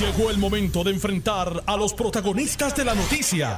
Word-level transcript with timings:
Llegó 0.00 0.30
el 0.30 0.36
momento 0.36 0.84
de 0.84 0.90
enfrentar 0.90 1.62
a 1.64 1.74
los 1.74 1.94
protagonistas 1.94 2.76
de 2.76 2.84
la 2.84 2.94
noticia. 2.94 3.56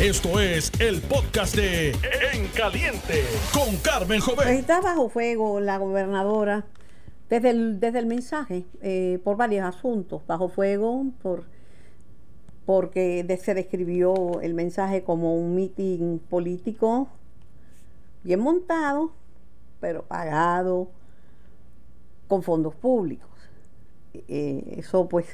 Esto 0.00 0.38
es 0.38 0.70
el 0.80 1.00
podcast 1.02 1.56
de 1.56 1.90
En 2.32 2.46
Caliente 2.54 3.24
con 3.52 3.76
Carmen 3.78 4.20
Joven. 4.20 4.46
Está 4.46 4.80
bajo 4.80 5.08
fuego 5.08 5.58
la 5.58 5.78
gobernadora 5.78 6.64
desde 7.28 7.50
el, 7.50 7.80
desde 7.80 7.98
el 7.98 8.06
mensaje 8.06 8.64
eh, 8.80 9.18
por 9.24 9.36
varios 9.36 9.64
asuntos. 9.66 10.24
Bajo 10.28 10.48
fuego 10.48 11.04
por 11.20 11.46
porque 12.64 13.26
se 13.42 13.52
describió 13.52 14.40
el 14.40 14.54
mensaje 14.54 15.02
como 15.02 15.34
un 15.34 15.56
mitin 15.56 16.20
político 16.30 17.08
bien 18.22 18.38
montado, 18.38 19.10
pero 19.80 20.04
pagado 20.04 20.90
con 22.28 22.44
fondos 22.44 22.76
públicos. 22.76 23.28
Eh, 24.28 24.76
eso 24.76 25.08
pues 25.08 25.26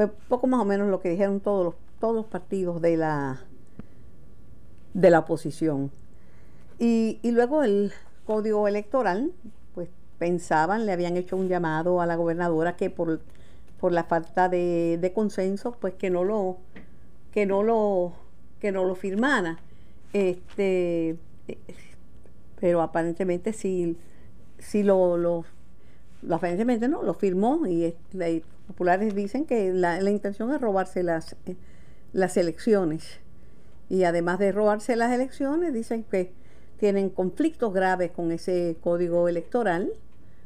fue 0.00 0.08
poco 0.08 0.46
más 0.46 0.60
o 0.60 0.64
menos 0.64 0.88
lo 0.88 1.02
que 1.02 1.10
dijeron 1.10 1.40
todos 1.40 1.62
los, 1.62 1.74
todos 2.00 2.14
los 2.14 2.24
partidos 2.24 2.80
de 2.80 2.96
la, 2.96 3.44
de 4.94 5.10
la 5.10 5.18
oposición. 5.18 5.90
Y, 6.78 7.18
luego 7.22 7.62
el 7.62 7.92
código 8.24 8.66
electoral, 8.66 9.30
pues 9.74 9.90
pensaban, 10.18 10.86
le 10.86 10.92
habían 10.92 11.18
hecho 11.18 11.36
un 11.36 11.48
llamado 11.48 12.00
a 12.00 12.06
la 12.06 12.16
gobernadora 12.16 12.76
que 12.76 12.88
por, 12.88 13.20
por 13.78 13.92
la 13.92 14.04
falta 14.04 14.48
de, 14.48 15.12
consenso, 15.14 15.76
pues 15.78 15.92
que 15.92 16.08
no 16.08 16.24
lo, 16.24 16.56
que 17.30 17.44
no 17.44 17.62
lo, 17.62 18.14
que 18.58 18.72
no 18.72 18.86
lo 18.86 18.94
firmara. 18.94 19.58
Este, 20.14 21.18
pero 22.58 22.80
aparentemente 22.80 23.52
sí, 23.52 23.98
sí 24.58 24.82
lo, 24.82 25.18
lo, 25.18 25.44
aparentemente 26.30 26.88
no, 26.88 27.02
lo 27.02 27.12
firmó 27.12 27.66
y 27.66 27.94
los 28.14 28.42
populares 28.70 29.14
dicen 29.14 29.46
que 29.46 29.72
la, 29.72 30.00
la, 30.00 30.10
intención 30.10 30.52
es 30.52 30.60
robarse 30.60 31.02
las, 31.02 31.36
eh, 31.46 31.56
las 32.12 32.36
elecciones. 32.36 33.20
Y 33.88 34.04
además 34.04 34.38
de 34.38 34.52
robarse 34.52 34.94
las 34.94 35.12
elecciones, 35.12 35.74
dicen 35.74 36.04
que 36.04 36.32
tienen 36.78 37.10
conflictos 37.10 37.74
graves 37.74 38.12
con 38.12 38.30
ese 38.30 38.76
código 38.80 39.28
electoral, 39.28 39.90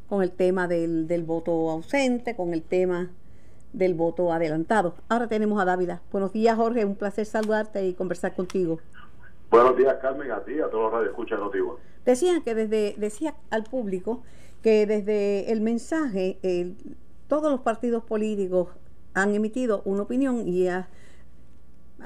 con 0.08 0.22
el 0.22 0.32
tema 0.32 0.66
del, 0.66 1.06
del 1.06 1.24
voto 1.24 1.70
ausente, 1.70 2.34
con 2.34 2.54
el 2.54 2.62
tema 2.62 3.10
del 3.74 3.94
voto 3.94 4.32
adelantado. 4.32 4.94
Ahora 5.08 5.28
tenemos 5.28 5.60
a 5.60 5.66
Dávila. 5.66 6.00
Buenos 6.10 6.32
días, 6.32 6.56
Jorge. 6.56 6.84
Un 6.84 6.96
placer 6.96 7.26
saludarte 7.26 7.86
y 7.86 7.92
conversar 7.92 8.34
contigo. 8.34 8.78
Buenos 9.50 9.76
días, 9.76 9.94
Carmen, 10.00 10.30
a 10.30 10.40
ti, 10.42 10.58
a 10.60 10.68
todos 10.70 10.84
los 10.84 10.92
radioescuchas 10.92 11.38
Notivo. 11.38 11.78
Decían 12.04 12.42
que 12.42 12.54
desde, 12.54 12.94
decía 12.96 13.34
al 13.50 13.64
público 13.64 14.22
que 14.62 14.86
desde 14.86 15.52
el 15.52 15.60
mensaje, 15.60 16.38
todos 17.34 17.50
los 17.50 17.62
partidos 17.62 18.04
políticos 18.04 18.68
han 19.12 19.34
emitido 19.34 19.82
una 19.86 20.02
opinión 20.02 20.46
y 20.46 20.68
han 20.68 20.86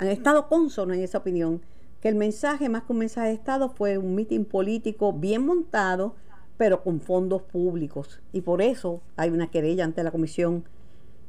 estado 0.01 0.49
consonos 0.49 0.97
en 0.97 1.03
esa 1.03 1.19
opinión, 1.19 1.61
que 2.01 2.09
el 2.09 2.15
mensaje, 2.15 2.71
más 2.71 2.85
que 2.85 2.93
un 2.95 3.01
mensaje 3.01 3.29
de 3.29 3.35
Estado, 3.35 3.69
fue 3.69 3.99
un 3.99 4.15
mitin 4.15 4.47
político 4.47 5.13
bien 5.13 5.45
montado, 5.45 6.15
pero 6.57 6.83
con 6.83 7.03
fondos 7.03 7.43
públicos. 7.43 8.23
Y 8.33 8.41
por 8.41 8.63
eso 8.63 9.03
hay 9.19 9.29
una 9.29 9.51
querella 9.51 9.85
ante 9.85 10.03
la 10.03 10.13
Comisión 10.13 10.65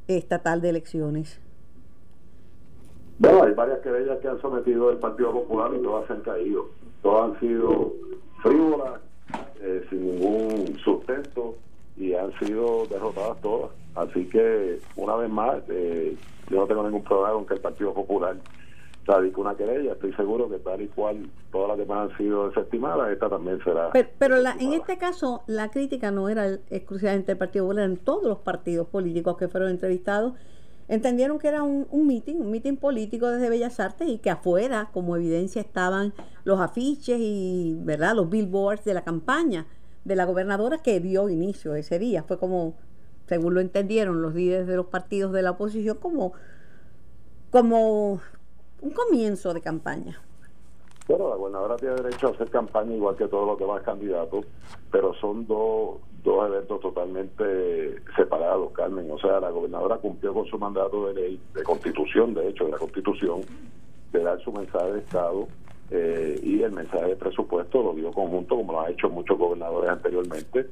Estatal 0.08 0.62
de 0.62 0.70
Elecciones. 0.70 1.38
Bueno, 3.18 3.42
hay 3.42 3.52
varias 3.52 3.80
querellas 3.80 4.18
que 4.20 4.28
han 4.28 4.40
sometido 4.40 4.90
el 4.90 4.96
Partido 4.96 5.30
Popular 5.30 5.72
y 5.78 5.82
todas 5.82 6.06
se 6.06 6.14
han 6.14 6.22
caído. 6.22 6.70
Todas 7.02 7.32
han 7.32 7.40
sido 7.40 7.92
frívolas, 8.42 9.00
eh, 9.60 9.84
sin 9.90 10.06
ningún 10.06 10.78
sustento 10.78 11.56
y 11.98 12.14
han 12.14 12.32
sido 12.38 12.86
derrotadas 12.86 13.38
todas. 13.42 13.79
Así 13.94 14.26
que, 14.26 14.80
una 14.96 15.16
vez 15.16 15.30
más, 15.30 15.62
eh, 15.68 16.16
yo 16.48 16.56
no 16.58 16.66
tengo 16.66 16.82
ningún 16.84 17.04
problema 17.04 17.32
con 17.32 17.46
que 17.46 17.54
el 17.54 17.60
Partido 17.60 17.92
Popular 17.92 18.36
radique 19.04 19.40
una 19.40 19.56
querella. 19.56 19.92
Estoy 19.92 20.12
seguro 20.14 20.48
que 20.48 20.58
tal 20.58 20.80
y 20.82 20.88
cual 20.88 21.28
todas 21.50 21.68
las 21.68 21.78
demás 21.78 22.10
han 22.10 22.16
sido 22.16 22.48
desestimadas, 22.48 23.10
esta 23.10 23.28
también 23.28 23.58
será. 23.64 23.90
Pero, 24.18 24.36
en 24.36 24.72
este 24.72 24.98
caso, 24.98 25.42
la 25.46 25.70
crítica 25.70 26.10
no 26.10 26.28
era 26.28 26.46
exclusivamente 26.70 27.32
del 27.32 27.38
Partido 27.38 27.64
Popular, 27.64 27.84
en 27.86 27.96
todos 27.96 28.24
los 28.24 28.38
partidos 28.38 28.86
políticos 28.88 29.36
que 29.36 29.48
fueron 29.48 29.70
entrevistados 29.70 30.34
entendieron 30.90 31.38
que 31.38 31.46
era 31.46 31.62
un, 31.62 31.86
un 31.90 32.08
meeting, 32.08 32.34
un 32.34 32.50
meeting 32.50 32.76
político 32.76 33.28
desde 33.28 33.48
Bellas 33.48 33.78
Artes 33.78 34.08
y 34.08 34.18
que 34.18 34.28
afuera, 34.28 34.90
como 34.92 35.14
evidencia, 35.14 35.62
estaban 35.62 36.12
los 36.42 36.58
afiches 36.60 37.16
y 37.20 37.76
verdad 37.78 38.16
los 38.16 38.28
billboards 38.28 38.84
de 38.84 38.94
la 38.94 39.04
campaña 39.04 39.66
de 40.04 40.16
la 40.16 40.24
gobernadora 40.24 40.78
que 40.78 40.98
dio 40.98 41.28
inicio 41.28 41.76
ese 41.76 42.00
día. 42.00 42.24
Fue 42.24 42.40
como, 42.40 42.74
según 43.30 43.54
lo 43.54 43.60
entendieron 43.60 44.22
los 44.22 44.34
líderes 44.34 44.66
de 44.66 44.74
los 44.74 44.86
partidos 44.86 45.30
de 45.32 45.42
la 45.42 45.52
oposición, 45.52 45.96
como, 45.98 46.32
como 47.50 48.20
un 48.80 48.90
comienzo 48.90 49.54
de 49.54 49.60
campaña. 49.60 50.20
Bueno, 51.06 51.28
la 51.28 51.36
gobernadora 51.36 51.76
tiene 51.76 51.94
derecho 51.94 52.26
a 52.26 52.30
hacer 52.32 52.50
campaña 52.50 52.92
igual 52.92 53.14
que 53.14 53.28
todos 53.28 53.46
los 53.46 53.56
demás 53.56 53.82
candidatos, 53.82 54.46
pero 54.90 55.14
son 55.14 55.46
dos, 55.46 55.98
dos 56.24 56.48
eventos 56.48 56.80
totalmente 56.80 58.02
separados, 58.16 58.72
Carmen. 58.72 59.08
O 59.08 59.18
sea, 59.20 59.38
la 59.38 59.50
gobernadora 59.50 59.98
cumplió 59.98 60.34
con 60.34 60.46
su 60.46 60.58
mandato 60.58 61.06
de 61.06 61.14
ley, 61.14 61.40
de 61.54 61.62
constitución, 61.62 62.34
de 62.34 62.48
hecho, 62.48 62.64
de 62.64 62.72
la 62.72 62.78
constitución, 62.78 63.42
de 64.10 64.24
dar 64.24 64.40
su 64.40 64.50
mensaje 64.50 64.90
de 64.90 64.98
Estado 64.98 65.46
eh, 65.92 66.40
y 66.42 66.62
el 66.62 66.72
mensaje 66.72 67.06
de 67.06 67.16
presupuesto 67.16 67.80
lo 67.80 67.94
dio 67.94 68.10
conjunto, 68.10 68.56
como 68.56 68.72
lo 68.72 68.80
han 68.80 68.90
hecho 68.90 69.08
muchos 69.08 69.38
gobernadores 69.38 69.88
anteriormente. 69.88 70.66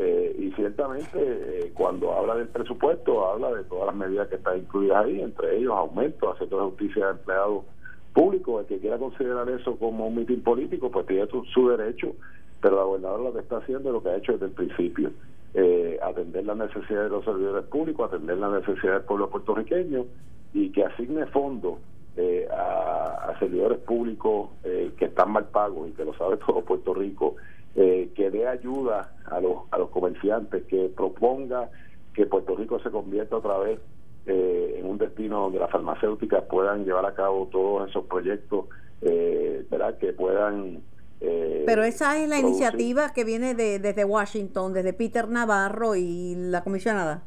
Eh, 0.00 0.36
y 0.38 0.52
ciertamente, 0.52 1.18
eh, 1.18 1.72
cuando 1.74 2.12
habla 2.12 2.36
del 2.36 2.48
presupuesto, 2.48 3.28
habla 3.28 3.52
de 3.52 3.64
todas 3.64 3.86
las 3.86 3.96
medidas 3.96 4.28
que 4.28 4.36
están 4.36 4.58
incluidas 4.58 5.04
ahí, 5.04 5.20
entre 5.20 5.56
ellos 5.56 5.74
aumento, 5.74 6.32
haciendo 6.32 6.68
justicia 6.70 7.06
de 7.06 7.10
empleados 7.12 7.64
público, 8.12 8.60
el 8.60 8.66
que 8.66 8.78
quiera 8.78 8.98
considerar 8.98 9.48
eso 9.50 9.76
como 9.76 10.06
un 10.06 10.16
mitin 10.16 10.42
político, 10.42 10.90
pues 10.90 11.06
tiene 11.06 11.26
su, 11.52 11.68
derecho, 11.68 12.14
pero 12.60 12.76
la 12.76 12.82
gobernadora 12.82 13.24
lo 13.24 13.32
que 13.32 13.40
está 13.40 13.58
haciendo 13.58 13.88
es 13.88 13.92
lo 13.92 14.02
que 14.02 14.08
ha 14.10 14.16
hecho 14.16 14.32
desde 14.32 14.46
el 14.46 14.52
principio, 14.52 15.10
eh, 15.54 15.98
atender 16.02 16.44
las 16.44 16.56
necesidades 16.56 17.10
de 17.10 17.16
los 17.16 17.24
servidores 17.24 17.64
públicos, 17.66 18.08
atender 18.08 18.38
las 18.38 18.52
necesidades 18.52 19.00
del 19.00 19.02
pueblo 19.02 19.30
puertorriqueño 19.30 20.04
y 20.52 20.70
que 20.70 20.84
asigne 20.84 21.26
fondos 21.26 21.78
eh, 22.16 22.48
a, 22.50 23.36
servidores 23.38 23.78
públicos 23.78 24.50
eh, 24.64 24.90
que 24.98 25.04
están 25.04 25.30
mal 25.30 25.44
pagos 25.44 25.88
y 25.88 25.92
que 25.92 26.04
lo 26.04 26.12
sabe 26.14 26.36
todo 26.46 26.62
Puerto 26.62 26.92
Rico, 26.94 27.36
que 27.74 28.30
dé 28.32 28.48
ayuda 28.48 29.12
a 29.26 29.40
los, 29.40 29.58
a 29.70 29.78
los 29.78 29.90
comerciantes, 29.90 30.64
que 30.64 30.88
proponga 30.88 31.70
que 32.12 32.26
Puerto 32.26 32.56
Rico 32.56 32.80
se 32.80 32.90
convierta 32.90 33.36
otra 33.36 33.58
vez 33.58 33.78
eh, 34.26 34.74
en 34.78 34.86
un 34.86 34.98
destino 34.98 35.42
donde 35.42 35.58
las 35.58 35.70
farmacéuticas 35.70 36.42
puedan 36.44 36.84
llevar 36.84 37.06
a 37.06 37.14
cabo 37.14 37.46
todos 37.46 37.88
esos 37.88 38.04
proyectos, 38.06 38.66
eh, 39.00 39.64
¿verdad? 39.70 39.96
Que 39.98 40.12
puedan... 40.12 40.82
Eh, 41.20 41.62
Pero 41.64 41.82
esa 41.84 42.18
es 42.18 42.28
la 42.28 42.38
iniciativa 42.38 43.12
que 43.12 43.24
viene 43.24 43.54
de, 43.54 43.78
desde 43.78 44.04
Washington, 44.04 44.72
desde 44.72 44.92
Peter 44.92 45.28
Navarro 45.28 45.94
y 45.96 46.34
la 46.36 46.62
comisionada. 46.62 47.22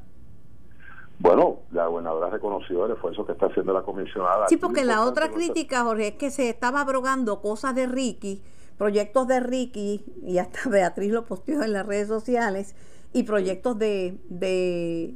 Bueno, 1.19 1.59
la 1.71 1.87
gobernadora 1.87 2.29
reconoció 2.29 2.85
el 2.85 2.91
esfuerzo 2.91 3.25
que 3.25 3.31
está 3.31 3.45
haciendo 3.45 3.73
la 3.73 3.83
comisionada. 3.83 4.47
Sí, 4.47 4.57
porque 4.57 4.83
la 4.83 5.05
otra 5.05 5.31
crítica, 5.31 5.83
Jorge, 5.83 6.07
es 6.09 6.15
que 6.15 6.31
se 6.31 6.49
estaba 6.49 6.81
abrogando 6.81 7.41
cosas 7.41 7.75
de 7.75 7.87
Ricky, 7.87 8.41
proyectos 8.81 9.27
de 9.27 9.39
Ricky, 9.39 10.03
y 10.23 10.39
hasta 10.39 10.59
Beatriz 10.67 11.11
lo 11.11 11.23
posteó 11.25 11.61
en 11.61 11.71
las 11.71 11.85
redes 11.85 12.07
sociales, 12.07 12.73
y 13.13 13.21
proyectos 13.23 13.77
de, 13.77 14.17
de 14.27 15.13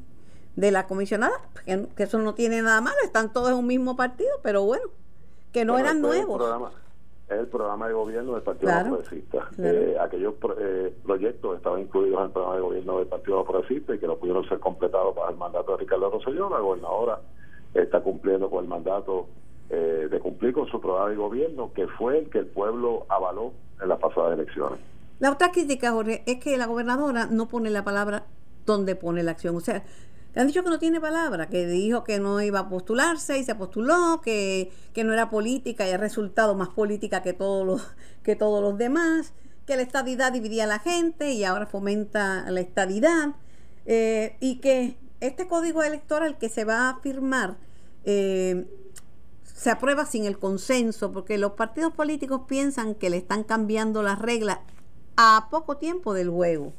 de 0.55 0.71
la 0.71 0.85
comisionada, 0.85 1.33
que, 1.65 2.03
eso 2.03 2.19
no 2.19 2.35
tiene 2.35 2.61
nada 2.61 2.79
malo, 2.79 2.95
están 3.03 3.33
todos 3.33 3.49
en 3.49 3.55
un 3.55 3.65
mismo 3.65 3.95
partido, 3.95 4.29
pero 4.43 4.63
bueno, 4.63 4.83
que 5.51 5.65
no 5.65 5.79
eran 5.79 5.99
nuevos. 5.99 6.39
Es 7.27 7.39
el, 7.39 7.47
programa, 7.47 7.87
de 7.87 7.93
gobierno 7.93 8.33
del 8.33 8.43
Partido 8.43 8.71
Progresista. 8.83 9.49
Eh, 9.57 9.97
aquellos 9.99 10.35
eh, 10.59 10.95
proyectos 11.03 11.57
estaban 11.57 11.81
incluidos 11.81 12.19
en 12.19 12.25
el 12.25 12.31
programa 12.31 12.55
de 12.57 12.61
gobierno 12.61 12.99
del 12.99 13.07
Partido 13.07 13.43
Progresista 13.43 13.95
y 13.95 13.99
que 13.99 14.05
no 14.05 14.15
pudieron 14.17 14.47
ser 14.47 14.59
completados 14.59 15.15
para 15.15 15.31
el 15.31 15.37
mandato 15.37 15.71
de 15.71 15.77
Ricardo 15.79 16.11
Rosselló. 16.11 16.51
La 16.51 16.59
gobernadora 16.59 17.19
está 17.73 18.01
cumpliendo 18.01 18.47
con 18.51 18.63
el 18.63 18.69
mandato 18.69 19.27
eh, 19.69 20.07
de 20.09 20.19
cumplir 20.19 20.53
con 20.53 20.67
su 20.67 20.79
programa 20.79 21.09
de 21.09 21.15
gobierno, 21.15 21.71
que 21.73 21.87
fue 21.87 22.19
el 22.19 22.29
que 22.29 22.39
el 22.39 22.45
pueblo 22.47 23.05
avaló 23.09 23.53
en 23.81 23.89
las 23.89 23.99
pasadas 23.99 24.33
elecciones. 24.33 24.79
La 25.19 25.31
otra 25.31 25.51
crítica, 25.51 25.91
Jorge, 25.91 26.23
es 26.25 26.39
que 26.39 26.57
la 26.57 26.67
gobernadora 26.67 27.27
no 27.27 27.47
pone 27.47 27.69
la 27.69 27.83
palabra 27.83 28.25
donde 28.65 28.95
pone 28.95 29.23
la 29.23 29.31
acción. 29.31 29.55
O 29.55 29.61
sea, 29.61 29.83
han 30.35 30.47
dicho 30.47 30.63
que 30.63 30.69
no 30.69 30.79
tiene 30.79 30.99
palabra, 30.99 31.47
que 31.47 31.65
dijo 31.65 32.03
que 32.03 32.19
no 32.19 32.41
iba 32.41 32.59
a 32.59 32.69
postularse 32.69 33.39
y 33.39 33.43
se 33.43 33.55
postuló, 33.55 34.21
que, 34.21 34.71
no 34.95 35.13
era 35.13 35.29
política 35.29 35.87
y 35.87 35.91
ha 35.91 35.97
resultado 35.97 36.55
más 36.55 36.69
política 36.69 37.21
que 37.21 37.33
todos 37.33 37.65
los, 37.65 37.95
que 38.23 38.35
todos 38.35 38.61
los 38.61 38.77
demás, 38.77 39.33
que 39.65 39.77
la 39.77 39.81
estadidad 39.81 40.33
dividía 40.33 40.65
a 40.65 40.67
la 40.67 40.79
gente 40.79 41.31
y 41.31 41.43
ahora 41.43 41.65
fomenta 41.65 42.49
la 42.51 42.59
estadidad, 42.59 43.35
eh, 43.85 44.35
y 44.41 44.59
que 44.59 44.97
este 45.21 45.47
código 45.47 45.83
electoral 45.83 46.37
que 46.37 46.49
se 46.49 46.65
va 46.65 46.89
a 46.89 46.99
firmar 46.99 47.55
eh, 48.03 48.65
se 49.55 49.71
aprueba 49.71 50.03
sin 50.03 50.25
el 50.25 50.37
consenso, 50.37 51.13
porque 51.13 51.37
los 51.37 51.53
partidos 51.53 51.93
políticos 51.93 52.41
piensan 52.45 52.93
que 52.93 53.09
le 53.09 53.15
están 53.15 53.43
cambiando 53.43 54.03
las 54.03 54.19
reglas 54.19 54.59
a 55.15 55.47
poco 55.49 55.77
tiempo 55.77 56.13
del 56.13 56.29
juego. 56.29 56.73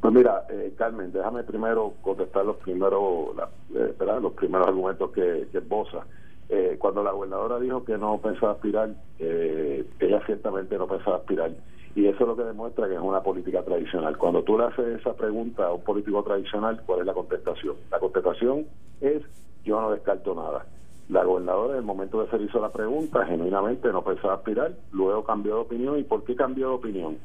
Pues 0.00 0.14
mira, 0.14 0.46
eh, 0.48 0.72
Carmen, 0.78 1.12
déjame 1.12 1.42
primero 1.42 1.94
contestar 2.02 2.46
los 2.46 2.56
primeros, 2.58 3.36
eh, 3.74 3.94
los 4.20 4.32
primeros 4.34 4.68
argumentos 4.68 5.10
que, 5.10 5.48
que 5.50 5.58
esboza. 5.58 6.06
Eh, 6.48 6.76
cuando 6.78 7.02
la 7.02 7.10
gobernadora 7.10 7.58
dijo 7.58 7.84
que 7.84 7.98
no 7.98 8.18
pensaba 8.18 8.52
aspirar, 8.52 8.90
ella 9.18 10.24
ciertamente 10.24 10.78
no 10.78 10.86
pensaba 10.86 11.16
aspirar. 11.16 11.50
Y 11.96 12.06
eso 12.06 12.20
es 12.20 12.28
lo 12.28 12.36
que 12.36 12.44
demuestra 12.44 12.86
que 12.86 12.94
es 12.94 13.00
una 13.00 13.22
política 13.22 13.64
tradicional. 13.64 14.16
Cuando 14.16 14.44
tú 14.44 14.56
le 14.56 14.66
haces 14.66 15.00
esa 15.00 15.14
pregunta 15.14 15.66
a 15.66 15.72
un 15.72 15.82
político 15.82 16.22
tradicional, 16.22 16.80
¿cuál 16.86 17.00
es 17.00 17.06
la 17.06 17.12
contestación? 17.12 17.74
La 17.90 17.98
contestación 17.98 18.66
es 19.00 19.22
yo 19.64 19.80
no 19.80 19.90
descarto 19.90 20.34
nada. 20.34 20.64
La 21.08 21.24
gobernadora 21.24 21.74
en 21.74 21.80
el 21.80 21.84
momento 21.84 22.20
de 22.20 22.28
hacer 22.28 22.40
hizo 22.40 22.60
la 22.60 22.72
pregunta, 22.72 23.26
genuinamente 23.26 23.92
no 23.92 24.02
pensaba 24.02 24.34
aspirar, 24.34 24.72
luego 24.92 25.24
cambió 25.24 25.56
de 25.56 25.60
opinión. 25.62 25.98
¿Y 25.98 26.04
por 26.04 26.24
qué 26.24 26.34
cambió 26.34 26.68
de 26.68 26.74
opinión? 26.74 27.18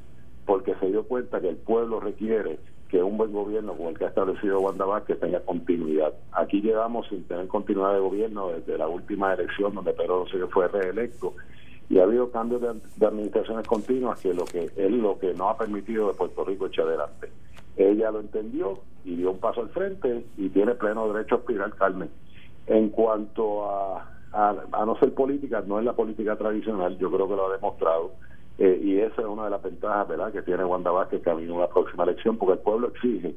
Porque 0.46 0.76
se 0.76 0.88
dio 0.88 1.04
cuenta 1.04 1.40
que 1.40 1.50
el 1.50 1.58
pueblo 1.58 2.00
requiere 2.00 2.60
que 2.90 3.04
un 3.04 3.18
buen 3.18 3.34
gobierno 3.34 3.76
como 3.76 3.90
el 3.90 3.98
que 3.98 4.06
ha 4.06 4.10
establecido 4.10 4.60
Wanda 4.60 4.86
Vázquez 4.86 5.20
tenga 5.20 5.40
continuidad. 5.42 6.14
Aquí 6.32 6.62
llegamos 6.62 7.08
sin 7.10 7.24
tener 7.26 7.48
continuidad 7.48 7.94
de 7.94 8.00
gobierno 8.00 8.50
desde 8.50 8.78
la 8.78 8.88
última 8.88 9.34
elección 9.34 9.76
donde 9.76 9.94
Pedro 9.94 10.24
Rosselló 10.24 10.48
fue 10.48 10.68
reelecto 10.68 11.34
y 11.90 12.00
ha 12.00 12.04
habido 12.04 12.32
cambios 12.32 12.62
de, 12.62 13.06
administraciones 13.06 13.68
continuas 13.68 14.20
que 14.20 14.34
lo 14.34 14.46
que 14.46 14.70
es 14.76 14.92
lo 14.92 15.18
que 15.20 15.34
no 15.34 15.50
ha 15.50 15.58
permitido 15.58 16.08
de 16.08 16.14
Puerto 16.14 16.44
Rico 16.44 16.68
echar 16.68 16.88
adelante. 16.88 17.30
Ella 17.78 18.12
lo 18.12 18.20
entendió 18.20 18.80
y 19.06 19.16
dio 19.16 19.32
un 19.32 19.40
paso 19.40 19.62
al 19.62 19.70
frente 19.70 20.26
y 20.38 20.50
tiene 20.50 20.74
pleno 20.76 21.12
derecho 21.12 21.36
a 21.36 21.38
aspirar 21.40 21.74
Carmen. 21.76 22.10
En 22.68 22.90
cuanto 22.90 23.70
a, 23.70 24.06
a, 24.34 24.86
no 24.86 24.98
ser 25.00 25.14
política, 25.14 25.64
no 25.66 25.80
es 25.80 25.86
la 25.86 25.94
política 25.94 26.36
tradicional, 26.36 26.98
yo 26.98 27.10
creo 27.10 27.28
que 27.28 27.36
lo 27.36 27.48
ha 27.48 27.54
demostrado 27.54 28.12
eh, 28.60 28.80
y 28.84 29.00
esa 29.00 29.22
es 29.22 29.28
una 29.28 29.46
de 29.46 29.52
las 29.52 29.62
ventajas 29.62 30.08
¿verdad? 30.08 30.32
que 30.32 30.42
tiene 30.42 30.66
Wanda 30.66 30.90
Vázquez 30.90 31.22
camino 31.22 31.58
a 31.58 31.62
la 31.62 31.70
próxima 31.70 32.04
elección, 32.04 32.38
porque 32.38 32.54
el 32.54 32.60
pueblo 32.60 32.88
exige 32.88 33.36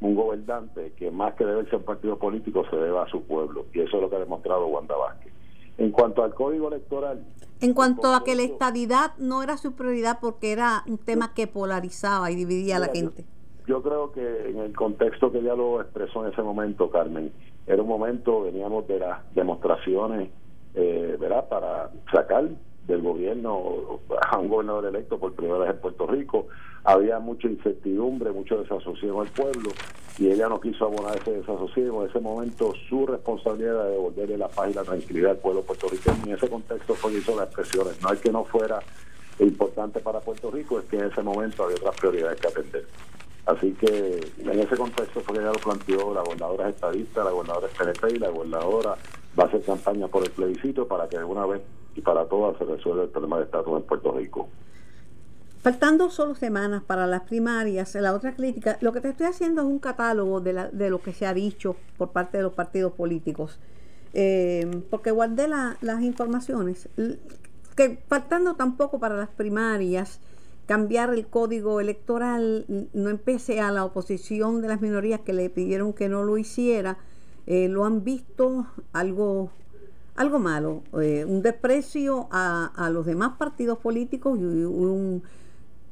un 0.00 0.14
gobernante 0.14 0.92
que 0.96 1.10
más 1.10 1.34
que 1.34 1.44
debe 1.44 1.64
ser 1.64 1.76
un 1.76 1.84
partido 1.84 2.18
político 2.18 2.64
se 2.70 2.76
deba 2.76 3.04
a 3.04 3.08
su 3.08 3.22
pueblo, 3.22 3.66
y 3.72 3.80
eso 3.80 3.96
es 3.96 4.02
lo 4.02 4.10
que 4.10 4.16
ha 4.16 4.20
demostrado 4.20 4.66
Wanda 4.66 4.96
Vázquez. 4.96 5.32
En 5.78 5.90
cuanto 5.90 6.22
al 6.22 6.34
código 6.34 6.68
electoral... 6.68 7.24
En 7.60 7.72
cuanto 7.72 8.14
a 8.14 8.22
que 8.22 8.36
la 8.36 8.42
estadidad 8.42 9.16
no 9.18 9.42
era 9.42 9.56
su 9.56 9.74
prioridad 9.74 10.18
porque 10.20 10.52
era 10.52 10.84
un 10.86 10.98
tema 10.98 11.34
que 11.34 11.48
polarizaba 11.48 12.30
y 12.30 12.36
dividía 12.36 12.76
a 12.76 12.80
la 12.80 12.88
gente. 12.88 13.24
Yo, 13.66 13.82
creo 13.82 14.12
que 14.12 14.50
en 14.50 14.58
el 14.58 14.76
contexto 14.76 15.32
que 15.32 15.42
ya 15.42 15.54
lo 15.54 15.80
expresó 15.80 16.24
en 16.24 16.32
ese 16.32 16.42
momento, 16.42 16.88
Carmen, 16.90 17.32
era 17.68 17.82
un 17.82 17.88
momento, 17.88 18.42
veníamos 18.42 18.88
de 18.88 18.98
las 18.98 19.34
demostraciones, 19.34 20.30
eh, 20.74 21.16
¿verdad?, 21.20 21.48
para 21.48 21.90
sacar 22.10 22.48
del 22.86 23.02
gobierno 23.02 24.00
a 24.30 24.38
un 24.38 24.48
gobernador 24.48 24.86
electo 24.86 25.18
por 25.18 25.34
primera 25.34 25.58
vez 25.58 25.70
en 25.70 25.78
Puerto 25.78 26.06
Rico. 26.06 26.46
Había 26.84 27.18
mucha 27.18 27.46
incertidumbre, 27.46 28.32
mucho 28.32 28.62
desasosiego 28.62 29.22
el 29.22 29.28
pueblo 29.30 29.70
y 30.18 30.30
ella 30.30 30.48
no 30.48 30.58
quiso 30.58 30.86
abonar 30.86 31.18
ese 31.18 31.32
desasosiego. 31.32 32.02
En 32.02 32.08
ese 32.08 32.20
momento 32.20 32.72
su 32.88 33.06
responsabilidad 33.06 33.84
de 33.84 33.90
devolverle 33.90 34.38
la 34.38 34.48
paz 34.48 34.70
y 34.70 34.74
la 34.74 34.84
tranquilidad 34.84 35.32
al 35.32 35.36
pueblo 35.36 35.62
puertorriqueño. 35.62 36.24
En 36.24 36.32
ese 36.32 36.48
contexto 36.48 36.94
fue 36.94 37.12
que 37.12 37.18
hizo 37.18 37.36
las 37.36 37.48
expresiones. 37.48 38.02
No 38.02 38.10
es 38.10 38.20
que 38.20 38.32
no 38.32 38.44
fuera 38.44 38.80
importante 39.38 40.00
para 40.00 40.20
Puerto 40.20 40.50
Rico, 40.50 40.78
es 40.78 40.86
que 40.86 40.96
en 40.96 41.04
ese 41.04 41.22
momento 41.22 41.64
había 41.64 41.76
otras 41.76 41.94
prioridades 41.96 42.40
que 42.40 42.48
atender. 42.48 42.86
Así 43.48 43.72
que 43.72 44.20
en 44.40 44.60
ese 44.60 44.76
contexto 44.76 45.22
fue 45.22 45.36
que 45.36 45.40
ella 45.40 45.52
lo 45.52 45.58
planteó, 45.58 46.12
la 46.12 46.20
gobernadora 46.20 46.68
es 46.68 46.74
estadista, 46.74 47.24
la 47.24 47.30
gobernadora 47.30 47.68
PNP 47.68 48.16
y 48.16 48.18
la 48.18 48.28
gobernadora 48.28 48.94
va 49.38 49.44
a 49.44 49.46
hacer 49.46 49.62
campaña 49.62 50.06
por 50.06 50.22
el 50.22 50.30
plebiscito 50.30 50.86
para 50.86 51.08
que 51.08 51.16
de 51.16 51.24
una 51.24 51.46
vez 51.46 51.62
y 51.96 52.02
para 52.02 52.26
todas 52.26 52.58
se 52.58 52.66
resuelva 52.66 53.04
el 53.04 53.08
problema 53.08 53.38
de 53.38 53.44
estatus 53.44 53.78
en 53.78 53.82
Puerto 53.84 54.12
Rico. 54.12 54.50
Faltando 55.62 56.10
solo 56.10 56.34
semanas 56.34 56.82
para 56.82 57.06
las 57.06 57.22
primarias, 57.22 57.94
la 57.94 58.12
otra 58.12 58.34
crítica, 58.36 58.76
lo 58.82 58.92
que 58.92 59.00
te 59.00 59.08
estoy 59.08 59.28
haciendo 59.28 59.62
es 59.62 59.66
un 59.66 59.78
catálogo 59.78 60.42
de, 60.42 60.52
la, 60.52 60.68
de 60.68 60.90
lo 60.90 61.00
que 61.00 61.14
se 61.14 61.24
ha 61.24 61.32
dicho 61.32 61.74
por 61.96 62.10
parte 62.10 62.36
de 62.36 62.42
los 62.42 62.52
partidos 62.52 62.92
políticos, 62.92 63.58
eh, 64.12 64.82
porque 64.90 65.10
guardé 65.10 65.48
las 65.48 66.02
informaciones, 66.02 66.90
que 67.74 67.98
faltando 68.08 68.56
tampoco 68.56 68.98
para 68.98 69.16
las 69.16 69.30
primarias, 69.30 70.20
cambiar 70.68 71.14
el 71.14 71.26
código 71.26 71.80
electoral, 71.80 72.66
no 72.92 73.08
empecé 73.08 73.58
a 73.58 73.72
la 73.72 73.86
oposición 73.86 74.60
de 74.60 74.68
las 74.68 74.82
minorías 74.82 75.20
que 75.20 75.32
le 75.32 75.48
pidieron 75.48 75.94
que 75.94 76.10
no 76.10 76.24
lo 76.24 76.36
hiciera, 76.36 76.98
eh, 77.46 77.68
lo 77.68 77.86
han 77.86 78.04
visto 78.04 78.66
algo 78.92 79.50
algo 80.14 80.38
malo, 80.40 80.82
eh, 81.00 81.24
un 81.24 81.42
desprecio 81.42 82.28
a, 82.30 82.90
los 82.92 83.06
demás 83.06 83.38
partidos 83.38 83.78
políticos 83.78 84.38
y 84.38 84.42
un, 84.42 85.22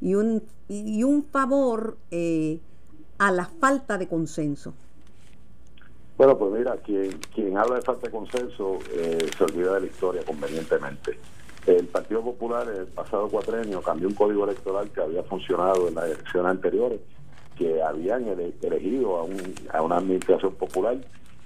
y 0.01 0.15
un, 0.15 0.43
y 0.69 1.05
un 1.05 1.25
favor 1.25 1.97
eh, 2.11 2.59
a 3.19 3.31
la 3.31 3.47
falta 3.47 3.97
de 3.97 4.09
consenso. 4.09 4.75
Bueno, 6.19 6.37
pues 6.37 6.53
mira, 6.53 6.77
quien, 6.79 7.19
quien 7.33 7.57
habla 7.57 7.77
de 7.77 7.83
falta 7.83 8.09
de 8.09 8.13
consenso 8.13 8.81
se 8.91 9.45
olvida 9.45 9.75
de 9.75 9.81
la 9.81 9.87
historia 9.87 10.23
convenientemente. 10.25 11.17
El 11.67 11.87
Partido 11.89 12.23
Popular 12.23 12.69
el 12.69 12.87
pasado 12.87 13.29
cuatrenio 13.29 13.83
cambió 13.83 14.07
un 14.09 14.15
código 14.15 14.45
electoral 14.45 14.89
que 14.91 15.01
había 15.01 15.23
funcionado 15.25 15.89
en 15.89 15.97
las 15.97 16.05
elecciones 16.05 16.51
anteriores, 16.51 17.01
que 17.57 17.83
habían 17.83 18.27
elegido 18.63 19.17
a, 19.17 19.25
un, 19.25 19.55
a 19.73 19.83
una 19.83 19.97
administración 19.97 20.55
popular 20.55 20.99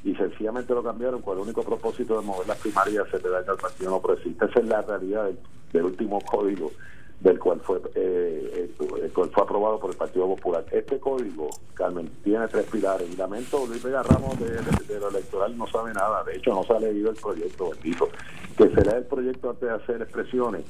y 0.05 0.15
sencillamente 0.15 0.75
lo 0.75 0.83
cambiaron 0.83 1.21
con 1.21 1.37
el 1.37 1.45
único 1.45 1.63
propósito 1.63 2.19
de 2.19 2.27
mover 2.27 2.47
las 2.49 2.59
primarias 2.59 3.07
se 3.11 3.19
te 3.19 3.29
da 3.29 3.39
al 3.39 3.57
partido 3.57 3.91
no 3.91 4.01
progresista. 4.01 4.47
Esa 4.47 4.61
es 4.61 4.67
la 4.67 4.83
realidad 4.83 5.31
del, 5.73 5.85
último 5.85 6.21
código 6.21 6.73
del 7.21 7.39
cual 7.39 7.61
fue 7.61 7.81
eh, 7.95 8.71
el, 8.79 9.13
cual 9.13 9.31
fue 9.31 9.43
aprobado 9.43 9.79
por 9.79 9.91
el 9.91 9.97
Partido 9.97 10.27
Popular. 10.27 10.65
Este 10.71 10.99
código, 10.99 11.51
Carmen, 11.75 12.11
tiene 12.25 12.49
tres 12.49 12.67
pilares 12.67 13.17
lamento 13.19 13.67
Luis 13.67 13.83
Vega 13.83 14.03
Ramos 14.03 14.39
de, 14.41 14.99
lo 14.99 15.09
electoral 15.11 15.57
no 15.57 15.67
sabe 15.67 15.93
nada, 15.93 16.25
de 16.25 16.37
hecho 16.37 16.55
no 16.55 16.65
se 16.65 16.73
ha 16.73 16.81
leído 16.81 17.11
el 17.11 17.17
proyecto, 17.17 17.71
bendito, 17.71 18.09
que 18.57 18.69
se 18.71 18.85
lea 18.85 18.97
el 18.97 19.05
proyecto 19.05 19.51
antes 19.51 19.69
de 19.69 19.75
hacer 19.75 20.03
expresiones, 20.03 20.65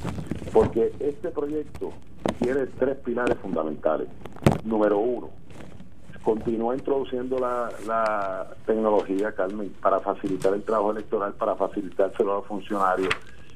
porque 0.52 0.92
este 0.98 1.30
proyecto 1.30 1.92
tiene 2.40 2.66
tres 2.66 2.96
pilares 2.98 3.38
fundamentales. 3.38 4.08
Número 4.64 4.98
uno, 4.98 5.30
continúa 6.22 6.74
introduciendo 6.74 7.38
la, 7.38 8.48
tecnología, 8.66 9.32
Carmen, 9.32 9.72
para 9.80 10.00
facilitar 10.00 10.54
el 10.54 10.62
trabajo 10.62 10.90
electoral, 10.90 11.34
para 11.34 11.54
facilitárselo 11.54 12.32
a 12.32 12.34
los 12.36 12.46
funcionarios 12.46 13.14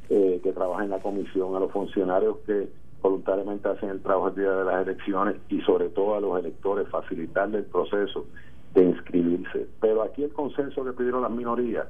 eh, 0.09 0.41
que 0.43 0.53
trabajan 0.53 0.85
en 0.85 0.91
la 0.91 0.99
comisión, 1.01 1.57
a 1.57 1.61
los 1.61 1.73
funcionarios 1.73 2.37
que 2.47 2.69
voluntariamente 3.05 3.69
hacen 3.69 3.91
el 3.91 4.01
trabajo 4.01 4.29
el 4.29 4.35
día 4.35 4.51
de 4.51 4.65
las 4.65 4.87
elecciones 4.87 5.37
y 5.51 5.61
sobre 5.61 5.91
todo 5.91 6.15
a 6.15 6.21
los 6.21 6.39
electores, 6.39 6.89
facilitarle 6.89 7.59
el 7.59 7.65
proceso 7.65 8.25
de 8.73 8.83
inscribirse. 8.83 9.69
Pero 9.79 10.03
aquí 10.03 10.25
el 10.25 10.33
consenso 10.33 10.83
que 10.83 10.93
pidieron 10.93 11.21
las 11.21 11.31
minorías 11.31 11.87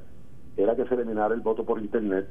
era 0.57 0.75
que 0.75 0.85
se 0.87 0.95
eliminara 0.95 1.33
el 1.33 1.41
voto 1.41 1.65
por 1.65 1.79
Internet 1.79 2.27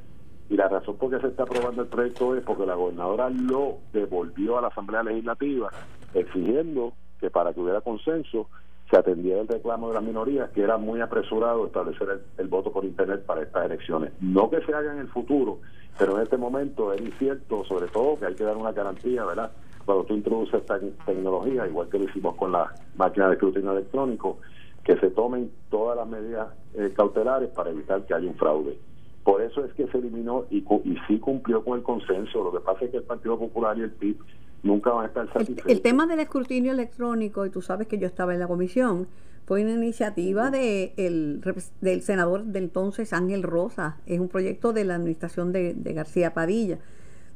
y 0.50 0.56
la 0.56 0.68
razón 0.68 0.96
por 0.98 1.10
qué 1.10 1.18
se 1.18 1.28
está 1.28 1.44
aprobando 1.44 1.80
el 1.80 1.88
proyecto 1.88 2.36
es 2.36 2.44
porque 2.44 2.66
la 2.66 2.74
gobernadora 2.74 3.30
lo 3.30 3.78
devolvió 3.94 4.58
a 4.58 4.60
la 4.60 4.68
Asamblea 4.68 5.02
Legislativa 5.02 5.70
exigiendo 6.12 6.92
que 7.18 7.30
para 7.30 7.54
que 7.54 7.60
hubiera 7.60 7.80
consenso 7.80 8.50
se 8.90 8.96
atendiera 8.96 9.40
el 9.40 9.48
reclamo 9.48 9.88
de 9.88 9.94
las 9.94 10.02
minorías, 10.02 10.50
que 10.50 10.62
era 10.62 10.76
muy 10.76 11.00
apresurado 11.00 11.66
establecer 11.66 12.20
el, 12.36 12.48
voto 12.48 12.70
por 12.70 12.84
Internet 12.84 13.24
para 13.24 13.42
estas 13.42 13.64
elecciones. 13.64 14.12
No 14.20 14.50
que 14.50 14.60
se 14.60 14.74
haga 14.74 14.92
en 14.92 14.98
el 14.98 15.08
futuro, 15.08 15.58
pero 15.98 16.16
en 16.16 16.22
este 16.22 16.36
momento 16.36 16.92
es 16.92 17.00
incierto, 17.00 17.64
sobre 17.64 17.88
todo 17.88 18.18
que 18.18 18.26
hay 18.26 18.34
que 18.34 18.44
dar 18.44 18.56
una 18.56 18.72
garantía, 18.72 19.24
¿verdad? 19.24 19.50
Cuando 19.84 20.04
tú 20.04 20.14
introduces 20.14 20.60
esta 20.60 20.78
tecnología, 21.06 21.66
igual 21.66 21.88
que 21.88 21.98
lo 21.98 22.04
hicimos 22.04 22.36
con 22.36 22.52
la 22.52 22.72
máquina 22.96 23.28
de 23.28 23.34
escrutinio 23.34 23.72
electrónico, 23.72 24.38
que 24.82 24.96
se 24.98 25.10
tomen 25.10 25.50
todas 25.70 25.96
las 25.96 26.06
medidas 26.06 26.48
eh, 26.74 26.92
cautelares 26.94 27.48
para 27.50 27.70
evitar 27.70 28.04
que 28.04 28.14
haya 28.14 28.28
un 28.28 28.34
fraude. 28.34 28.78
Por 29.24 29.40
eso 29.40 29.64
es 29.64 29.72
que 29.72 29.86
se 29.86 29.98
eliminó 29.98 30.44
y, 30.50 30.58
y 30.58 30.96
sí 31.08 31.18
cumplió 31.18 31.64
con 31.64 31.78
el 31.78 31.82
consenso. 31.82 32.44
Lo 32.44 32.52
que 32.52 32.60
pasa 32.60 32.84
es 32.84 32.90
que 32.90 32.98
el 32.98 33.04
Partido 33.04 33.38
Popular 33.38 33.78
y 33.78 33.82
el 33.82 33.92
PIB 33.92 34.18
nunca 34.64 34.90
van 34.90 35.04
a 35.04 35.08
estar 35.08 35.32
satisfechos. 35.32 35.70
El, 35.70 35.80
tema 35.82 36.06
del 36.06 36.18
escrutinio 36.18 36.72
electrónico, 36.72 37.46
y 37.46 37.50
tú 37.50 37.62
sabes 37.62 37.86
que 37.86 37.98
yo 37.98 38.06
estaba 38.06 38.34
en 38.34 38.40
la 38.40 38.48
comisión, 38.48 39.06
fue 39.46 39.62
una 39.62 39.72
iniciativa 39.72 40.50
de 40.50 40.94
el, 40.96 41.40
del 41.80 42.02
senador 42.02 42.44
de 42.44 42.58
entonces 42.58 43.12
Ángel 43.12 43.42
Rosa, 43.42 43.98
es 44.06 44.18
un 44.18 44.28
proyecto 44.28 44.72
de 44.72 44.84
la 44.84 44.96
administración 44.96 45.52
de, 45.52 45.74
García 45.94 46.32
Padilla. 46.32 46.78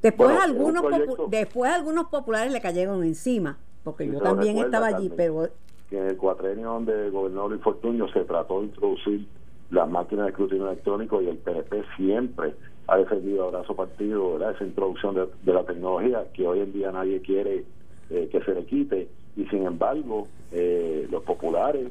Después 0.02 0.36
algunos 0.40 0.84
después 1.28 1.72
algunos 1.72 2.06
populares 2.06 2.52
le 2.52 2.60
cayeron 2.60 3.04
encima, 3.04 3.58
porque 3.84 4.06
yo 4.06 4.20
también 4.20 4.58
estaba 4.58 4.86
allí, 4.86 5.12
pero 5.14 5.48
que 5.90 5.98
en 5.98 6.06
el 6.06 6.16
cuatrenio 6.16 6.68
donde 6.68 7.10
gobernó 7.10 7.48
Luis 7.48 7.62
Fortuño 7.62 8.08
se 8.08 8.20
trató 8.24 8.60
de 8.60 8.66
introducir 8.66 9.26
las 9.70 9.88
máquinas 9.88 10.26
de 10.26 10.30
escrutinio 10.30 10.66
electrónico 10.68 11.20
y 11.20 11.28
el 11.28 11.38
PNP 11.38 11.82
siempre 11.96 12.54
ha 12.88 12.96
defendido 12.96 13.44
a 13.44 13.50
brazo 13.50 13.76
partido 13.76 14.32
¿verdad? 14.32 14.56
esa 14.56 14.64
introducción 14.64 15.14
de, 15.14 15.52
la 15.52 15.62
tecnología 15.64 16.24
que 16.32 16.46
hoy 16.46 16.60
en 16.60 16.72
día 16.72 16.90
nadie 16.90 17.20
quiere 17.20 17.64
eh, 18.10 18.28
que 18.32 18.42
se 18.42 18.54
le 18.54 18.64
quite 18.64 19.08
y 19.36 19.44
sin 19.46 19.66
embargo 19.66 20.26
eh, 20.52 21.06
los 21.10 21.22
populares 21.22 21.88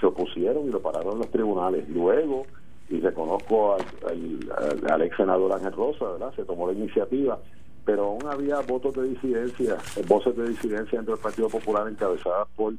se 0.00 0.06
opusieron 0.06 0.66
y 0.68 0.70
lo 0.72 0.82
pararon 0.82 1.14
en 1.14 1.18
los 1.20 1.30
tribunales 1.30 1.88
luego 1.88 2.44
y 2.90 2.98
reconozco 3.00 3.74
al, 3.74 5.02
ex 5.02 5.16
senador 5.16 5.52
Ángel 5.52 5.72
Rosa 5.72 6.04
¿verdad? 6.10 6.34
se 6.34 6.44
tomó 6.44 6.66
la 6.66 6.72
iniciativa 6.72 7.38
pero 7.84 8.06
aún 8.06 8.26
había 8.26 8.60
votos 8.60 8.94
de 8.94 9.10
disidencia 9.10 9.76
voces 10.08 10.36
de 10.36 10.48
disidencia 10.48 10.98
dentro 10.98 11.14
del 11.14 11.22
Partido 11.22 11.48
Popular 11.48 11.86
encabezadas 11.86 12.48
por 12.56 12.74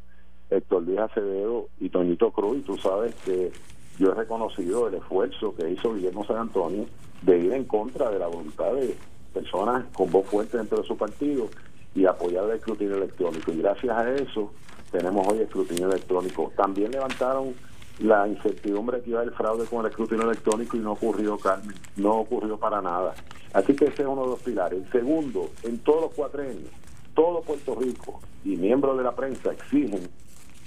Héctor 0.50 0.84
Luis 0.84 1.00
Acevedo 1.00 1.68
y 1.80 1.90
Toñito 1.90 2.32
Cruz, 2.32 2.58
y 2.58 2.62
tú 2.62 2.78
sabes 2.78 3.16
que 3.26 3.52
yo 3.98 4.12
he 4.12 4.14
reconocido 4.14 4.88
el 4.88 4.96
esfuerzo 4.96 5.56
que 5.56 5.70
hizo 5.70 5.94
Guillermo 5.94 6.26
San 6.26 6.38
Antonio 6.38 6.86
de 7.26 7.40
ir 7.40 7.54
en 7.54 7.66
contra 7.66 8.10
de 8.10 8.20
la 8.20 8.28
voluntad 8.28 8.74
de 8.74 8.96
personas 9.34 9.86
con 9.94 10.12
voz 10.12 10.28
fuerte 10.28 10.58
dentro 10.58 10.80
de 10.80 10.88
su 10.88 10.98
partido 10.98 11.50
y 11.96 12.06
apoyar 12.06 12.46
el 12.46 12.58
escrutinio 12.58 12.98
electrónico. 12.98 13.52
Y 13.52 13.58
gracias 13.58 13.98
a 13.98 14.14
eso 14.14 14.52
tenemos 14.92 15.28
hoy 15.28 15.40
escrutinio 15.40 15.88
electrónico. 15.88 16.52
También 16.56 16.92
levantaron 16.92 17.54
la 18.00 18.28
incertidumbre 18.28 19.02
que 19.02 19.12
iba 19.12 19.24
el 19.24 19.32
fraude 19.32 19.66
con 19.66 19.82
el 19.82 19.92
escrutinio 19.92 20.24
electrónico 20.24 20.78
y 20.78 20.80
no 20.80 20.94
ocurrió, 20.94 21.38
Carmen, 21.38 21.76
no 21.96 22.20
ocurrió 22.20 22.58
para 22.58 22.82
nada. 22.82 23.14
Así 23.54 23.76
que 23.76 23.86
ese 23.86 24.02
es 24.02 24.08
uno 24.08 24.24
de 24.24 24.30
los 24.30 24.40
pilares. 24.40 24.80
El 24.84 24.92
segundo, 24.92 25.52
en 25.64 25.78
todos 25.80 26.02
los 26.02 26.14
cuatrenios, 26.14 26.72
todo 27.14 27.42
Puerto 27.42 27.76
Rico 27.76 28.20
y 28.44 28.56
miembros 28.56 28.98
de 28.98 29.04
la 29.04 29.16
prensa 29.16 29.52
exigen 29.52 30.10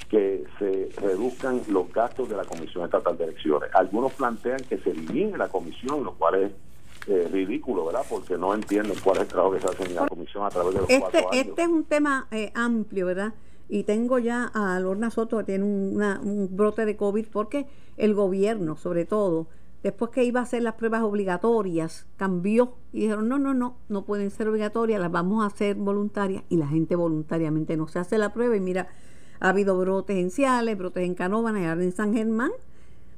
que 0.09 0.45
se 0.59 0.89
reduzcan 1.01 1.63
los 1.69 1.93
gastos 1.93 2.29
de 2.29 2.37
la 2.37 2.45
Comisión 2.45 2.85
Estatal 2.85 3.19
de 3.19 3.25
Elecciones. 3.25 3.71
Algunos 3.75 4.13
plantean 4.13 4.61
que 4.69 4.79
se 4.79 4.91
elimine 4.91 5.37
la 5.37 5.49
comisión, 5.49 6.05
lo 6.05 6.15
cual 6.15 6.35
es 6.37 6.53
eh, 7.09 7.29
ridículo, 7.31 7.87
¿verdad? 7.87 8.05
Porque 8.09 8.37
no 8.39 8.55
entienden 8.55 8.97
cuál 9.03 9.17
es 9.17 9.23
el 9.23 9.29
trabajo 9.29 9.55
que 9.55 9.61
se 9.61 9.67
hace 9.67 9.85
en 9.85 9.95
la 9.95 10.07
comisión 10.07 10.45
a 10.45 10.49
través 10.49 10.75
de 10.75 10.81
los 10.81 10.91
este, 10.91 11.01
cuatro 11.01 11.31
años. 11.31 11.47
Este 11.47 11.63
es 11.63 11.69
un 11.69 11.85
tema 11.85 12.29
eh, 12.31 12.53
amplio, 12.55 13.07
¿verdad? 13.07 13.35
Y 13.69 13.83
tengo 13.83 14.19
ya 14.19 14.51
a 14.55 14.79
Lorna 14.79 15.11
Soto 15.11 15.39
que 15.39 15.45
tiene 15.45 15.65
un 15.65 16.49
brote 16.53 16.85
de 16.85 16.97
COVID 16.97 17.27
porque 17.33 17.67
el 17.97 18.15
gobierno, 18.15 18.77
sobre 18.77 19.05
todo, 19.05 19.49
después 19.83 20.11
que 20.11 20.25
iba 20.25 20.41
a 20.41 20.43
hacer 20.43 20.63
las 20.63 20.75
pruebas 20.75 21.03
obligatorias, 21.03 22.07
cambió 22.17 22.75
y 22.93 23.03
dijeron, 23.03 23.29
no, 23.29 23.39
no, 23.39 23.55
no, 23.55 23.77
no 23.89 24.05
pueden 24.05 24.31
ser 24.31 24.49
obligatorias, 24.49 25.01
las 25.01 25.11
vamos 25.11 25.45
a 25.45 25.47
hacer 25.47 25.77
voluntarias 25.77 26.45
y 26.49 26.57
la 26.57 26.67
gente 26.67 26.97
voluntariamente 26.97 27.77
no 27.77 27.87
se 27.87 27.99
hace 27.99 28.19
la 28.19 28.33
prueba 28.33 28.57
y 28.57 28.61
mira, 28.61 28.89
ha 29.41 29.49
habido 29.49 29.79
brotes 29.79 30.17
en 30.17 30.31
Ciales, 30.31 30.77
brotes 30.77 31.05
en 31.05 31.15
Canóvana 31.15 31.61
y 31.61 31.65
ahora 31.65 31.83
en 31.83 31.93
San 31.93 32.15
Germán. 32.15 32.51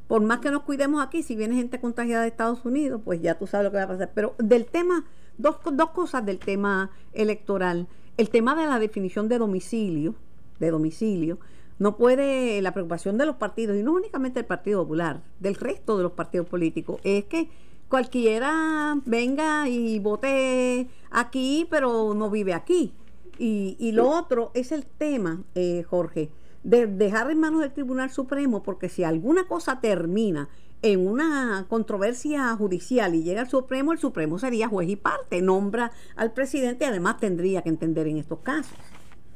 Por 0.07 0.23
más 0.23 0.41
que 0.41 0.51
nos 0.51 0.63
cuidemos 0.63 1.05
aquí, 1.05 1.23
si 1.23 1.37
viene 1.37 1.55
gente 1.55 1.81
contagiada 1.81 2.23
de 2.23 2.29
Estados 2.29 2.65
Unidos, 2.65 3.03
pues 3.05 3.21
ya 3.21 3.39
tú 3.39 3.47
sabes 3.47 3.65
lo 3.65 3.71
que 3.71 3.77
va 3.77 3.85
a 3.85 3.89
pasar. 3.89 4.11
Pero 4.15 4.35
del 4.39 4.65
tema, 4.65 5.05
dos, 5.37 5.57
dos 5.73 5.91
cosas 5.91 6.25
del 6.25 6.39
tema 6.39 6.91
electoral. 7.13 7.89
El 8.17 8.31
tema 8.31 8.55
de 8.55 8.67
la 8.67 8.79
definición 8.79 9.29
de 9.29 9.39
domicilio, 9.39 10.15
de 10.59 10.71
domicilio, 10.71 11.39
no 11.79 11.97
puede, 11.97 12.61
la 12.63 12.73
preocupación 12.73 13.19
de 13.19 13.27
los 13.27 13.37
partidos, 13.37 13.77
y 13.77 13.83
no 13.83 13.93
únicamente 13.93 14.41
del 14.41 14.47
Partido 14.47 14.83
Popular, 14.83 15.23
del 15.39 15.55
resto 15.55 15.97
de 15.97 16.03
los 16.03 16.13
partidos 16.13 16.49
políticos, 16.49 17.01
es 17.05 17.25
que 17.25 17.49
cualquiera 17.89 18.99
venga 19.05 19.69
y 19.69 19.99
vote 19.99 20.89
aquí, 21.11 21.67
pero 21.71 22.15
no 22.15 22.31
vive 22.31 22.55
aquí. 22.55 22.93
Y, 23.39 23.77
y 23.79 23.93
lo 23.93 24.09
otro 24.09 24.51
es 24.55 24.73
el 24.73 24.85
tema, 24.85 25.43
eh, 25.55 25.85
Jorge, 25.85 26.31
de 26.65 26.87
dejar 26.87 27.31
en 27.31 27.39
manos 27.39 27.61
del 27.61 27.73
Tribunal 27.73 28.11
Supremo, 28.11 28.63
porque 28.63 28.89
si 28.89 29.05
alguna 29.05 29.47
cosa 29.47 29.81
termina 29.81 30.49
en 30.83 31.07
una 31.07 31.67
controversia 31.69 32.55
judicial 32.57 33.15
y 33.15 33.23
llega 33.23 33.43
al 33.43 33.49
Supremo, 33.49 33.93
el 33.93 33.99
Supremo 33.99 34.39
sería 34.39 34.69
juez 34.69 34.89
y 34.89 34.97
parte, 34.97 35.43
nombra 35.43 35.93
al 36.17 36.33
presidente 36.33 36.85
y 36.85 36.89
además 36.89 37.19
tendría 37.19 37.63
que 37.63 37.69
entender 37.69 38.07
en 38.07 38.19
estos 38.19 38.41
casos. 38.41 38.77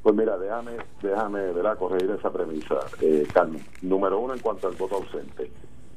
Pues 0.03 0.15
mira, 0.17 0.37
déjame, 0.37 0.73
déjame 1.01 1.53
¿verdad? 1.53 1.79
corregir 1.79 2.11
esa 2.11 2.33
premisa, 2.33 2.81
eh, 3.01 3.27
Carmen. 3.33 3.65
Número 3.83 4.19
uno, 4.19 4.35
en 4.35 4.41
cuanto 4.41 4.67
al 4.67 4.75
voto 4.75 4.97
ausente. 4.97 5.51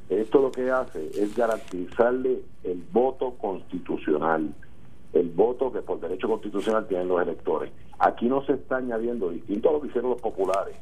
Esto 0.09 0.41
lo 0.41 0.51
que 0.51 0.69
hace 0.69 1.09
es 1.15 1.35
garantizarle 1.35 2.43
el 2.63 2.83
voto 2.91 3.33
constitucional, 3.39 4.53
el 5.15 5.29
voto 5.29 5.71
que 5.71 5.81
por 5.81 5.99
derecho 5.99 6.27
constitucional 6.27 6.87
tienen 6.87 7.07
los 7.07 7.21
electores. 7.21 7.71
Aquí 7.99 8.27
no 8.27 8.45
se 8.45 8.53
está 8.53 8.77
añadiendo, 8.77 9.29
distinto 9.29 9.69
a 9.69 9.73
lo 9.73 9.81
que 9.81 9.87
hicieron 9.87 10.11
los 10.11 10.21
populares, 10.21 10.75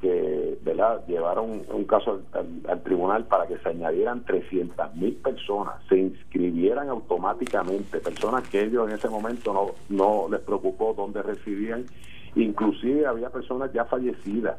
que 0.00 0.58
¿verdad? 0.62 1.04
llevaron 1.06 1.62
un 1.72 1.84
caso 1.84 2.20
al, 2.32 2.82
tribunal 2.82 3.24
para 3.24 3.46
que 3.46 3.58
se 3.58 3.68
añadieran 3.68 4.24
300 4.24 4.94
mil 4.96 5.14
personas, 5.16 5.74
se 5.88 5.98
inscribieran 5.98 6.88
automáticamente, 6.88 7.98
personas 7.98 8.48
que 8.48 8.62
ellos 8.62 8.88
en 8.88 8.94
ese 8.94 9.08
momento 9.08 9.52
no, 9.52 9.66
no 9.88 10.28
les 10.30 10.40
preocupó 10.40 10.94
dónde 10.94 11.22
residían 11.22 11.86
Inclusive 12.34 13.06
había 13.06 13.30
personas 13.30 13.72
ya 13.72 13.84
fallecidas. 13.84 14.56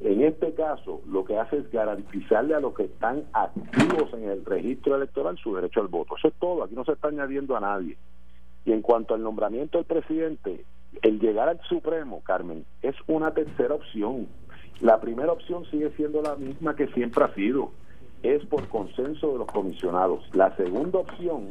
En 0.00 0.22
este 0.22 0.52
caso, 0.54 1.00
lo 1.06 1.24
que 1.24 1.38
hace 1.38 1.58
es 1.58 1.70
garantizarle 1.70 2.54
a 2.54 2.60
los 2.60 2.74
que 2.74 2.84
están 2.84 3.22
activos 3.32 4.12
en 4.14 4.28
el 4.28 4.44
registro 4.44 4.96
electoral 4.96 5.38
su 5.38 5.54
derecho 5.54 5.80
al 5.80 5.86
voto. 5.86 6.16
Eso 6.16 6.28
es 6.28 6.34
todo, 6.40 6.64
aquí 6.64 6.74
no 6.74 6.84
se 6.84 6.92
está 6.92 7.08
añadiendo 7.08 7.56
a 7.56 7.60
nadie. 7.60 7.96
Y 8.64 8.72
en 8.72 8.82
cuanto 8.82 9.14
al 9.14 9.22
nombramiento 9.22 9.78
del 9.78 9.86
presidente, 9.86 10.64
el 11.02 11.18
llegar 11.20 11.48
al 11.48 11.60
Supremo, 11.68 12.22
Carmen, 12.22 12.64
es 12.82 12.94
una 13.06 13.32
tercera 13.32 13.74
opción. 13.74 14.28
La 14.80 15.00
primera 15.00 15.32
opción 15.32 15.64
sigue 15.70 15.90
siendo 15.96 16.22
la 16.22 16.36
misma 16.36 16.76
que 16.76 16.88
siempre 16.88 17.24
ha 17.24 17.34
sido, 17.34 17.70
es 18.22 18.44
por 18.46 18.68
consenso 18.68 19.32
de 19.32 19.38
los 19.38 19.46
comisionados. 19.48 20.24
La 20.34 20.54
segunda 20.56 21.00
opción 21.00 21.50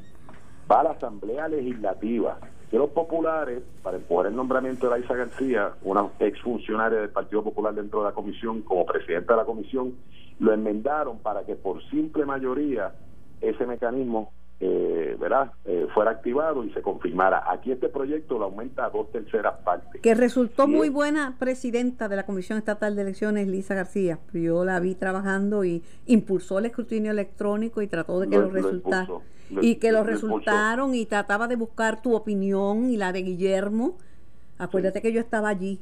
va 0.72 0.82
a 0.82 0.84
la 0.84 0.92
Asamblea 0.92 1.48
Legislativa 1.48 2.40
los 2.78 2.90
populares, 2.92 3.64
para 3.84 3.98
empujar 3.98 4.28
el 4.28 4.36
nombramiento 4.36 4.88
de 4.88 5.00
Laisa 5.00 5.16
García, 5.16 5.74
una 5.84 6.08
exfuncionaria 6.20 7.00
del 7.00 7.10
Partido 7.10 7.44
Popular 7.44 7.74
dentro 7.74 8.00
de 8.00 8.06
la 8.06 8.14
comisión, 8.14 8.62
como 8.62 8.86
presidenta 8.86 9.34
de 9.34 9.40
la 9.40 9.46
comisión, 9.46 9.96
lo 10.40 10.54
enmendaron 10.54 11.20
para 11.20 11.44
que 11.44 11.56
por 11.56 11.84
simple 11.90 12.26
mayoría 12.26 12.94
ese 13.42 13.66
mecanismo 13.66 14.32
eh, 14.64 15.18
¿verdad? 15.20 15.54
Eh, 15.66 15.88
fuera 15.92 16.12
activado 16.12 16.64
y 16.64 16.72
se 16.72 16.84
confirmara. 16.84 17.52
Aquí 17.52 17.72
este 17.72 17.90
proyecto 17.90 18.38
lo 18.38 18.46
aumenta 18.46 18.86
a 18.86 18.90
dos 18.92 19.12
terceras 19.12 19.56
partes. 19.64 20.00
Que 20.02 20.14
resultó 20.14 20.68
muy 20.68 20.90
buena 20.90 21.36
presidenta 21.40 22.08
de 22.08 22.16
la 22.16 22.28
Comisión 22.28 22.60
Estatal 22.60 22.96
de 22.96 23.02
Elecciones, 23.02 23.48
Lisa 23.48 23.74
García. 23.74 24.20
Yo 24.34 24.64
la 24.64 24.80
vi 24.80 24.94
trabajando 24.94 25.66
y 25.66 25.82
impulsó 26.06 26.60
el 26.60 26.68
escrutinio 26.68 27.10
electrónico 27.10 27.82
y 27.82 27.88
trató 27.88 28.20
de 28.20 28.30
que 28.30 28.38
lo, 28.38 28.50
resultara. 28.50 29.08
y 29.50 29.76
que 29.78 29.92
lo, 29.92 30.04
resultaron 30.04 30.94
y 30.94 31.08
trataba 31.08 31.48
de 31.48 31.56
buscar 31.56 32.04
tu 32.04 32.14
opinión 32.14 32.92
y 32.92 32.98
la 32.98 33.12
de 33.12 33.24
Guillermo. 33.24 33.98
Acuérdate 34.60 35.02
que 35.02 35.12
yo 35.12 35.20
estaba 35.20 35.50
allí 35.50 35.80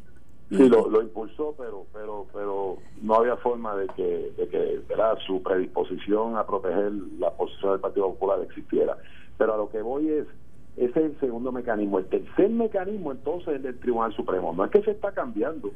Sí, 0.49 0.67
lo, 0.67 0.89
lo, 0.89 1.03
impulsó, 1.03 1.53
pero 1.57 1.85
pero 1.93 2.25
pero 2.33 2.77
no 3.03 3.13
había 3.15 3.35
forma 3.37 3.75
de 3.75 3.87
que, 3.89 4.31
de 4.35 4.47
que 4.47 4.81
su 5.27 5.43
predisposición 5.43 6.37
a 6.37 6.45
proteger 6.45 6.91
la 7.19 7.29
posición 7.31 7.73
del 7.73 7.81
Partido 7.81 8.07
Popular 8.07 8.39
existiera. 8.41 8.97
Pero 9.37 9.53
a 9.53 9.57
lo 9.57 9.69
que 9.69 9.81
voy 9.81 10.09
es, 10.09 10.25
ese 10.75 10.99
es 10.99 11.05
el 11.05 11.19
segundo 11.19 11.51
mecanismo. 11.51 11.99
El 11.99 12.05
tercer 12.05 12.49
mecanismo 12.49 13.11
entonces 13.11 13.55
es 13.55 13.63
del 13.63 13.79
Tribunal 13.79 14.11
Supremo. 14.15 14.53
No 14.53 14.65
es 14.65 14.71
que 14.71 14.81
se 14.81 14.91
está 14.91 15.11
cambiando, 15.11 15.69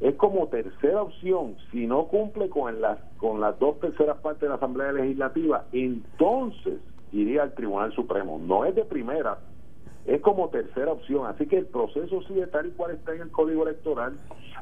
es 0.00 0.14
como 0.16 0.48
tercera 0.48 1.02
opción. 1.02 1.56
Si 1.70 1.86
no 1.86 2.06
cumple 2.06 2.48
con 2.48 2.80
las, 2.80 2.98
con 3.18 3.40
las 3.40 3.58
dos 3.58 3.78
terceras 3.80 4.18
partes 4.18 4.42
de 4.42 4.48
la 4.48 4.54
Asamblea 4.56 4.92
Legislativa, 4.92 5.64
entonces 5.72 6.80
iría 7.12 7.42
al 7.42 7.54
Tribunal 7.54 7.92
Supremo. 7.92 8.40
No 8.42 8.64
es 8.64 8.74
de 8.74 8.84
primera, 8.84 9.38
es 10.08 10.22
como 10.22 10.48
tercera 10.48 10.90
opción. 10.90 11.26
Así 11.26 11.46
que 11.46 11.58
el 11.58 11.66
proceso 11.66 12.22
sigue 12.22 12.46
tal 12.46 12.68
y 12.68 12.70
cual 12.70 12.92
está 12.92 13.14
en 13.14 13.22
el 13.22 13.30
Código 13.30 13.62
Electoral. 13.64 14.14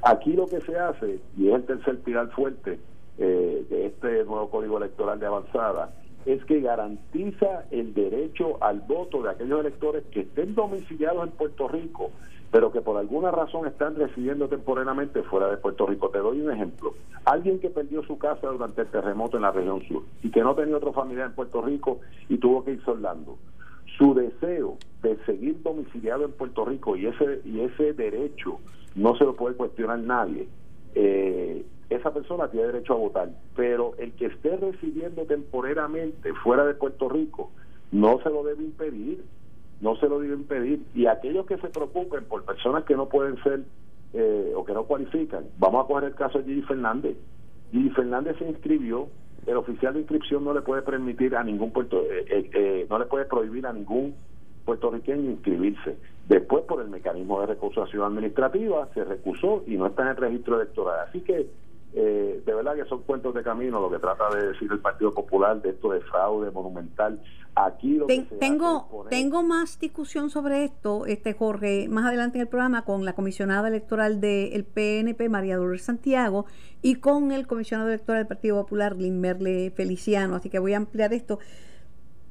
Aquí 0.02 0.32
lo 0.32 0.46
que 0.46 0.60
se 0.60 0.76
hace, 0.76 1.20
y 1.38 1.48
es 1.48 1.54
el 1.54 1.64
tercer 1.64 2.00
pilar 2.00 2.28
fuerte 2.30 2.80
eh, 3.18 3.64
de 3.70 3.86
este 3.86 4.24
nuevo 4.24 4.50
Código 4.50 4.78
Electoral 4.78 5.20
de 5.20 5.26
avanzada, 5.26 5.94
es 6.26 6.44
que 6.46 6.60
garantiza 6.60 7.64
el 7.70 7.94
derecho 7.94 8.58
al 8.60 8.80
voto 8.80 9.22
de 9.22 9.30
aquellos 9.30 9.60
electores 9.60 10.02
que 10.10 10.22
estén 10.22 10.56
domiciliados 10.56 11.22
en 11.28 11.30
Puerto 11.30 11.68
Rico, 11.68 12.10
pero 12.50 12.72
que 12.72 12.80
por 12.80 12.96
alguna 12.96 13.30
razón 13.30 13.68
están 13.68 13.94
residiendo 13.94 14.48
temporalmente 14.48 15.22
fuera 15.22 15.48
de 15.48 15.58
Puerto 15.58 15.86
Rico. 15.86 16.10
Te 16.10 16.18
doy 16.18 16.40
un 16.40 16.50
ejemplo. 16.50 16.94
Alguien 17.24 17.60
que 17.60 17.70
perdió 17.70 18.02
su 18.02 18.18
casa 18.18 18.48
durante 18.48 18.82
el 18.82 18.88
terremoto 18.88 19.36
en 19.36 19.44
la 19.44 19.52
región 19.52 19.80
sur 19.86 20.02
y 20.24 20.30
que 20.32 20.42
no 20.42 20.56
tenía 20.56 20.76
otro 20.76 20.92
familiar 20.92 21.28
en 21.28 21.34
Puerto 21.36 21.62
Rico 21.62 22.00
y 22.28 22.38
tuvo 22.38 22.64
que 22.64 22.72
ir 22.72 22.84
soldando 22.84 23.38
su 23.98 24.14
deseo 24.14 24.76
de 25.08 25.24
seguir 25.24 25.62
domiciliado 25.62 26.24
en 26.24 26.32
Puerto 26.32 26.64
Rico 26.64 26.96
y 26.96 27.06
ese 27.06 27.40
y 27.44 27.60
ese 27.60 27.92
derecho 27.92 28.58
no 28.94 29.16
se 29.16 29.24
lo 29.24 29.34
puede 29.34 29.56
cuestionar 29.56 29.98
nadie 29.98 30.48
eh, 30.94 31.64
esa 31.90 32.12
persona 32.12 32.48
tiene 32.48 32.66
derecho 32.66 32.94
a 32.94 32.96
votar. 32.96 33.30
Pero 33.54 33.94
el 33.98 34.12
que 34.12 34.26
esté 34.26 34.56
residiendo 34.56 35.22
temporariamente 35.24 36.32
fuera 36.34 36.64
de 36.64 36.74
Puerto 36.74 37.08
Rico 37.08 37.50
no 37.92 38.18
se 38.22 38.30
lo 38.30 38.42
debe 38.42 38.64
impedir 38.64 39.24
no 39.78 39.94
se 39.96 40.08
lo 40.08 40.18
debe 40.18 40.34
impedir. 40.34 40.80
Y 40.94 41.04
aquellos 41.06 41.44
que 41.44 41.58
se 41.58 41.68
preocupen 41.68 42.24
por 42.24 42.44
personas 42.44 42.84
que 42.84 42.96
no 42.96 43.10
pueden 43.10 43.36
ser 43.42 43.60
eh, 44.14 44.52
o 44.56 44.64
que 44.64 44.72
no 44.72 44.84
cualifican 44.84 45.44
vamos 45.58 45.84
a 45.84 45.86
coger 45.86 46.04
el 46.04 46.14
caso 46.14 46.38
de 46.38 46.44
Gigi 46.44 46.62
Fernández. 46.62 47.16
Gigi 47.72 47.90
Fernández 47.90 48.36
se 48.38 48.48
inscribió 48.48 49.08
el 49.46 49.56
oficial 49.56 49.94
de 49.94 50.00
inscripción 50.00 50.44
no 50.44 50.52
le 50.52 50.62
puede 50.62 50.82
permitir 50.82 51.36
a 51.36 51.44
ningún 51.44 51.70
puerto, 51.70 52.02
eh, 52.02 52.24
eh, 52.28 52.50
eh, 52.52 52.86
no 52.90 52.98
le 52.98 53.06
puede 53.06 53.26
prohibir 53.26 53.66
a 53.66 53.72
ningún 53.72 54.14
puertorriqueño 54.66 55.30
inscribirse. 55.30 55.96
Después, 56.28 56.64
por 56.64 56.82
el 56.82 56.88
mecanismo 56.88 57.40
de 57.40 57.46
recusación 57.46 58.02
administrativa, 58.02 58.88
se 58.92 59.04
recusó 59.04 59.62
y 59.66 59.76
no 59.76 59.86
está 59.86 60.02
en 60.02 60.08
el 60.08 60.16
registro 60.16 60.56
electoral. 60.60 61.06
Así 61.08 61.20
que 61.20 61.48
eh, 61.98 62.42
de 62.44 62.54
verdad 62.54 62.74
que 62.74 62.84
son 62.84 63.04
cuentos 63.04 63.34
de 63.34 63.42
camino 63.42 63.80
lo 63.80 63.90
que 63.90 63.98
trata 63.98 64.28
de 64.28 64.48
decir 64.48 64.70
el 64.70 64.80
Partido 64.80 65.14
Popular 65.14 65.62
de 65.62 65.70
esto 65.70 65.92
de 65.92 66.02
fraude 66.02 66.50
monumental. 66.50 67.22
Aquí 67.54 67.94
lo 67.94 68.06
que 68.06 68.20
tengo 68.38 69.06
tengo 69.08 69.42
más 69.42 69.78
discusión 69.78 70.28
sobre 70.28 70.64
esto, 70.64 71.06
este 71.06 71.32
Jorge, 71.32 71.88
más 71.88 72.04
adelante 72.04 72.36
en 72.36 72.42
el 72.42 72.48
programa 72.48 72.84
con 72.84 73.06
la 73.06 73.14
comisionada 73.14 73.68
electoral 73.68 74.20
del 74.20 74.64
PNP 74.64 75.30
María 75.30 75.56
Dolores 75.56 75.84
Santiago 75.84 76.44
y 76.82 76.96
con 76.96 77.32
el 77.32 77.46
comisionado 77.46 77.88
electoral 77.88 78.20
del 78.20 78.28
Partido 78.28 78.60
Popular 78.60 78.94
Lin 78.94 79.18
Merle 79.18 79.70
Feliciano, 79.70 80.34
así 80.34 80.50
que 80.50 80.58
voy 80.58 80.74
a 80.74 80.76
ampliar 80.76 81.14
esto. 81.14 81.38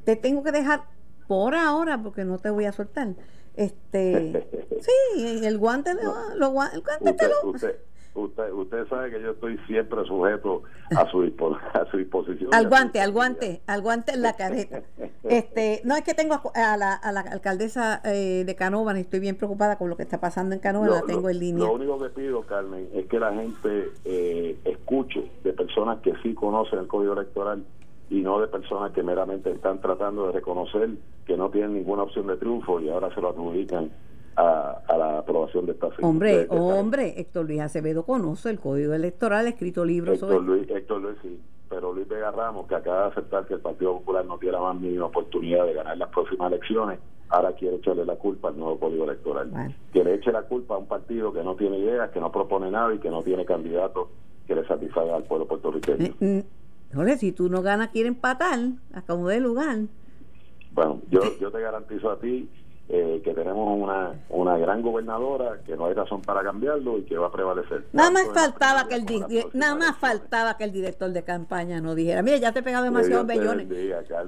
Te 0.03 0.15
tengo 0.15 0.43
que 0.43 0.51
dejar 0.51 0.83
por 1.27 1.55
ahora 1.55 2.01
porque 2.01 2.25
no 2.25 2.37
te 2.37 2.49
voy 2.49 2.65
a 2.65 2.71
soltar. 2.71 3.15
Este, 3.55 4.47
sí, 4.81 5.45
el 5.45 5.57
guante, 5.57 5.91
el 5.91 6.49
guante 6.49 7.13
te 7.13 7.27
lo 7.27 7.53
usted, 8.15 8.51
usted 8.51 8.87
sabe 8.87 9.11
que 9.11 9.21
yo 9.21 9.31
estoy 9.31 9.57
siempre 9.67 10.03
sujeto 10.05 10.63
a 10.95 11.09
su, 11.09 11.21
a 11.73 11.85
su 11.91 11.97
disposición. 11.97 12.53
Al 12.53 12.67
guante, 12.67 13.01
al 13.01 13.11
guante, 13.11 13.61
al 13.67 13.81
guante 13.81 14.13
en 14.13 14.21
la 14.21 14.33
careta. 14.33 14.81
Este, 15.27 15.81
no 15.85 15.95
es 15.95 16.03
que 16.03 16.13
tengo 16.13 16.39
a 16.53 16.77
la, 16.77 16.93
a 16.93 17.11
la 17.11 17.21
alcaldesa 17.21 17.99
eh, 18.05 18.43
de 18.45 18.55
Canóvana 18.55 18.99
y 18.99 19.01
estoy 19.01 19.19
bien 19.19 19.35
preocupada 19.35 19.75
con 19.75 19.89
lo 19.89 19.97
que 19.97 20.03
está 20.03 20.19
pasando 20.19 20.53
en 20.53 20.61
Canóvana, 20.61 20.97
la 20.97 21.01
tengo 21.01 21.31
en 21.31 21.39
línea. 21.39 21.65
Lo 21.65 21.73
único 21.73 21.97
que 21.97 22.09
pido, 22.09 22.43
Carmen, 22.43 22.87
es 22.93 23.07
que 23.07 23.19
la 23.19 23.33
gente 23.33 23.89
eh, 24.05 24.55
escuche 24.65 25.31
de 25.43 25.53
personas 25.53 25.99
que 26.01 26.13
sí 26.21 26.35
conocen 26.35 26.77
el 26.77 26.87
código 26.87 27.13
electoral 27.13 27.65
y 28.09 28.21
no 28.21 28.39
de 28.39 28.47
personas 28.47 28.91
que 28.91 29.03
meramente 29.03 29.51
están 29.51 29.81
tratando 29.81 30.27
de 30.27 30.33
reconocer 30.33 30.89
que 31.25 31.37
no 31.37 31.49
tienen 31.49 31.73
ninguna 31.73 32.03
opción 32.03 32.27
de 32.27 32.37
triunfo 32.37 32.79
y 32.79 32.89
ahora 32.89 33.13
se 33.13 33.21
lo 33.21 33.29
adjudican 33.29 33.89
a, 34.35 34.81
la 34.97 35.19
aprobación 35.19 35.65
de 35.65 35.71
esta 35.71 35.87
Hombre, 36.01 36.47
hombre, 36.49 37.13
Héctor 37.17 37.45
Luis 37.45 37.61
Acevedo 37.61 38.03
conoce 38.03 38.49
el 38.49 38.59
código 38.59 38.93
electoral, 38.93 39.45
ha 39.45 39.49
escrito 39.49 39.85
libros 39.85 40.21
Héctor 40.21 40.43
Luis, 40.43 40.69
Héctor 40.69 41.01
Luis 41.01 41.17
sí, 41.21 41.39
pero 41.69 41.93
Luis 41.93 42.07
Vega 42.07 42.31
Ramos, 42.31 42.67
que 42.67 42.75
acaba 42.75 43.03
de 43.03 43.07
aceptar 43.07 43.45
que 43.45 43.55
el 43.55 43.61
Partido 43.61 43.93
Popular 43.99 44.25
no 44.25 44.37
tiene 44.37 44.57
más 44.57 44.79
ni 44.79 44.97
oportunidad 44.97 45.65
de 45.65 45.73
ganar 45.73 45.97
las 45.97 46.09
próximas 46.09 46.51
elecciones, 46.51 46.99
ahora 47.29 47.53
quiere 47.53 47.77
echarle 47.77 48.05
la 48.05 48.15
culpa 48.15 48.49
al 48.49 48.57
nuevo 48.57 48.79
código 48.79 49.05
electoral. 49.05 49.75
Que 49.91 50.03
le 50.03 50.15
eche 50.15 50.31
la 50.31 50.43
culpa 50.43 50.75
a 50.75 50.77
un 50.77 50.87
partido 50.87 51.33
que 51.33 51.43
no 51.43 51.55
tiene 51.55 51.79
ideas, 51.79 52.11
que 52.11 52.19
no 52.19 52.31
propone 52.31 52.69
nada 52.69 52.93
y 52.93 52.99
que 52.99 53.09
no 53.09 53.23
tiene 53.23 53.45
candidato 53.45 54.09
que 54.47 54.55
le 54.55 54.65
satisfaga 54.67 55.15
al 55.15 55.23
pueblo 55.23 55.47
puertorriqueño. 55.47 56.13
Mm, 56.19 56.39
mm. 57.03 57.17
si 57.17 57.31
tú 57.31 57.49
no 57.49 57.61
ganas, 57.61 57.89
quiere 57.89 58.07
empatar 58.07 58.59
a 58.93 59.01
como 59.01 59.27
de 59.27 59.39
lugar. 59.39 59.77
Bueno, 60.71 61.01
yo, 61.09 61.21
yo 61.39 61.51
te 61.51 61.61
garantizo 61.61 62.11
a 62.11 62.19
ti 62.19 62.49
eh, 62.87 63.19
que 63.23 63.33
tenemos 63.33 63.79
una, 63.81 64.13
una 64.29 64.59
gran 64.59 64.83
gobernadora 64.83 65.59
que 65.65 65.75
no 65.75 65.87
hay 65.87 65.95
razón 65.95 66.21
para 66.21 66.43
cambiarlo 66.43 66.99
y 66.99 67.03
que 67.03 67.17
va 67.17 67.27
a 67.27 67.31
prevalecer. 67.31 67.83
Nada 67.93 68.11
más 68.11 68.27
faltaba 68.31 68.87
que 68.87 68.93
el 68.93 69.05
nada 69.53 69.73
más 69.73 69.97
faltaba 69.97 70.55
que 70.55 70.65
el 70.65 70.71
director 70.71 71.09
de 71.09 71.23
campaña 71.23 71.81
no 71.81 71.95
dijera, 71.95 72.21
mire, 72.21 72.39
ya 72.39 72.51
te 72.51 72.59
he 72.59 72.63
pegado 72.63 72.83
demasiados 72.83 73.25
bellones. 73.25 73.67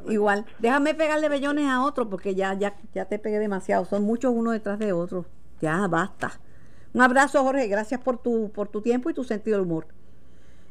Igual, 0.09 0.47
déjame 0.57 0.95
pegarle 0.95 1.29
bellones 1.29 1.67
a 1.67 1.83
otro 1.85 2.09
porque 2.09 2.33
ya 2.33 2.55
ya 2.55 2.75
ya 2.95 3.05
te 3.05 3.19
pegué 3.19 3.37
demasiado, 3.37 3.85
son 3.85 4.01
muchos 4.01 4.33
uno 4.33 4.49
detrás 4.49 4.79
de 4.79 4.91
otro. 4.91 5.25
Ya 5.61 5.85
basta. 5.87 6.39
Un 6.95 7.01
abrazo, 7.01 7.43
Jorge, 7.43 7.67
gracias 7.67 8.01
por 8.01 8.17
tu 8.17 8.51
por 8.51 8.69
tu 8.69 8.81
tiempo 8.81 9.11
y 9.11 9.13
tu 9.13 9.23
sentido 9.23 9.57
del 9.59 9.67
humor. 9.67 9.85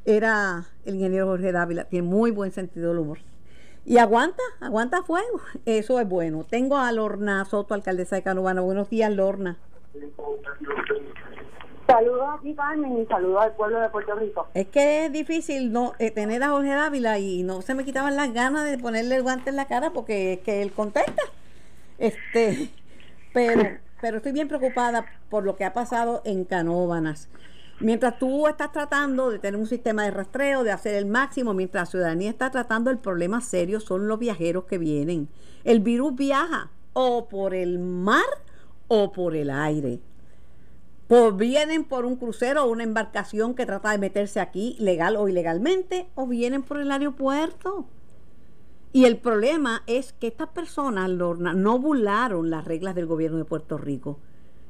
Era 0.07 0.65
el 0.85 0.95
ingeniero 0.95 1.27
Jorge 1.27 1.51
Dávila, 1.51 1.85
tiene 1.85 2.07
muy 2.07 2.31
buen 2.31 2.53
sentido 2.53 2.91
del 2.91 2.99
humor. 3.01 3.19
Y 3.85 3.99
aguanta, 3.99 4.43
aguanta 4.61 5.03
fuego. 5.03 5.41
Eso 5.67 5.99
es 5.99 6.09
bueno. 6.09 6.47
Tengo 6.49 6.79
a 6.79 6.91
Lorna 6.93 7.45
Soto, 7.45 7.75
alcaldesa 7.75 8.15
de 8.15 8.23
Canubana. 8.23 8.61
Buenos 8.61 8.89
días, 8.89 9.13
Lorna. 9.13 9.57
Saludos 11.89 12.29
a 12.29 12.41
ti, 12.41 12.55
Carmen, 12.55 12.99
y 12.99 13.07
saludos 13.07 13.43
al 13.43 13.53
pueblo 13.57 13.81
de 13.81 13.89
Puerto 13.89 14.15
Rico. 14.15 14.47
Es 14.55 14.69
que 14.69 15.07
es 15.07 15.13
difícil 15.13 15.73
no 15.73 15.95
eh, 15.99 16.13
tener 16.13 16.41
a 16.45 16.51
Jorge 16.51 16.71
Dávila 16.71 17.19
y 17.19 17.43
no 17.43 17.63
se 17.63 17.75
me 17.75 17.85
quitaban 17.85 18.15
las 18.15 18.33
ganas 18.33 18.65
de 18.65 18.79
ponerle 18.79 19.17
el 19.17 19.23
guante 19.23 19.51
en 19.51 19.57
la 19.57 19.67
cara 19.67 19.91
porque 19.91 20.35
es 20.35 20.41
que 20.41 20.63
él 20.63 20.73
contesta. 20.73 21.23
Este, 21.99 22.71
pero, 23.33 23.63
pero 24.01 24.19
estoy 24.19 24.33
bien 24.33 24.47
preocupada 24.47 25.05
por 25.31 25.43
lo 25.43 25.57
que 25.57 25.65
ha 25.65 25.73
pasado 25.73 26.23
en 26.25 26.45
Canóbanas. 26.45 27.29
Mientras 27.78 28.18
tú 28.18 28.47
estás 28.47 28.73
tratando 28.73 29.30
de 29.30 29.38
tener 29.38 29.61
un 29.61 29.66
sistema 29.66 30.04
de 30.04 30.11
rastreo, 30.11 30.64
de 30.64 30.73
hacer 30.73 30.95
el 30.95 31.04
máximo, 31.04 31.52
mientras 31.52 31.83
la 31.83 31.90
ciudadanía 31.90 32.30
está 32.30 32.50
tratando 32.50 32.90
el 32.90 32.99
problema 32.99 33.42
serio, 33.42 33.80
son 33.80 34.09
los 34.09 34.18
viajeros 34.18 34.64
que 34.64 34.78
vienen. 34.78 35.28
El 35.62 35.80
virus 35.80 36.15
viaja 36.15 36.71
o 36.95 37.28
por 37.28 37.54
el 37.54 37.78
mar 37.78 38.25
o 38.89 39.12
por 39.12 39.36
el 39.36 39.50
aire. 39.50 40.00
Pues 41.06 41.36
vienen 41.36 41.84
por 41.84 42.06
un 42.06 42.17
crucero 42.17 42.65
o 42.65 42.71
una 42.71 42.82
embarcación 42.82 43.54
que 43.54 43.67
trata 43.67 43.91
de 43.91 43.99
meterse 43.99 44.41
aquí 44.41 44.76
legal 44.80 45.17
o 45.17 45.28
ilegalmente, 45.28 46.08
o 46.15 46.26
vienen 46.26 46.62
por 46.62 46.80
el 46.80 46.91
aeropuerto. 46.91 47.86
Y 48.93 49.04
el 49.04 49.19
problema 49.19 49.82
es 49.86 50.15
que 50.15 50.28
estas 50.28 50.49
personas, 50.49 51.10
no 51.10 51.78
burlaron 51.78 52.49
las 52.49 52.65
reglas 52.65 52.95
del 52.95 53.04
gobierno 53.04 53.36
de 53.36 53.45
Puerto 53.45 53.76
Rico. 53.76 54.19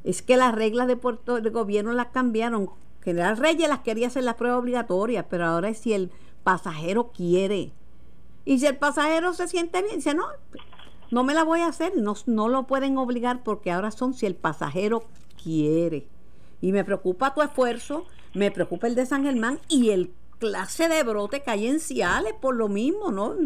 Es 0.02 0.22
que 0.22 0.36
las 0.36 0.52
reglas 0.52 0.88
de 0.88 0.96
Puerto 0.96 1.40
del 1.40 1.52
gobierno 1.52 1.92
las 1.92 2.08
cambiaron 2.08 2.68
General 3.06 3.36
Reyes 3.36 3.68
las 3.68 3.78
quería 3.82 4.08
hacer 4.08 4.24
las 4.24 4.34
pruebas 4.34 4.58
obligatorias, 4.58 5.24
pero 5.30 5.46
ahora 5.46 5.68
es 5.68 5.78
si 5.78 5.92
el 5.92 6.10
pasajero 6.42 7.12
quiere. 7.12 7.70
Y 8.44 8.58
si 8.58 8.66
el 8.66 8.76
pasajero 8.76 9.32
se 9.32 9.46
siente 9.46 9.80
bien, 9.80 9.94
dice, 9.94 10.12
no, 10.12 10.26
no 11.12 11.22
me 11.22 11.32
la 11.32 11.44
voy 11.44 11.60
a 11.60 11.68
hacer, 11.68 11.92
no, 11.96 12.14
no 12.26 12.48
lo 12.48 12.64
pueden 12.64 12.98
obligar 12.98 13.44
porque 13.44 13.70
ahora 13.70 13.92
son 13.92 14.12
si 14.12 14.26
el 14.26 14.34
pasajero 14.34 15.04
quiere. 15.40 16.08
Y 16.60 16.72
me 16.72 16.82
preocupa 16.82 17.32
tu 17.32 17.42
esfuerzo, 17.42 18.06
me 18.34 18.50
preocupa 18.50 18.88
el 18.88 18.96
de 18.96 19.06
San 19.06 19.22
Germán 19.22 19.60
y 19.68 19.90
el 19.90 20.12
clase 20.40 20.88
de 20.88 21.04
brote 21.04 21.42
que 21.42 21.50
hay 21.52 21.68
en 21.68 21.78
Ciales 21.78 22.32
por 22.32 22.56
lo 22.56 22.68
mismo, 22.68 23.12
¿no? 23.12 23.36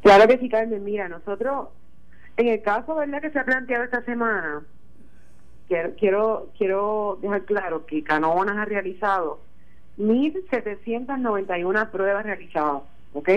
Claro 0.00 0.26
que 0.26 0.38
sí, 0.38 0.48
Carmen. 0.48 0.82
Mira, 0.82 1.06
nosotros, 1.06 1.68
en 2.38 2.48
el 2.48 2.62
caso 2.62 2.94
¿verdad? 2.94 3.20
que 3.20 3.30
se 3.30 3.38
ha 3.38 3.44
planteado 3.44 3.84
esta 3.84 4.02
semana, 4.06 4.64
quiero, 5.68 6.48
quiero, 6.56 7.18
dejar 7.20 7.44
claro 7.44 7.86
que 7.86 8.02
Canonas 8.02 8.56
ha 8.56 8.64
realizado 8.64 9.40
1.791 9.98 11.90
pruebas 11.90 12.24
realizadas, 12.24 12.82
¿ok? 13.12 13.28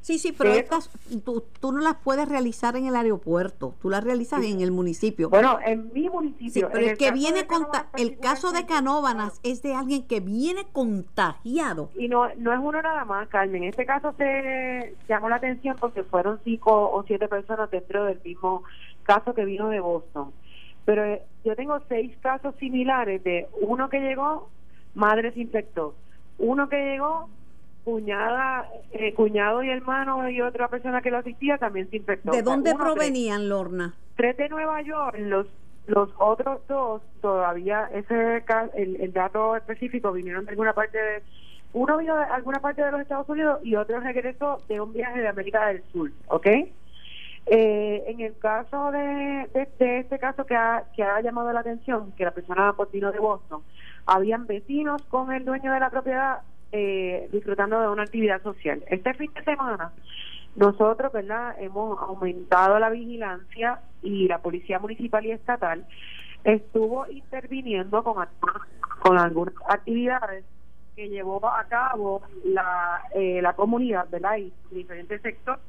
Sí, 0.00 0.18
sí, 0.18 0.32
pero 0.32 0.52
estas 0.52 0.88
tú, 1.26 1.44
tú, 1.60 1.72
no 1.72 1.80
las 1.80 1.96
puedes 1.96 2.26
realizar 2.26 2.74
en 2.74 2.86
el 2.86 2.96
aeropuerto, 2.96 3.74
tú 3.82 3.90
las 3.90 4.02
realizas 4.02 4.42
en 4.42 4.62
el 4.62 4.70
municipio. 4.70 5.28
Bueno, 5.28 5.58
en 5.62 5.92
mi 5.92 6.08
municipio. 6.08 6.70
pero 6.72 6.86
el, 6.86 6.96
que 6.96 7.12
viene 7.12 7.46
con 7.46 7.66
el 7.98 8.18
caso 8.18 8.50
de 8.50 8.64
Canóbanas 8.64 9.40
es 9.42 9.60
de 9.60 9.74
alguien 9.74 10.06
que 10.06 10.20
viene 10.20 10.64
contagiado. 10.72 11.90
Y 11.96 12.08
no, 12.08 12.34
no 12.36 12.52
es 12.52 12.58
uno 12.58 12.80
nada 12.80 13.04
más, 13.04 13.28
Carmen. 13.28 13.64
En 13.64 13.68
este 13.68 13.84
caso 13.84 14.14
se 14.16 14.94
llamó 15.06 15.28
la 15.28 15.36
atención 15.36 15.76
porque 15.78 16.02
fueron 16.02 16.40
cinco 16.44 16.90
o 16.90 17.02
siete 17.02 17.28
personas 17.28 17.70
dentro 17.70 18.04
del 18.04 18.18
mismo 18.24 18.62
caso 19.02 19.34
que 19.34 19.44
vino 19.44 19.68
de 19.68 19.80
Boston. 19.80 20.32
Pero 20.84 21.04
eh, 21.04 21.22
yo 21.44 21.54
tengo 21.56 21.80
seis 21.88 22.16
casos 22.20 22.54
similares 22.56 23.22
de 23.24 23.48
uno 23.60 23.88
que 23.88 24.00
llegó, 24.00 24.48
madre 24.94 25.32
se 25.32 25.40
infectó, 25.40 25.94
uno 26.38 26.68
que 26.68 26.76
llegó, 26.76 27.28
cuñada, 27.84 28.68
eh, 28.92 29.14
cuñado 29.14 29.62
y 29.62 29.70
hermano 29.70 30.28
y 30.28 30.40
otra 30.40 30.68
persona 30.68 31.00
que 31.02 31.10
lo 31.10 31.18
asistía 31.18 31.58
también 31.58 31.88
se 31.90 31.96
infectó. 31.96 32.32
¿De 32.32 32.42
dónde 32.42 32.74
provenían, 32.74 33.48
Lorna? 33.48 33.94
Tres 34.16 34.36
de 34.36 34.48
Nueva 34.48 34.82
York, 34.82 35.16
los 35.18 35.46
los 35.86 36.10
otros 36.18 36.60
dos 36.68 37.02
todavía 37.20 37.88
ese 37.92 38.44
el, 38.74 39.00
el 39.00 39.12
dato 39.12 39.56
específico 39.56 40.12
vinieron 40.12 40.44
de 40.44 40.52
alguna 40.52 40.72
parte 40.72 40.96
de 40.96 41.22
uno 41.72 41.98
vino 41.98 42.16
de 42.16 42.24
alguna 42.24 42.60
parte 42.60 42.82
de 42.82 42.92
los 42.92 43.00
Estados 43.00 43.28
Unidos 43.28 43.60
y 43.64 43.76
otro 43.76 44.00
regresó 44.00 44.60
de 44.68 44.80
un 44.80 44.92
viaje 44.92 45.20
de 45.20 45.28
América 45.28 45.66
del 45.66 45.82
Sur, 45.92 46.10
¿ok? 46.28 46.46
Eh, 47.46 48.04
en 48.06 48.20
el 48.20 48.38
caso 48.38 48.92
de, 48.92 49.48
este 49.54 50.18
caso 50.18 50.44
que 50.44 50.54
ha, 50.54 50.84
que 50.94 51.02
ha 51.02 51.20
llamado 51.20 51.52
la 51.52 51.60
atención, 51.60 52.12
que 52.12 52.24
la 52.24 52.30
persona 52.30 52.74
vino 52.92 53.10
de 53.10 53.18
Boston, 53.18 53.62
habían 54.06 54.46
vecinos 54.46 55.02
con 55.04 55.32
el 55.32 55.44
dueño 55.44 55.72
de 55.72 55.80
la 55.80 55.90
propiedad 55.90 56.42
eh, 56.72 57.28
disfrutando 57.32 57.80
de 57.80 57.88
una 57.88 58.04
actividad 58.04 58.42
social. 58.42 58.84
Este 58.88 59.14
fin 59.14 59.32
de 59.34 59.42
semana 59.42 59.92
nosotros, 60.56 61.12
¿verdad? 61.12 61.56
Hemos 61.58 61.98
aumentado 62.00 62.78
la 62.78 62.90
vigilancia 62.90 63.80
y 64.02 64.28
la 64.28 64.38
policía 64.38 64.78
municipal 64.78 65.24
y 65.24 65.32
estatal 65.32 65.86
estuvo 66.44 67.06
interviniendo 67.08 68.02
con, 68.02 68.26
con 69.00 69.18
algunas 69.18 69.54
actividades 69.68 70.44
que 70.96 71.08
llevó 71.08 71.46
a 71.46 71.64
cabo 71.64 72.22
la, 72.44 73.02
eh, 73.14 73.40
la 73.42 73.52
comunidad, 73.54 74.08
¿verdad? 74.10 74.38
Y 74.38 74.52
diferentes 74.70 75.22
sectores 75.22 75.60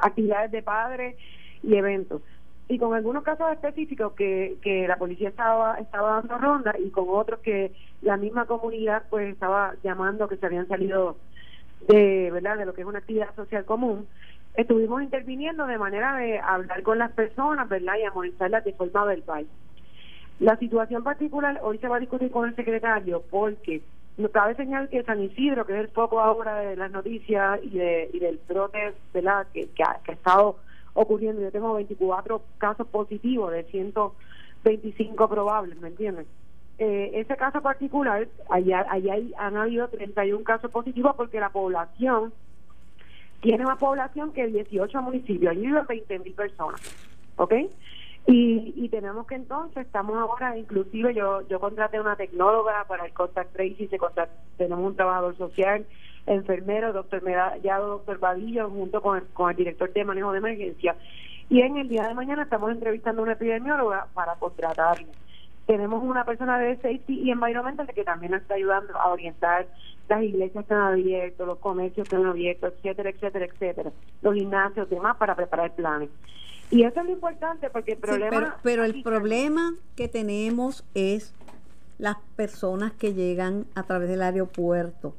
actividades 0.00 0.50
de 0.50 0.62
padres 0.62 1.16
y 1.62 1.74
eventos. 1.74 2.22
Y 2.68 2.78
con 2.78 2.94
algunos 2.94 3.22
casos 3.22 3.50
específicos 3.52 4.12
que, 4.12 4.56
que 4.62 4.86
la 4.86 4.96
policía 4.96 5.30
estaba, 5.30 5.78
estaba 5.78 6.16
dando 6.16 6.36
ronda 6.36 6.74
y 6.78 6.90
con 6.90 7.06
otros 7.08 7.40
que 7.40 7.72
la 8.02 8.16
misma 8.16 8.44
comunidad 8.44 9.04
pues 9.08 9.32
estaba 9.32 9.74
llamando 9.82 10.28
que 10.28 10.36
se 10.36 10.46
habían 10.46 10.68
salido 10.68 11.16
de, 11.86 12.30
¿verdad? 12.30 12.58
de 12.58 12.66
lo 12.66 12.74
que 12.74 12.82
es 12.82 12.86
una 12.86 12.98
actividad 12.98 13.34
social 13.34 13.64
común, 13.64 14.06
estuvimos 14.54 15.02
interviniendo 15.02 15.66
de 15.66 15.78
manera 15.78 16.16
de 16.16 16.38
hablar 16.38 16.82
con 16.82 16.98
las 16.98 17.12
personas, 17.12 17.68
¿verdad? 17.68 17.94
Y 18.00 18.04
amonizarlas 18.04 18.64
de 18.64 18.72
forma 18.72 19.04
verbal. 19.04 19.46
La 20.40 20.56
situación 20.56 21.02
particular 21.02 21.58
hoy 21.62 21.78
se 21.78 21.88
va 21.88 21.96
a 21.96 22.00
discutir 22.00 22.30
con 22.30 22.48
el 22.48 22.54
secretario 22.54 23.22
porque 23.30 23.82
cabe 24.32 24.56
señalar 24.56 24.88
que 24.88 25.04
San 25.04 25.22
Isidro, 25.22 25.64
que 25.64 25.74
es 25.74 25.80
el 25.80 25.88
foco 25.88 26.20
ahora 26.20 26.56
de 26.56 26.76
las 26.76 26.90
noticias 26.90 27.60
y, 27.62 27.70
de, 27.70 28.10
y 28.12 28.18
del 28.18 28.40
brote 28.48 28.94
¿verdad? 29.14 29.46
Que, 29.52 29.68
que, 29.68 29.82
ha, 29.82 30.00
que 30.04 30.10
ha 30.10 30.14
estado 30.14 30.56
ocurriendo, 30.94 31.40
yo 31.40 31.52
tengo 31.52 31.74
24 31.74 32.42
casos 32.58 32.86
positivos 32.88 33.52
de 33.52 33.62
125 33.64 35.28
probables, 35.28 35.80
¿me 35.80 35.88
entiendes? 35.88 36.26
Eh, 36.78 37.12
ese 37.14 37.36
caso 37.36 37.60
particular, 37.60 38.26
allá, 38.50 38.86
allá 38.88 39.14
han 39.36 39.56
habido 39.56 39.88
31 39.88 40.42
casos 40.44 40.70
positivos 40.70 41.14
porque 41.16 41.40
la 41.40 41.50
población 41.50 42.32
tiene 43.40 43.64
más 43.64 43.78
población 43.78 44.32
que 44.32 44.46
18 44.48 45.02
municipios, 45.02 45.52
allí 45.52 45.66
viven 45.66 45.86
20 45.88 46.18
mil 46.20 46.34
personas, 46.34 46.80
¿ok? 47.36 47.54
Y, 48.30 48.74
y 48.76 48.90
tenemos 48.90 49.26
que 49.26 49.36
entonces, 49.36 49.86
estamos 49.86 50.18
ahora, 50.18 50.54
inclusive 50.58 51.14
yo 51.14 51.40
yo 51.48 51.58
contraté 51.60 51.98
una 51.98 52.14
tecnóloga 52.14 52.84
para 52.86 53.06
el 53.06 53.14
contact 53.14 53.54
tracing, 53.54 53.88
se 53.88 53.98
tenemos 54.58 54.84
un 54.84 54.94
trabajador 54.94 55.34
social, 55.38 55.86
enfermero, 56.26 56.92
doctor 56.92 57.22
Medallado, 57.22 57.88
doctor 57.88 58.18
Badillo, 58.18 58.68
junto 58.68 59.00
con 59.00 59.16
el, 59.16 59.24
con 59.28 59.50
el 59.50 59.56
director 59.56 59.90
de 59.94 60.04
manejo 60.04 60.32
de 60.32 60.38
emergencia. 60.38 60.94
Y 61.48 61.62
en 61.62 61.78
el 61.78 61.88
día 61.88 62.06
de 62.06 62.12
mañana 62.12 62.42
estamos 62.42 62.70
entrevistando 62.70 63.22
a 63.22 63.24
una 63.24 63.32
epidemióloga 63.32 64.08
para 64.12 64.34
contratarlo. 64.34 65.08
Tenemos 65.66 66.02
una 66.04 66.26
persona 66.26 66.58
de 66.58 66.76
safety 66.76 67.22
y 67.22 67.30
environmental 67.30 67.88
que 67.94 68.04
también 68.04 68.32
nos 68.32 68.42
está 68.42 68.56
ayudando 68.56 68.94
a 68.94 69.08
orientar 69.08 69.66
las 70.06 70.22
iglesias 70.22 70.52
que 70.52 70.60
están 70.60 70.82
abiertas, 70.82 71.46
los 71.46 71.58
comercios 71.60 72.06
que 72.06 72.14
están 72.14 72.28
abiertos, 72.28 72.74
etcétera, 72.76 73.08
etcétera, 73.08 73.46
etcétera, 73.46 73.90
los 74.20 74.34
gimnasios, 74.34 74.90
demás, 74.90 75.16
para 75.16 75.34
preparar 75.34 75.74
planes. 75.74 76.10
Y 76.70 76.82
eso 76.82 77.00
es 77.00 77.06
lo 77.06 77.12
importante 77.12 77.70
porque 77.70 77.92
el 77.92 77.98
problema... 77.98 78.58
pero, 78.62 78.84
el 78.84 79.02
problema 79.02 79.74
que 79.96 80.08
tenemos 80.08 80.84
es 80.94 81.34
las 81.98 82.16
personas 82.36 82.92
que 82.92 83.14
llegan 83.14 83.66
a 83.74 83.84
través 83.84 84.08
del 84.08 84.22
aeropuerto. 84.22 85.14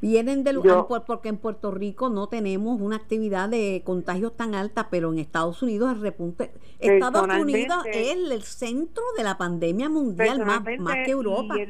Vienen 0.00 0.44
del 0.44 0.60
porque 1.06 1.30
en 1.30 1.38
Puerto 1.38 1.70
Rico 1.70 2.10
no 2.10 2.26
tenemos 2.26 2.78
una 2.80 2.96
actividad 2.96 3.48
de 3.48 3.80
contagios 3.86 4.36
tan 4.36 4.54
alta, 4.54 4.88
pero 4.90 5.10
en 5.10 5.18
Estados 5.18 5.62
Unidos 5.62 5.92
el 5.92 6.00
repunte 6.02 6.50
Estados 6.78 7.26
Unidos 7.38 7.84
es 7.86 8.12
el 8.12 8.42
centro 8.42 9.02
de 9.16 9.24
la 9.24 9.38
pandemia 9.38 9.88
mundial 9.88 10.44
más, 10.44 10.62
más 10.78 10.94
que 11.06 11.10
Europa. 11.10 11.56
Eh, 11.56 11.66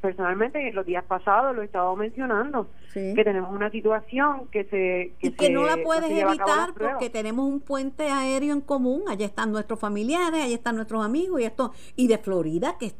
personalmente 0.00 0.68
en 0.68 0.74
los 0.74 0.86
días 0.86 1.04
pasados 1.04 1.54
lo 1.54 1.62
he 1.62 1.66
estado 1.66 1.94
mencionando 1.96 2.68
que 2.92 3.22
tenemos 3.24 3.52
una 3.52 3.70
situación 3.70 4.48
que 4.50 4.64
se 4.64 5.12
y 5.20 5.32
que 5.32 5.50
no 5.50 5.66
la 5.66 5.76
puedes 5.82 6.10
evitar 6.10 6.72
porque 6.76 7.10
tenemos 7.10 7.46
un 7.46 7.60
puente 7.60 8.08
aéreo 8.10 8.52
en 8.52 8.60
común 8.60 9.02
allá 9.08 9.26
están 9.26 9.52
nuestros 9.52 9.78
familiares 9.78 10.44
allá 10.44 10.54
están 10.54 10.76
nuestros 10.76 11.04
amigos 11.04 11.40
y 11.40 11.44
esto 11.44 11.72
y 11.94 12.08
de 12.08 12.18
Florida 12.18 12.76
que 12.78 12.92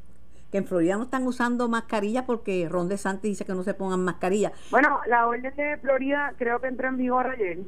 que 0.51 0.59
en 0.59 0.67
Florida 0.67 0.97
no 0.97 1.05
están 1.05 1.27
usando 1.27 1.69
mascarilla 1.69 2.25
porque 2.25 2.69
Ron 2.69 2.89
DeSantis 2.89 3.31
dice 3.31 3.45
que 3.45 3.53
no 3.53 3.65
se 3.65 3.75
pongan 3.75 4.05
mascarilla. 4.05 4.53
Bueno, 4.71 5.01
la 5.09 5.27
orden 5.27 5.53
de 5.57 5.77
Florida 5.79 6.35
creo 6.39 6.61
que 6.61 6.69
entró 6.69 6.89
en 6.89 6.97
vigor 6.97 7.27
ayer. 7.27 7.59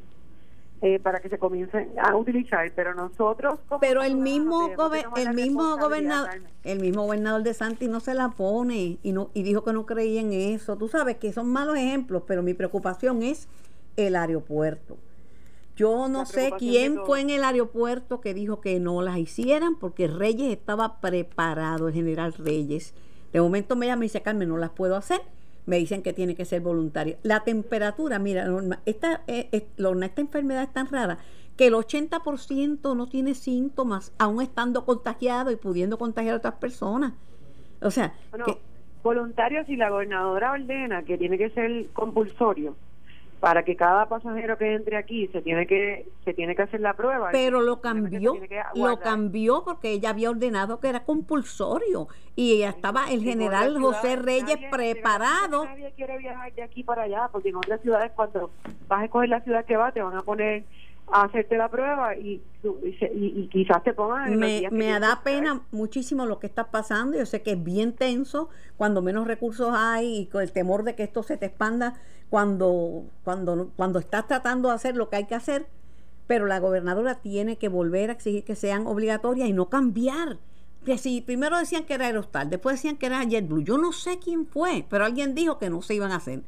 Eh, 0.80 1.00
para 1.00 1.18
que 1.18 1.28
se 1.28 1.38
comiencen 1.38 1.90
a 2.00 2.14
utilizar, 2.14 2.70
pero 2.76 2.94
nosotros 2.94 3.58
pero 3.80 4.04
el 4.04 4.14
mismo 4.14 4.70
el 5.16 5.34
mismo 5.34 5.76
gobernador 5.76 6.30
el 6.62 6.78
mismo 6.78 7.02
gobernador 7.02 7.42
de 7.42 7.52
Santi 7.52 7.88
no 7.88 7.98
se 7.98 8.14
la 8.14 8.28
pone 8.28 8.98
y 9.02 9.10
no 9.10 9.30
y 9.34 9.42
dijo 9.42 9.64
que 9.64 9.72
no 9.72 9.86
creía 9.86 10.20
en 10.20 10.32
eso. 10.32 10.76
Tú 10.76 10.86
sabes 10.86 11.16
que 11.16 11.32
son 11.32 11.48
malos 11.48 11.76
ejemplos, 11.76 12.22
pero 12.28 12.44
mi 12.44 12.54
preocupación 12.54 13.24
es 13.24 13.48
el 13.96 14.14
aeropuerto. 14.14 14.96
Yo 15.74 16.06
no 16.06 16.26
sé 16.26 16.52
quién 16.56 17.04
fue 17.04 17.22
en 17.22 17.30
el 17.30 17.42
aeropuerto 17.42 18.20
que 18.20 18.32
dijo 18.32 18.60
que 18.60 18.78
no 18.78 19.02
las 19.02 19.18
hicieran 19.18 19.74
porque 19.74 20.06
Reyes 20.06 20.52
estaba 20.52 21.00
preparado, 21.00 21.88
el 21.88 21.94
general 21.94 22.34
Reyes. 22.34 22.94
De 23.32 23.40
momento 23.40 23.74
me 23.74 23.86
llama 23.86 24.04
y 24.04 24.06
dice, 24.06 24.22
Carmen, 24.22 24.48
no 24.48 24.58
las 24.58 24.70
puedo 24.70 24.94
hacer 24.94 25.22
me 25.68 25.76
dicen 25.76 26.02
que 26.02 26.14
tiene 26.14 26.34
que 26.34 26.46
ser 26.46 26.62
voluntario. 26.62 27.18
La 27.22 27.40
temperatura, 27.44 28.18
mira, 28.18 28.46
esta, 28.86 29.20
eh, 29.26 29.48
esta 29.52 30.20
enfermedad 30.20 30.62
es 30.62 30.72
tan 30.72 30.88
rara 30.88 31.18
que 31.58 31.66
el 31.66 31.74
80% 31.74 32.96
no 32.96 33.06
tiene 33.08 33.34
síntomas, 33.34 34.14
aún 34.18 34.40
estando 34.40 34.86
contagiado 34.86 35.50
y 35.50 35.56
pudiendo 35.56 35.98
contagiar 35.98 36.34
a 36.34 36.38
otras 36.38 36.54
personas. 36.54 37.12
O 37.82 37.90
sea, 37.90 38.14
bueno, 38.30 38.46
voluntario 39.02 39.62
si 39.66 39.76
la 39.76 39.90
gobernadora 39.90 40.52
ordena 40.52 41.02
que 41.02 41.18
tiene 41.18 41.36
que 41.36 41.50
ser 41.50 41.88
compulsorio 41.92 42.74
para 43.40 43.62
que 43.62 43.76
cada 43.76 44.06
pasajero 44.06 44.58
que 44.58 44.74
entre 44.74 44.96
aquí 44.96 45.28
se 45.28 45.42
tiene 45.42 45.66
que 45.66 46.08
se 46.24 46.34
tiene 46.34 46.56
que 46.56 46.62
hacer 46.62 46.80
la 46.80 46.94
prueba 46.94 47.28
pero 47.30 47.60
lo 47.60 47.80
cambió 47.80 48.34
lo 48.74 48.98
cambió 48.98 49.62
porque 49.64 49.92
ella 49.92 50.10
había 50.10 50.30
ordenado 50.30 50.80
que 50.80 50.88
era 50.88 51.04
compulsorio 51.04 52.08
y 52.34 52.58
ya 52.58 52.70
estaba 52.70 53.10
el 53.10 53.22
general 53.22 53.80
José 53.80 54.16
Reyes 54.16 54.58
preparado. 54.70 55.64
nadie 55.66 55.92
quiere 55.96 56.18
viajar 56.18 56.52
de 56.52 56.62
aquí 56.62 56.82
para 56.82 57.02
allá 57.02 57.28
porque 57.30 57.50
en 57.50 57.56
otras 57.56 57.80
ciudades 57.80 58.12
cuando 58.14 58.50
vas 58.88 59.02
a 59.02 59.04
escoger 59.04 59.28
la 59.28 59.40
ciudad 59.40 59.64
que 59.64 59.76
va 59.76 59.92
te 59.92 60.02
van 60.02 60.16
a 60.16 60.22
poner 60.22 60.64
a 61.12 61.24
hacerte 61.24 61.56
la 61.56 61.68
prueba 61.68 62.16
y, 62.16 62.42
y, 62.62 63.48
quizás 63.48 63.82
te 63.82 63.94
pongan 63.94 64.36
me, 64.38 64.68
me 64.70 64.98
da 64.98 65.20
pena 65.22 65.62
muchísimo 65.70 66.26
lo 66.26 66.38
que 66.38 66.46
está 66.46 66.70
pasando 66.70 67.16
yo 67.16 67.26
sé 67.26 67.42
que 67.42 67.52
es 67.52 67.62
bien 67.62 67.92
tenso 67.92 68.48
cuando 68.76 69.02
menos 69.02 69.26
recursos 69.26 69.72
hay 69.74 70.18
y 70.18 70.26
con 70.26 70.42
el 70.42 70.52
temor 70.52 70.84
de 70.84 70.94
que 70.94 71.04
esto 71.04 71.22
se 71.22 71.36
te 71.36 71.46
expanda 71.46 71.94
cuando, 72.30 73.04
cuando, 73.24 73.70
cuando 73.76 73.98
estás 73.98 74.26
tratando 74.26 74.68
de 74.68 74.74
hacer 74.74 74.96
lo 74.96 75.08
que 75.08 75.16
hay 75.16 75.24
que 75.24 75.34
hacer, 75.34 75.66
pero 76.26 76.46
la 76.46 76.60
gobernadora 76.60 77.16
tiene 77.16 77.56
que 77.56 77.68
volver 77.68 78.10
a 78.10 78.14
exigir 78.14 78.44
que 78.44 78.54
sean 78.54 78.86
obligatorias 78.86 79.48
y 79.48 79.52
no 79.52 79.68
cambiar. 79.68 80.38
Que 80.84 80.98
si 80.98 81.20
primero 81.20 81.58
decían 81.58 81.84
que 81.84 81.94
era 81.94 82.06
Aerostar, 82.06 82.48
después 82.48 82.76
decían 82.76 82.96
que 82.96 83.06
era 83.06 83.24
JetBlue, 83.24 83.64
yo 83.64 83.78
no 83.78 83.92
sé 83.92 84.18
quién 84.18 84.46
fue, 84.46 84.84
pero 84.88 85.04
alguien 85.04 85.34
dijo 85.34 85.58
que 85.58 85.70
no 85.70 85.82
se 85.82 85.94
iban 85.94 86.12
a 86.12 86.16
hacer. 86.16 86.42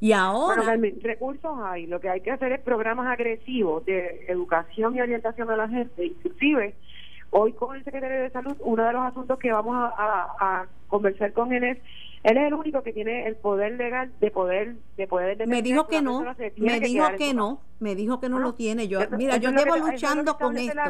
Y 0.00 0.12
ahora... 0.12 0.76
recursos 1.02 1.58
hay, 1.62 1.86
lo 1.86 2.00
que 2.00 2.08
hay 2.08 2.20
que 2.22 2.30
hacer 2.30 2.52
es 2.52 2.60
programas 2.60 3.06
agresivos 3.06 3.84
de 3.84 4.24
educación 4.28 4.96
y 4.96 5.00
orientación 5.00 5.50
a 5.50 5.56
la 5.56 5.68
gente, 5.68 6.06
inclusive 6.06 6.74
hoy 7.30 7.52
con 7.52 7.76
el 7.76 7.84
secretario 7.84 8.22
de 8.22 8.30
salud, 8.30 8.56
uno 8.60 8.84
de 8.84 8.92
los 8.92 9.02
asuntos 9.02 9.38
que 9.38 9.52
vamos 9.52 9.76
a, 9.76 9.92
a 10.40 10.66
conversar 10.88 11.32
con 11.32 11.52
él 11.52 11.64
es 11.64 11.78
él 12.22 12.36
es 12.36 12.48
el 12.48 12.54
único 12.54 12.82
que 12.82 12.92
tiene 12.92 13.26
el 13.26 13.36
poder 13.36 13.72
legal 13.72 14.12
de 14.20 14.30
poder 14.30 14.76
de 14.96 15.06
poder 15.06 15.46
me 15.46 15.62
dijo 15.62 15.86
que 15.86 16.02
no 16.02 16.22
me 16.56 16.80
dijo 16.80 17.06
que, 17.16 17.32
no 17.32 17.60
me 17.78 17.94
dijo 17.94 18.20
que 18.20 18.28
no 18.28 18.38
lo 18.38 18.54
tiene. 18.54 18.88
Yo 18.88 19.00
mira 19.16 19.38
yo 19.38 19.50
llevo 19.50 19.76
luchando 19.76 20.36
con 20.36 20.58
esto. 20.58 20.80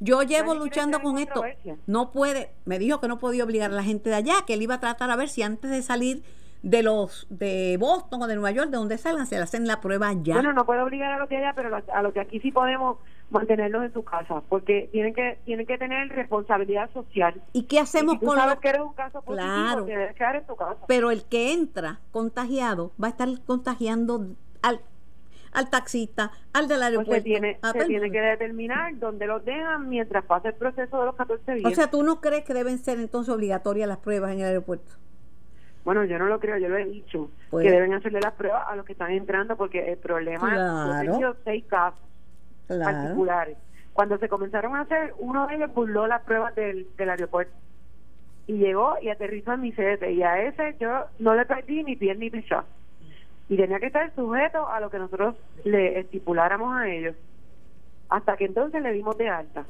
yo 0.00 0.22
llevo 0.22 0.54
luchando 0.54 1.00
con 1.00 1.18
esto. 1.18 1.44
no 1.86 2.10
puede 2.10 2.50
me 2.66 2.78
dijo 2.78 3.00
que 3.00 3.08
no 3.08 3.18
podía 3.18 3.44
obligar 3.44 3.70
a 3.70 3.74
la 3.74 3.82
gente 3.82 4.10
de 4.10 4.16
allá 4.16 4.34
que 4.46 4.54
él 4.54 4.62
iba 4.62 4.74
a 4.74 4.80
tratar 4.80 5.10
a 5.10 5.16
ver 5.16 5.30
si 5.30 5.42
antes 5.42 5.70
de 5.70 5.80
salir 5.80 6.22
de 6.62 6.82
los 6.82 7.26
de 7.30 7.76
Boston 7.78 8.22
o 8.22 8.26
de 8.26 8.34
Nueva 8.34 8.50
York 8.50 8.70
de 8.70 8.76
donde 8.76 8.98
salgan 8.98 9.26
se 9.26 9.36
le 9.36 9.42
hacen 9.42 9.66
la 9.66 9.80
prueba 9.80 10.12
ya 10.22 10.34
bueno 10.34 10.52
no 10.52 10.66
puede 10.66 10.82
obligar 10.82 11.12
a 11.12 11.18
los 11.18 11.28
de 11.28 11.38
allá 11.38 11.52
pero 11.54 11.74
a 11.74 12.02
los 12.02 12.12
que 12.12 12.20
aquí 12.20 12.40
sí 12.40 12.52
podemos 12.52 12.98
mantenerlos 13.30 13.84
en 13.84 13.92
su 13.92 14.04
casa, 14.04 14.42
porque 14.48 14.88
tienen 14.92 15.14
que 15.14 15.38
tienen 15.44 15.66
que 15.66 15.78
tener 15.78 16.08
responsabilidad 16.08 16.90
social. 16.92 17.40
¿Y 17.52 17.64
qué 17.64 17.78
hacemos 17.78 18.18
con 18.18 18.36
sabes 18.36 18.58
que 18.58 18.68
eres 18.68 18.82
un 18.82 18.92
caso 18.92 19.22
positivo, 19.22 19.36
claro, 19.36 19.86
que 19.86 20.14
quedar 20.16 20.36
en 20.36 20.46
tu 20.46 20.56
casa. 20.56 20.78
Pero 20.86 21.10
el 21.10 21.24
que 21.24 21.52
entra 21.52 22.00
contagiado 22.10 22.92
va 23.02 23.06
a 23.06 23.10
estar 23.10 23.28
contagiando 23.46 24.26
al 24.62 24.80
al 25.52 25.68
taxista, 25.68 26.30
al 26.52 26.68
del 26.68 26.78
pues 26.78 26.86
aeropuerto. 26.90 27.14
se 27.14 27.20
tiene, 27.22 27.58
se 27.60 27.84
tiene 27.86 28.10
que 28.12 28.20
determinar 28.20 28.96
dónde 29.00 29.26
los 29.26 29.44
dejan 29.44 29.88
mientras 29.88 30.24
pasa 30.24 30.48
el 30.48 30.54
proceso 30.54 31.00
de 31.00 31.06
los 31.06 31.16
14 31.16 31.54
días. 31.54 31.72
O 31.72 31.74
sea, 31.74 31.90
¿tú 31.90 32.04
no 32.04 32.20
crees 32.20 32.44
que 32.44 32.54
deben 32.54 32.78
ser 32.78 33.00
entonces 33.00 33.34
obligatorias 33.34 33.88
las 33.88 33.98
pruebas 33.98 34.30
en 34.30 34.40
el 34.40 34.44
aeropuerto? 34.46 34.92
Bueno, 35.84 36.04
yo 36.04 36.18
no 36.18 36.26
lo 36.26 36.38
creo, 36.40 36.58
yo 36.58 36.68
lo 36.68 36.76
he 36.76 36.84
dicho, 36.84 37.30
pues 37.50 37.64
que 37.64 37.72
deben 37.72 37.94
hacerle 37.94 38.20
las 38.20 38.34
pruebas 38.34 38.64
a 38.68 38.76
los 38.76 38.84
que 38.84 38.92
están 38.92 39.12
entrando 39.12 39.56
porque 39.56 39.92
el 39.92 39.98
problema 39.98 41.02
es 41.02 41.08
que 41.08 41.34
seis 41.44 41.64
casos 41.66 42.00
particulares. 42.68 43.56
Cuando 43.92 44.18
se 44.18 44.28
comenzaron 44.28 44.76
a 44.76 44.82
hacer, 44.82 45.14
uno 45.18 45.46
de 45.46 45.56
ellos 45.56 45.72
burló 45.74 46.06
las 46.06 46.22
pruebas 46.22 46.54
del, 46.54 46.86
del 46.96 47.10
aeropuerto 47.10 47.52
y 48.46 48.58
llegó 48.58 48.96
y 49.00 49.08
aterrizó 49.08 49.52
en 49.54 49.60
mi 49.60 49.72
sede 49.72 50.12
y 50.12 50.22
a 50.22 50.42
ese 50.42 50.76
yo 50.80 51.06
no 51.18 51.34
le 51.34 51.46
perdí 51.46 51.82
ni 51.82 51.96
piel 51.96 52.18
ni 52.18 52.30
pichón 52.30 52.64
y 53.48 53.56
tenía 53.56 53.80
que 53.80 53.86
estar 53.86 54.14
sujeto 54.14 54.68
a 54.68 54.80
lo 54.80 54.90
que 54.90 54.98
nosotros 54.98 55.34
le 55.64 55.98
estipuláramos 55.98 56.76
a 56.76 56.88
ellos. 56.88 57.16
Hasta 58.08 58.36
que 58.36 58.44
entonces 58.44 58.80
le 58.80 58.92
dimos 58.92 59.18
de 59.18 59.28
alta 59.28 59.64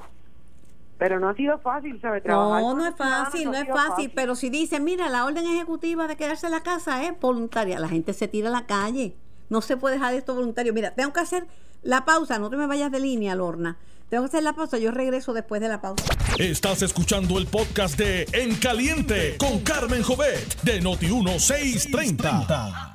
pero 1.01 1.19
no 1.19 1.31
ha 1.31 1.35
sido 1.35 1.59
fácil 1.59 2.01
¿sabes? 2.01 2.23
Trabajar 2.23 2.63
no 2.63 2.77
no 2.77 2.87
es 2.87 2.95
fácil 2.95 3.47
no, 3.47 3.55
es 3.55 3.69
fácil, 3.69 4.13
pero 4.15 4.37
si 4.37 4.51
dicen 4.51 4.85
mira 4.85 5.09
la 5.09 5.25
orden 5.25 5.45
ejecutiva 5.45 6.07
de 6.07 6.17
quedarse 6.17 6.47
en 6.47 6.53
la 6.53 6.63
casa 6.63 7.03
es 7.03 7.19
voluntaria 7.19 7.81
la 7.81 7.89
gente 7.89 8.13
se 8.13 8.29
tira 8.29 8.51
a 8.51 8.53
la 8.53 8.67
calle 8.67 9.17
no 9.49 9.61
se 9.61 9.77
puede 9.77 9.97
dejar 9.97 10.15
esto 10.15 10.37
voluntario 10.37 10.73
mira 10.73 10.93
tengo 10.93 11.13
que 11.13 11.21
hacer 11.21 11.49
la 11.83 12.05
pausa, 12.05 12.39
no 12.39 12.51
te 12.51 12.57
me 12.57 12.67
vayas 12.67 12.93
de 12.93 13.01
línea, 13.01 13.35
Lorna. 13.35 13.77
Tengo 14.09 14.25
que 14.25 14.29
hacer 14.29 14.43
la 14.43 14.55
pausa, 14.55 14.79
yo 14.79 14.91
regreso 14.91 15.33
después 15.33 15.61
de 15.61 15.69
la 15.69 15.81
pausa. 15.81 16.05
Estás 16.39 16.83
escuchando 16.83 17.39
el 17.39 17.47
podcast 17.47 17.97
de 17.97 18.27
En 18.33 18.57
Caliente 18.57 19.37
con 19.39 19.61
Carmen 19.61 20.03
Jovet 20.03 20.61
de 20.63 20.83
Noti1630. 20.83 22.95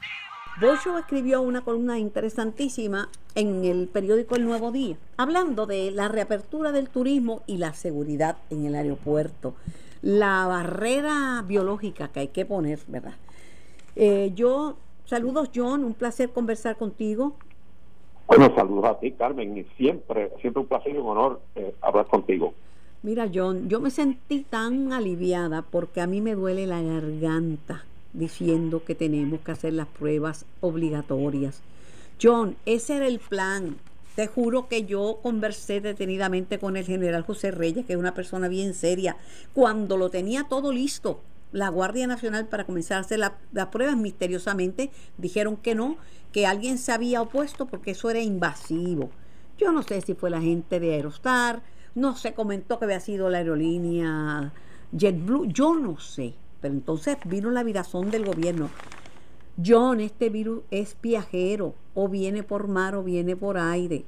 Bocho 0.61 0.97
escribió 0.97 1.41
una 1.41 1.65
columna 1.65 1.99
interesantísima 1.99 3.09
en 3.35 3.65
el 3.65 3.89
periódico 3.89 4.37
El 4.37 4.45
Nuevo 4.45 4.71
Día, 4.71 4.95
hablando 5.17 5.65
de 5.65 5.91
la 5.91 6.07
reapertura 6.07 6.71
del 6.71 6.87
turismo 6.87 7.41
y 7.45 7.57
la 7.57 7.73
seguridad 7.73 8.37
en 8.49 8.65
el 8.65 8.75
aeropuerto, 8.75 9.53
la 10.01 10.47
barrera 10.47 11.43
biológica 11.45 12.07
que 12.07 12.21
hay 12.21 12.27
que 12.29 12.45
poner, 12.45 12.79
¿verdad? 12.87 13.15
Eh, 13.97 14.31
yo, 14.33 14.77
saludos 15.03 15.49
John, 15.53 15.83
un 15.83 15.93
placer 15.93 16.29
conversar 16.29 16.77
contigo. 16.77 17.35
Bueno, 18.27 18.49
saludos 18.55 18.85
a 18.85 18.99
ti, 18.99 19.11
Carmen, 19.11 19.57
y 19.57 19.63
siempre, 19.75 20.31
siempre 20.39 20.61
un 20.61 20.67
placer 20.67 20.95
y 20.95 20.97
un 20.97 21.07
honor 21.07 21.41
eh, 21.55 21.75
hablar 21.81 22.07
contigo. 22.07 22.53
Mira, 23.03 23.29
John, 23.31 23.67
yo 23.67 23.81
me 23.81 23.89
sentí 23.89 24.43
tan 24.43 24.93
aliviada 24.93 25.63
porque 25.63 25.99
a 25.99 26.07
mí 26.07 26.21
me 26.21 26.33
duele 26.33 26.65
la 26.65 26.81
garganta 26.81 27.83
diciendo 28.17 28.84
que 28.84 28.95
tenemos 28.95 29.41
que 29.41 29.51
hacer 29.51 29.73
las 29.73 29.88
pruebas 29.88 30.45
obligatorias. 30.62 31.62
John, 32.21 32.56
ese 32.65 32.97
era 32.97 33.08
el 33.08 33.19
plan. 33.19 33.78
Te 34.15 34.28
juro 34.28 34.67
que 34.69 34.86
yo 34.86 35.19
conversé 35.21 35.82
detenidamente 35.82 36.58
con 36.58 36.78
el 36.78 36.86
general 36.86 37.23
José 37.23 37.51
Reyes, 37.51 37.86
que 37.86 37.93
es 37.93 37.99
una 37.99 38.13
persona 38.13 38.47
bien 38.47 38.73
seria, 38.73 39.17
cuando 39.54 39.97
lo 39.97 40.10
tenía 40.10 40.45
todo 40.45 40.71
listo. 40.71 41.19
La 41.51 41.69
Guardia 41.69 42.08
Nacional 42.08 42.47
para 42.47 42.65
comenzar 42.65 42.97
a 42.97 43.01
hacer 43.01 43.19
las 43.19 43.67
pruebas 43.67 43.97
misteriosamente 43.97 44.89
dijeron 45.17 45.58
que 45.58 45.75
no, 45.75 45.97
que 46.32 46.45
alguien 46.45 46.78
se 46.78 46.91
había 46.91 47.21
opuesto 47.21 47.65
porque 47.65 47.91
eso 47.91 48.10
era 48.10 48.19
invasivo. 48.21 49.10
Yo 49.58 49.71
no 49.71 49.84
sé 49.84 50.01
si 50.01 50.15
fue 50.15 50.30
la 50.30 50.41
gente 50.41 50.80
de 50.80 50.93
Aerostar, 50.93 51.62
no 51.93 52.15
se 52.17 52.34
comentó 52.34 52.78
que 52.78 52.86
había 52.86 52.99
sido 52.99 53.30
la 53.30 53.38
aerolínea 53.38 54.51
JetBlue, 54.91 55.47
yo 55.47 55.75
no 55.75 55.97
sé. 55.99 56.34
Pero 56.61 56.73
entonces 56.73 57.17
vino 57.25 57.51
la 57.51 57.63
virazón 57.63 58.11
del 58.11 58.25
gobierno. 58.25 58.69
John, 59.63 60.01
este 60.01 60.29
virus 60.29 60.63
es 60.71 60.97
viajero, 61.01 61.75
o 61.93 62.09
viene 62.09 62.43
por 62.43 62.67
mar 62.67 62.95
o 62.95 63.03
viene 63.03 63.35
por 63.35 63.57
aire. 63.57 64.05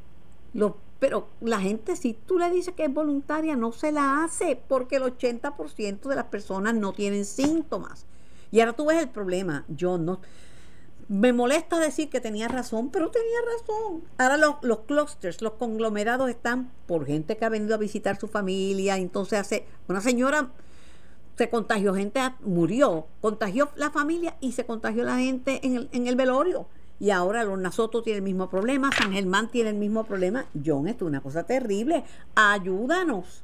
Lo, 0.54 0.78
pero 1.00 1.28
la 1.42 1.60
gente, 1.60 1.96
si 1.96 2.14
tú 2.14 2.38
le 2.38 2.50
dices 2.50 2.74
que 2.76 2.86
es 2.86 2.94
voluntaria, 2.94 3.56
no 3.56 3.72
se 3.72 3.92
la 3.92 4.24
hace, 4.24 4.62
porque 4.68 4.98
el 4.98 5.04
80% 5.04 6.02
de 6.02 6.16
las 6.16 6.26
personas 6.26 6.74
no 6.76 6.94
tienen 6.94 7.26
síntomas. 7.26 8.06
Y 8.52 8.60
ahora 8.60 8.74
tú 8.74 8.86
ves 8.88 9.02
el 9.02 9.10
problema, 9.10 9.66
John, 9.80 10.06
no, 10.06 10.20
me 11.10 11.32
molesta 11.32 11.80
decir 11.80 12.10
que 12.10 12.20
tenía 12.20 12.48
razón, 12.48 12.90
pero 12.90 13.10
tenía 13.10 13.38
razón. 13.58 14.04
Ahora 14.18 14.38
los, 14.38 14.56
los 14.62 14.80
clusters, 14.80 15.42
los 15.42 15.54
conglomerados 15.54 16.30
están 16.30 16.72
por 16.86 17.06
gente 17.06 17.38
que 17.38 17.46
ha 17.46 17.50
venido 17.50 17.76
a 17.76 17.78
visitar 17.78 18.20
su 18.20 18.28
familia. 18.28 18.98
Entonces 18.98 19.40
hace 19.40 19.66
una 19.88 20.02
señora 20.02 20.52
se 21.38 21.50
contagió 21.50 21.94
gente, 21.94 22.20
murió, 22.42 23.06
contagió 23.22 23.70
la 23.76 23.92
familia 23.92 24.36
y 24.42 24.54
se 24.54 24.66
contagió 24.66 25.04
la 25.04 25.18
gente 25.18 25.60
en 25.64 25.76
el, 25.76 25.90
en 25.92 26.08
el 26.08 26.16
velorio. 26.16 26.66
Y 27.00 27.12
ahora 27.12 27.44
los 27.44 27.60
Nasoto 27.60 28.02
tiene 28.02 28.18
el 28.18 28.24
mismo 28.24 28.50
problema, 28.50 28.92
San 28.92 29.14
Germán 29.14 29.50
tiene 29.50 29.70
el 29.70 29.76
mismo 29.76 30.04
problema. 30.04 30.46
John, 30.66 30.88
esto 30.88 31.06
es 31.06 31.10
una 31.10 31.22
cosa 31.22 31.46
terrible. 31.46 32.04
Ayúdanos. 32.36 33.44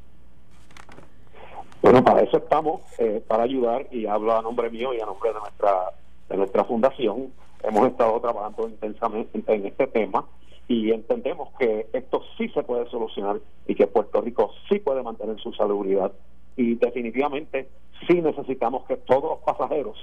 Bueno, 1.83 2.03
para 2.03 2.21
eso 2.21 2.37
estamos, 2.37 2.81
eh, 2.97 3.23
para 3.27 3.43
ayudar, 3.43 3.87
y 3.91 4.07
hablo 4.07 4.35
a 4.35 4.41
nombre 4.41 4.71
mío 4.71 4.93
y 4.93 4.99
a 4.99 5.05
nombre 5.05 5.31
de 5.31 5.39
nuestra, 5.39 5.91
de 6.29 6.37
nuestra 6.37 6.63
fundación 6.63 7.31
hemos 7.61 7.87
estado 7.87 8.19
trabajando 8.19 8.67
intensamente 8.67 9.53
en 9.53 9.65
este 9.65 9.87
tema 9.87 10.25
y 10.67 10.91
entendemos 10.91 11.49
que 11.57 11.87
esto 11.93 12.21
sí 12.37 12.49
se 12.49 12.63
puede 12.63 12.89
solucionar 12.89 13.39
y 13.67 13.75
que 13.75 13.87
Puerto 13.87 14.21
Rico 14.21 14.51
sí 14.67 14.79
puede 14.79 15.03
mantener 15.03 15.39
su 15.39 15.53
salubridad 15.53 16.11
y 16.55 16.75
definitivamente 16.75 17.69
sí 18.07 18.21
necesitamos 18.21 18.85
que 18.85 18.97
todos 18.97 19.23
los 19.23 19.39
pasajeros 19.39 19.97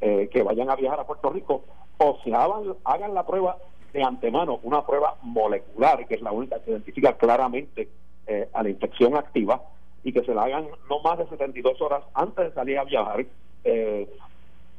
eh, 0.00 0.28
que 0.32 0.42
vayan 0.42 0.70
a 0.70 0.76
viajar 0.76 1.00
a 1.00 1.06
Puerto 1.06 1.30
Rico 1.30 1.64
o 1.98 2.18
se 2.22 2.34
hagan, 2.34 2.74
hagan 2.84 3.14
la 3.14 3.26
prueba 3.26 3.56
de 3.92 4.02
antemano, 4.02 4.60
una 4.62 4.84
prueba 4.84 5.16
molecular, 5.22 6.06
que 6.06 6.14
es 6.14 6.22
la 6.22 6.32
única 6.32 6.60
que 6.60 6.70
identifica 6.70 7.14
claramente 7.14 7.88
eh, 8.26 8.48
a 8.52 8.62
la 8.62 8.68
infección 8.68 9.16
activa, 9.16 9.62
y 10.04 10.12
que 10.12 10.22
se 10.22 10.34
la 10.34 10.44
hagan 10.44 10.68
no 10.88 11.00
más 11.00 11.18
de 11.18 11.26
72 11.28 11.80
horas 11.80 12.04
antes 12.14 12.44
de 12.44 12.52
salir 12.52 12.78
a 12.78 12.84
viajar, 12.84 13.26
eh, 13.64 14.08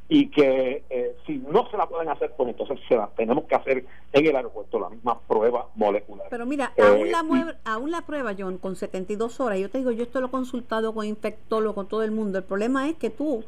y 0.08 0.30
que 0.30 0.84
eh, 0.88 1.16
si 1.26 1.38
no 1.38 1.70
se 1.70 1.76
la 1.76 1.86
pueden 1.86 2.08
hacer, 2.08 2.32
pues 2.36 2.48
entonces 2.48 2.78
se 2.88 2.96
la 2.96 3.08
tenemos 3.08 3.44
que 3.44 3.54
hacer 3.54 3.84
en 4.12 4.26
el 4.26 4.34
aeropuerto, 4.34 4.80
la 4.80 4.88
misma 4.88 5.20
prueba 5.20 5.68
molecular. 5.74 6.26
Pero 6.30 6.46
mira, 6.46 6.72
aún, 6.78 7.06
eh, 7.06 7.10
la 7.10 7.56
aún 7.64 7.90
la 7.90 8.00
prueba, 8.02 8.34
John, 8.36 8.56
con 8.56 8.74
72 8.74 9.38
horas, 9.40 9.58
yo 9.58 9.68
te 9.68 9.78
digo, 9.78 9.90
yo 9.90 10.04
esto 10.04 10.20
lo 10.20 10.28
he 10.28 10.30
consultado 10.30 10.94
con 10.94 11.04
infectólogos, 11.04 11.74
con 11.74 11.88
todo 11.88 12.02
el 12.02 12.10
mundo, 12.10 12.38
el 12.38 12.44
problema 12.44 12.88
es 12.88 12.96
que 12.96 13.10
tú 13.10 13.44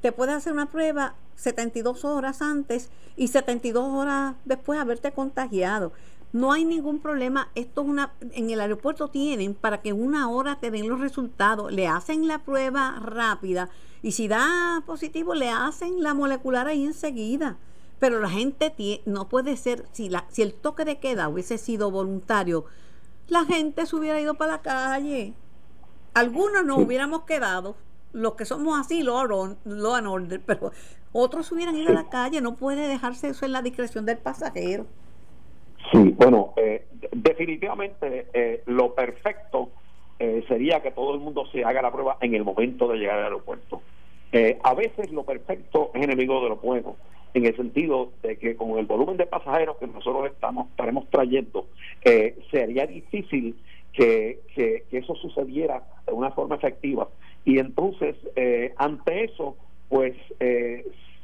te 0.00 0.10
puedes 0.10 0.34
hacer 0.34 0.52
una 0.52 0.66
prueba 0.66 1.14
72 1.36 2.04
horas 2.04 2.42
antes 2.42 2.90
y 3.16 3.28
72 3.28 3.88
horas 3.88 4.34
después 4.44 4.80
haberte 4.80 5.12
contagiado. 5.12 5.92
No 6.32 6.52
hay 6.52 6.64
ningún 6.64 7.00
problema. 7.00 7.50
Esto 7.54 7.82
es 7.82 7.88
una. 7.88 8.12
En 8.32 8.50
el 8.50 8.60
aeropuerto 8.60 9.08
tienen 9.08 9.54
para 9.54 9.82
que 9.82 9.92
una 9.92 10.30
hora 10.30 10.60
te 10.60 10.70
den 10.70 10.88
los 10.88 11.00
resultados. 11.00 11.72
Le 11.72 11.88
hacen 11.88 12.28
la 12.28 12.38
prueba 12.38 12.98
rápida 13.00 13.68
y 14.02 14.12
si 14.12 14.28
da 14.28 14.82
positivo, 14.86 15.34
le 15.34 15.50
hacen 15.50 16.02
la 16.02 16.14
molecular 16.14 16.66
ahí 16.66 16.84
enseguida. 16.84 17.58
Pero 17.98 18.20
la 18.20 18.30
gente 18.30 18.72
no 19.04 19.28
puede 19.28 19.56
ser, 19.56 19.84
si, 19.92 20.08
la, 20.08 20.24
si 20.30 20.42
el 20.42 20.54
toque 20.54 20.84
de 20.84 20.98
queda 20.98 21.28
hubiese 21.28 21.58
sido 21.58 21.90
voluntario, 21.90 22.64
la 23.28 23.44
gente 23.44 23.84
se 23.84 23.94
hubiera 23.94 24.20
ido 24.20 24.34
para 24.34 24.52
la 24.52 24.62
calle. 24.62 25.34
Algunos 26.14 26.64
nos 26.64 26.78
hubiéramos 26.78 27.24
quedado, 27.24 27.76
los 28.12 28.34
que 28.34 28.46
somos 28.46 28.80
así, 28.80 29.02
lo, 29.02 29.26
lo 29.64 29.94
han 29.94 30.06
orden, 30.06 30.42
pero 30.46 30.72
otros 31.12 31.52
hubieran 31.52 31.76
ido 31.76 31.90
a 31.90 31.94
la 31.94 32.08
calle. 32.08 32.40
No 32.40 32.56
puede 32.56 32.88
dejarse 32.88 33.28
eso 33.28 33.44
en 33.44 33.52
la 33.52 33.60
discreción 33.62 34.06
del 34.06 34.16
pasajero. 34.16 34.86
Sí, 35.92 36.14
bueno, 36.16 36.54
eh, 36.56 36.86
definitivamente 37.12 38.26
eh, 38.32 38.62
lo 38.66 38.94
perfecto 38.94 39.70
eh, 40.18 40.44
sería 40.48 40.80
que 40.80 40.90
todo 40.90 41.14
el 41.14 41.20
mundo 41.20 41.46
se 41.46 41.64
haga 41.64 41.80
la 41.80 41.90
prueba 41.90 42.18
en 42.20 42.34
el 42.34 42.44
momento 42.44 42.86
de 42.88 42.98
llegar 42.98 43.18
al 43.18 43.24
aeropuerto. 43.24 43.80
Eh, 44.32 44.58
a 44.62 44.74
veces 44.74 45.10
lo 45.10 45.24
perfecto 45.24 45.90
es 45.94 46.02
enemigo 46.02 46.42
de 46.42 46.50
lo 46.50 46.56
bueno, 46.56 46.96
en 47.32 47.46
el 47.46 47.56
sentido 47.56 48.12
de 48.22 48.36
que 48.36 48.54
con 48.54 48.78
el 48.78 48.84
volumen 48.84 49.16
de 49.16 49.26
pasajeros 49.26 49.78
que 49.78 49.86
nosotros 49.86 50.26
estamos 50.26 50.68
estaremos 50.68 51.08
trayendo, 51.08 51.66
eh, 52.04 52.38
sería 52.50 52.86
difícil 52.86 53.56
que, 53.94 54.40
que, 54.54 54.84
eso 54.92 55.14
sucediera 55.14 55.82
de 56.06 56.12
una 56.12 56.30
forma 56.32 56.56
efectiva. 56.56 57.08
Y 57.46 57.58
entonces, 57.58 58.14
ante 58.76 59.24
eso, 59.24 59.56
pues 59.88 60.14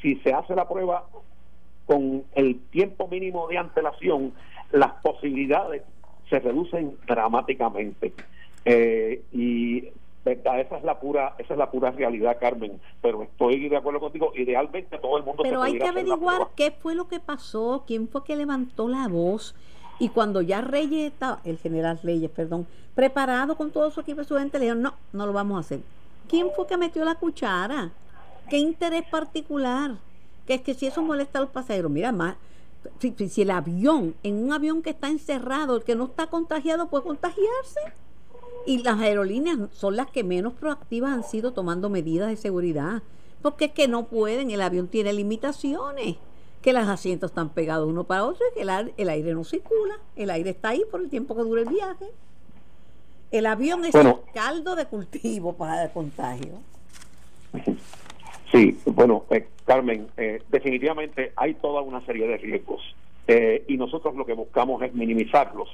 si 0.00 0.16
se 0.16 0.32
hace 0.32 0.54
la 0.54 0.66
prueba 0.66 1.06
con 1.87 2.25
el 2.35 2.59
tiempo 2.70 3.09
mínimo 3.09 3.49
de 3.49 3.59
antelación, 3.59 4.33
las 4.72 4.92
posibilidades 5.03 5.83
se 6.29 6.40
reducen 6.40 6.96
dramáticamente. 7.07 8.12
Eh, 8.64 9.22
y 9.33 9.88
esa 10.33 10.59
es 10.59 10.83
la 10.83 10.99
pura 10.99 11.35
esa 11.38 11.55
es 11.55 11.59
la 11.59 11.70
pura 11.70 11.92
realidad 11.92 12.37
Carmen 12.40 12.81
pero 13.01 13.22
estoy 13.22 13.68
de 13.68 13.77
acuerdo 13.77 14.01
contigo. 14.01 14.33
Idealmente 14.35 14.99
todo 14.99 15.18
el 15.18 15.25
mundo 15.25 15.42
pero 15.44 15.62
hay 15.62 15.79
que 15.79 15.87
averiguar 15.87 16.49
qué 16.57 16.72
fue 16.72 16.94
lo 16.94 17.07
que 17.07 17.20
pasó 17.20 17.85
quién 17.87 18.09
fue 18.09 18.25
que 18.25 18.37
levantó 18.37 18.88
la 18.88 19.09
voz. 19.09 19.55
Y 19.99 20.11
cuando 20.11 20.42
ya 20.42 20.61
Reyes 20.61 21.12
estaba 21.12 21.38
el 21.44 21.59
general 21.59 22.01
Reyes 22.03 22.31
perdón 22.31 22.66
preparado 22.94 23.57
con 23.57 23.70
todo 23.70 23.90
su 23.90 24.01
equipo 24.01 24.25
su 24.25 24.37
gente 24.37 24.59
le 24.59 24.64
dijeron 24.64 24.83
no 24.83 24.94
no 25.12 25.27
lo 25.27 25.33
vamos 25.33 25.59
a 25.59 25.61
hacer 25.61 25.81
quién 26.29 26.49
fue 26.57 26.66
que 26.66 26.77
metió 26.77 27.05
la 27.05 27.14
cuchara 27.14 27.90
qué 28.51 28.59
interés 28.59 29.05
particular 29.05 29.92
que 30.46 30.54
es 30.54 30.61
que 30.62 30.74
si 30.74 30.87
eso 30.87 31.02
molesta 31.02 31.38
a 31.38 31.42
los 31.42 31.50
pasajeros 31.50 31.90
mira 31.90 32.12
más 32.12 32.37
si, 33.00 33.12
si 33.28 33.42
el 33.42 33.50
avión 33.50 34.14
en 34.22 34.42
un 34.42 34.52
avión 34.52 34.82
que 34.82 34.90
está 34.90 35.09
encerrado 35.09 35.76
el 35.76 35.85
que 35.85 35.94
no 35.94 36.04
está 36.04 36.28
contagiado 36.28 36.88
puede 36.88 37.04
contagiarse 37.04 37.80
y 38.66 38.82
las 38.82 38.98
aerolíneas 38.98 39.59
son 39.72 39.96
las 39.96 40.11
que 40.11 40.24
menos 40.24 40.52
proactivas 40.52 41.12
han 41.12 41.24
sido 41.24 41.52
tomando 41.52 41.88
medidas 41.88 42.28
de 42.28 42.37
seguridad. 42.37 43.02
Porque 43.40 43.66
es 43.66 43.72
que 43.72 43.87
no 43.87 44.06
pueden, 44.06 44.50
el 44.50 44.61
avión 44.61 44.88
tiene 44.88 45.12
limitaciones, 45.12 46.16
que 46.61 46.72
los 46.72 46.88
asientos 46.88 47.30
están 47.30 47.50
pegados 47.50 47.88
uno 47.88 48.04
para 48.04 48.24
otro 48.24 48.44
y 48.50 48.54
que 48.54 48.62
el, 48.62 49.09
aire 49.09 49.35
no 49.35 49.44
circula, 49.44 50.00
el 50.16 50.30
aire 50.30 50.50
está 50.50 50.70
ahí 50.70 50.82
por 50.90 51.00
el 51.00 51.09
tiempo 51.09 51.37
que 51.37 51.42
dura 51.42 51.62
el 51.62 51.68
viaje. 51.68 52.06
El 53.30 53.46
avión 53.46 53.85
es 53.85 53.94
un 53.94 54.16
caldo 54.35 54.74
de 54.74 54.87
cultivo 54.87 55.52
para 55.52 55.85
el 55.85 55.92
contagio. 55.92 56.59
Sí, 58.52 58.78
bueno, 58.87 59.24
eh, 59.30 59.48
Carmen, 59.64 60.09
eh, 60.16 60.42
definitivamente 60.48 61.32
hay 61.37 61.54
toda 61.54 61.82
una 61.82 62.04
serie 62.06 62.28
de 62.28 62.37
riesgos 62.37 62.94
eh, 63.26 63.64
y 63.66 63.76
nosotros 63.76 64.14
lo 64.14 64.24
que 64.24 64.35
buscamos 64.35 64.82
es 64.82 64.94
minimizarlos 64.94 65.68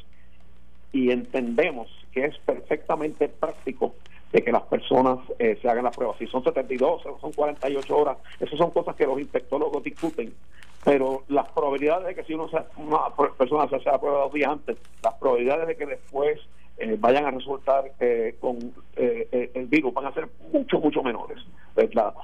y 0.93 1.11
entendemos 1.11 1.89
que 2.13 2.27
es 2.27 2.39
perfectamente 2.39 3.29
práctico 3.29 3.95
de 4.33 4.43
que 4.43 4.53
las 4.53 4.63
personas 4.63 5.19
eh, 5.39 5.59
se 5.61 5.69
hagan 5.69 5.85
la 5.85 5.91
prueba. 5.91 6.15
Si 6.19 6.27
son 6.27 6.43
72 6.43 7.05
o 7.07 7.19
son 7.21 7.33
48 7.33 7.97
horas, 7.97 8.17
esas 8.41 8.59
son 8.59 8.71
cosas 8.71 8.97
que 8.97 9.07
los 9.07 9.21
infectólogos 9.21 9.83
discuten. 9.83 10.33
Pero 10.85 11.25
las 11.29 11.49
probabilidades 11.51 12.07
de 12.07 12.15
que 12.15 12.25
si 12.25 12.35
uno 12.35 12.49
una 12.77 12.99
persona 13.39 13.69
se 13.69 13.77
hace 13.77 13.91
la 13.91 14.01
prueba 14.01 14.25
dos 14.25 14.33
días 14.33 14.51
antes, 14.51 14.79
las 15.03 15.15
probabilidades 15.15 15.69
de 15.69 15.77
que 15.77 15.87
después 15.87 16.41
eh, 16.79 16.97
vayan 16.99 17.27
a 17.27 17.31
resultar 17.31 17.93
eh, 18.01 18.37
con 18.41 18.59
el 18.97 19.67
virus 19.67 19.95
van 19.95 20.07
a 20.07 20.15
ser 20.15 20.29
mucho, 20.53 20.79
mucho 20.79 21.03
menores. 21.03 21.39
¿verdad? 21.75 22.15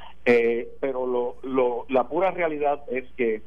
pero 0.80 1.06
lo, 1.06 1.36
lo, 1.42 1.86
la 1.88 2.06
pura 2.06 2.30
realidad 2.30 2.82
es 2.90 3.04
que 3.16 3.40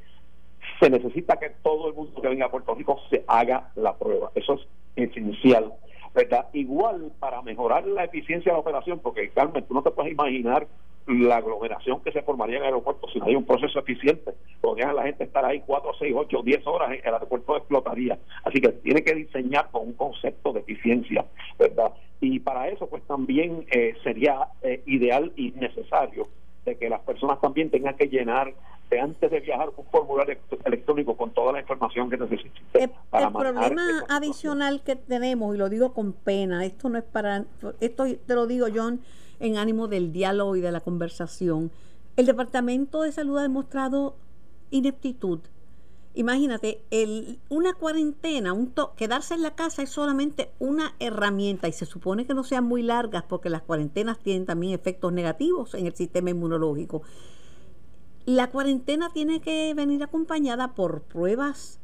se 0.79 0.89
necesita 0.89 1.37
que 1.37 1.51
todo 1.61 1.89
el 1.89 1.93
mundo 1.93 2.19
que 2.19 2.27
venga 2.27 2.47
a 2.47 2.51
Puerto 2.51 2.73
Rico 2.73 2.99
se 3.09 3.23
haga 3.27 3.69
la 3.75 3.95
prueba. 3.95 4.31
Eso 4.33 4.55
es 4.55 4.67
esencial. 4.95 5.73
¿verdad? 6.13 6.47
Igual 6.53 7.11
para 7.19 7.41
mejorar 7.41 7.85
la 7.87 8.03
eficiencia 8.03 8.51
de 8.51 8.55
la 8.55 8.61
operación, 8.61 8.99
porque 8.99 9.29
Carmen, 9.29 9.63
tú 9.63 9.73
no 9.73 9.81
te 9.81 9.91
puedes 9.91 10.11
imaginar 10.11 10.67
la 11.07 11.37
aglomeración 11.37 12.01
que 12.01 12.11
se 12.11 12.21
formaría 12.21 12.57
en 12.57 12.63
el 12.63 12.67
aeropuerto 12.67 13.07
si 13.09 13.19
no 13.19 13.25
hay 13.25 13.35
un 13.35 13.45
proceso 13.45 13.79
eficiente. 13.79 14.33
Podrían 14.61 14.95
la 14.95 15.03
gente 15.03 15.23
estar 15.23 15.43
ahí 15.43 15.61
4, 15.65 15.91
6, 15.99 16.13
8, 16.15 16.41
10 16.43 16.67
horas, 16.67 16.91
el 17.03 17.13
aeropuerto 17.13 17.57
explotaría. 17.57 18.17
Así 18.43 18.61
que 18.61 18.69
tiene 18.69 19.03
que 19.03 19.15
diseñar 19.15 19.69
con 19.71 19.87
un 19.87 19.93
concepto 19.93 20.53
de 20.53 20.61
eficiencia, 20.61 21.25
¿verdad? 21.57 21.91
Y 22.19 22.39
para 22.39 22.69
eso, 22.69 22.87
pues 22.87 23.03
también 23.03 23.65
eh, 23.71 23.95
sería 24.03 24.47
eh, 24.61 24.83
ideal 24.85 25.31
y 25.35 25.51
necesario 25.51 26.27
de 26.65 26.77
que 26.77 26.89
las 26.89 27.01
personas 27.01 27.41
también 27.41 27.71
tengan 27.71 27.97
que 27.97 28.07
llenar 28.07 28.53
de 28.91 28.99
antes 28.99 29.31
de 29.31 29.39
viajar 29.39 29.69
un 29.75 29.85
formulario 29.85 30.37
electrónico 30.65 31.15
con 31.15 31.31
toda 31.31 31.53
la 31.53 31.61
información 31.61 32.09
que 32.09 32.17
necesiten. 32.17 32.61
El, 32.73 32.91
el 33.13 33.31
problema 33.31 34.03
adicional 34.09 34.81
que 34.83 34.97
tenemos, 34.97 35.55
y 35.55 35.57
lo 35.57 35.69
digo 35.69 35.93
con 35.93 36.11
pena, 36.13 36.65
esto 36.65 36.89
no 36.89 36.97
es 36.97 37.05
para, 37.05 37.45
esto 37.79 38.05
te 38.27 38.35
lo 38.35 38.45
digo 38.47 38.67
John 38.73 39.01
en 39.41 39.57
ánimo 39.57 39.87
del 39.87 40.11
diálogo 40.11 40.55
y 40.55 40.61
de 40.61 40.71
la 40.71 40.79
conversación, 40.79 41.71
el 42.15 42.25
Departamento 42.25 43.01
de 43.01 43.11
Salud 43.11 43.39
ha 43.39 43.41
demostrado 43.41 44.15
ineptitud. 44.69 45.39
Imagínate, 46.13 46.83
el, 46.91 47.39
una 47.49 47.73
cuarentena, 47.73 48.53
un 48.53 48.73
quedarse 48.95 49.33
en 49.33 49.41
la 49.41 49.55
casa 49.55 49.81
es 49.81 49.89
solamente 49.89 50.51
una 50.59 50.93
herramienta 50.99 51.67
y 51.67 51.71
se 51.71 51.85
supone 51.85 52.25
que 52.25 52.33
no 52.33 52.43
sean 52.43 52.65
muy 52.65 52.83
largas 52.83 53.23
porque 53.23 53.49
las 53.49 53.61
cuarentenas 53.61 54.19
tienen 54.19 54.45
también 54.45 54.73
efectos 54.73 55.13
negativos 55.13 55.73
en 55.73 55.87
el 55.87 55.95
sistema 55.95 56.29
inmunológico. 56.29 57.01
La 58.25 58.51
cuarentena 58.51 59.09
tiene 59.11 59.41
que 59.41 59.73
venir 59.73 60.03
acompañada 60.03 60.75
por 60.75 61.01
pruebas, 61.01 61.79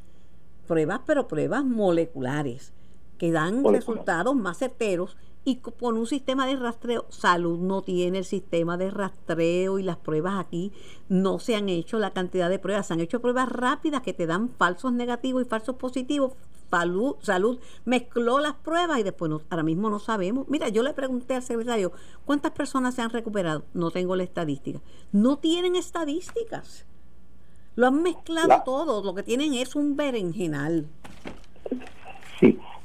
pruebas, 0.66 1.00
pero 1.06 1.26
pruebas 1.26 1.64
moleculares 1.64 2.72
que 3.16 3.32
dan 3.32 3.64
resultados 3.64 4.36
más 4.36 4.58
certeros 4.58 5.16
y 5.48 5.56
con 5.56 5.96
un 5.96 6.06
sistema 6.06 6.46
de 6.46 6.56
rastreo. 6.56 7.06
Salud 7.08 7.58
no 7.58 7.80
tiene 7.80 8.18
el 8.18 8.26
sistema 8.26 8.76
de 8.76 8.90
rastreo 8.90 9.78
y 9.78 9.82
las 9.82 9.96
pruebas 9.96 10.38
aquí 10.38 10.72
no 11.08 11.38
se 11.38 11.56
han 11.56 11.70
hecho 11.70 11.98
la 11.98 12.12
cantidad 12.12 12.50
de 12.50 12.58
pruebas. 12.58 12.88
Se 12.88 12.92
han 12.92 13.00
hecho 13.00 13.22
pruebas 13.22 13.48
rápidas 13.48 14.02
que 14.02 14.12
te 14.12 14.26
dan 14.26 14.50
falsos 14.50 14.92
negativos 14.92 15.42
y 15.42 15.48
falsos 15.48 15.76
positivos. 15.76 16.32
Salud, 16.70 17.16
salud 17.22 17.58
mezcló 17.86 18.40
las 18.40 18.56
pruebas 18.56 18.98
y 18.98 19.04
después 19.04 19.32
ahora 19.48 19.62
mismo 19.62 19.88
no 19.88 19.98
sabemos. 19.98 20.46
Mira, 20.48 20.68
yo 20.68 20.82
le 20.82 20.92
pregunté 20.92 21.34
al 21.34 21.42
secretario, 21.42 21.92
¿cuántas 22.26 22.52
personas 22.52 22.94
se 22.94 23.00
han 23.00 23.08
recuperado? 23.08 23.64
No 23.72 23.90
tengo 23.90 24.16
la 24.16 24.24
estadística. 24.24 24.82
No 25.12 25.38
tienen 25.38 25.76
estadísticas. 25.76 26.84
Lo 27.74 27.86
han 27.86 28.02
mezclado 28.02 28.64
todo. 28.66 29.02
Lo 29.02 29.14
que 29.14 29.22
tienen 29.22 29.54
es 29.54 29.74
un 29.76 29.96
berenjenal. 29.96 30.88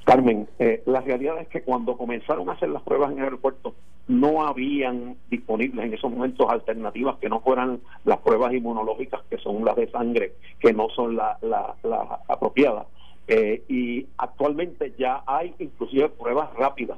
Carmen, 0.03 0.47
eh, 0.59 0.83
la 0.85 1.01
realidad 1.01 1.39
es 1.39 1.47
que 1.47 1.61
cuando 1.61 1.97
comenzaron 1.97 2.49
a 2.49 2.53
hacer 2.53 2.69
las 2.69 2.83
pruebas 2.83 3.11
en 3.11 3.19
el 3.19 3.23
aeropuerto, 3.23 3.73
no 4.07 4.45
habían 4.45 5.15
disponibles 5.29 5.85
en 5.85 5.93
esos 5.93 6.11
momentos 6.11 6.49
alternativas 6.49 7.17
que 7.19 7.29
no 7.29 7.39
fueran 7.39 7.79
las 8.03 8.19
pruebas 8.19 8.53
inmunológicas, 8.53 9.21
que 9.29 9.37
son 9.37 9.63
las 9.63 9.77
de 9.77 9.89
sangre, 9.89 10.33
que 10.59 10.73
no 10.73 10.89
son 10.89 11.15
las 11.15 11.41
la, 11.41 11.75
la 11.83 12.19
apropiadas. 12.27 12.87
Eh, 13.27 13.63
y 13.69 14.05
actualmente 14.17 14.93
ya 14.97 15.23
hay 15.25 15.55
inclusive 15.57 16.09
pruebas 16.09 16.53
rápidas 16.55 16.97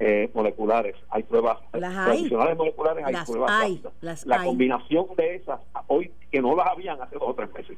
eh, 0.00 0.30
moleculares, 0.34 0.96
hay 1.10 1.22
pruebas 1.22 1.58
tradicionales 1.70 2.56
moleculares, 2.56 3.04
hay 3.04 3.14
pruebas 3.24 3.50
rápidas. 3.50 4.26
la 4.26 4.44
combinación 4.44 5.06
de 5.16 5.36
esas, 5.36 5.60
hoy 5.86 6.10
que 6.32 6.40
no 6.40 6.56
las 6.56 6.68
habían 6.68 7.00
hace 7.00 7.16
dos 7.16 7.28
o 7.28 7.34
tres 7.34 7.52
meses, 7.52 7.76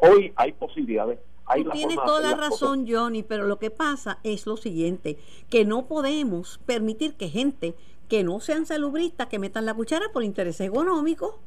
hoy 0.00 0.32
hay 0.36 0.52
posibilidades 0.52 1.18
Tú 1.56 1.70
tienes 1.70 1.96
toda 1.96 2.20
la 2.20 2.36
razón, 2.36 2.86
Johnny, 2.88 3.22
pero 3.22 3.46
lo 3.46 3.58
que 3.58 3.70
pasa 3.70 4.18
es 4.22 4.46
lo 4.46 4.56
siguiente, 4.56 5.18
que 5.48 5.64
no 5.64 5.86
podemos 5.86 6.60
permitir 6.64 7.14
que 7.14 7.28
gente 7.28 7.74
que 8.08 8.24
no 8.24 8.40
sean 8.40 8.66
salubristas 8.66 9.28
que 9.28 9.38
metan 9.38 9.66
la 9.66 9.74
cuchara 9.74 10.06
por 10.12 10.24
interés 10.24 10.60
económico, 10.60 11.38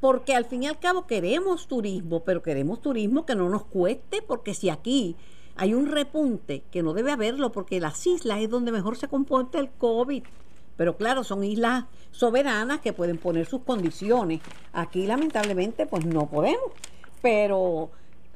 porque 0.00 0.34
al 0.34 0.44
fin 0.44 0.64
y 0.64 0.66
al 0.66 0.78
cabo 0.78 1.06
queremos 1.06 1.66
turismo, 1.68 2.24
pero 2.24 2.42
queremos 2.42 2.80
turismo 2.80 3.26
que 3.26 3.34
no 3.34 3.48
nos 3.48 3.64
cueste, 3.64 4.22
porque 4.22 4.54
si 4.54 4.70
aquí 4.70 5.16
hay 5.58 5.74
un 5.74 5.90
repunte, 5.90 6.62
que 6.70 6.82
no 6.82 6.94
debe 6.94 7.10
haberlo, 7.10 7.50
porque 7.50 7.80
las 7.80 8.06
islas 8.06 8.38
es 8.40 8.48
donde 8.48 8.72
mejor 8.72 8.96
se 8.96 9.08
comporta 9.08 9.58
el 9.58 9.68
COVID. 9.70 10.22
Pero 10.76 10.96
claro, 10.96 11.24
son 11.24 11.42
islas 11.42 11.84
soberanas 12.12 12.80
que 12.80 12.92
pueden 12.92 13.18
poner 13.18 13.46
sus 13.46 13.62
condiciones. 13.62 14.40
Aquí 14.72 15.06
lamentablemente 15.06 15.86
pues 15.86 16.06
no 16.06 16.26
podemos. 16.26 16.70
Pero 17.20 17.90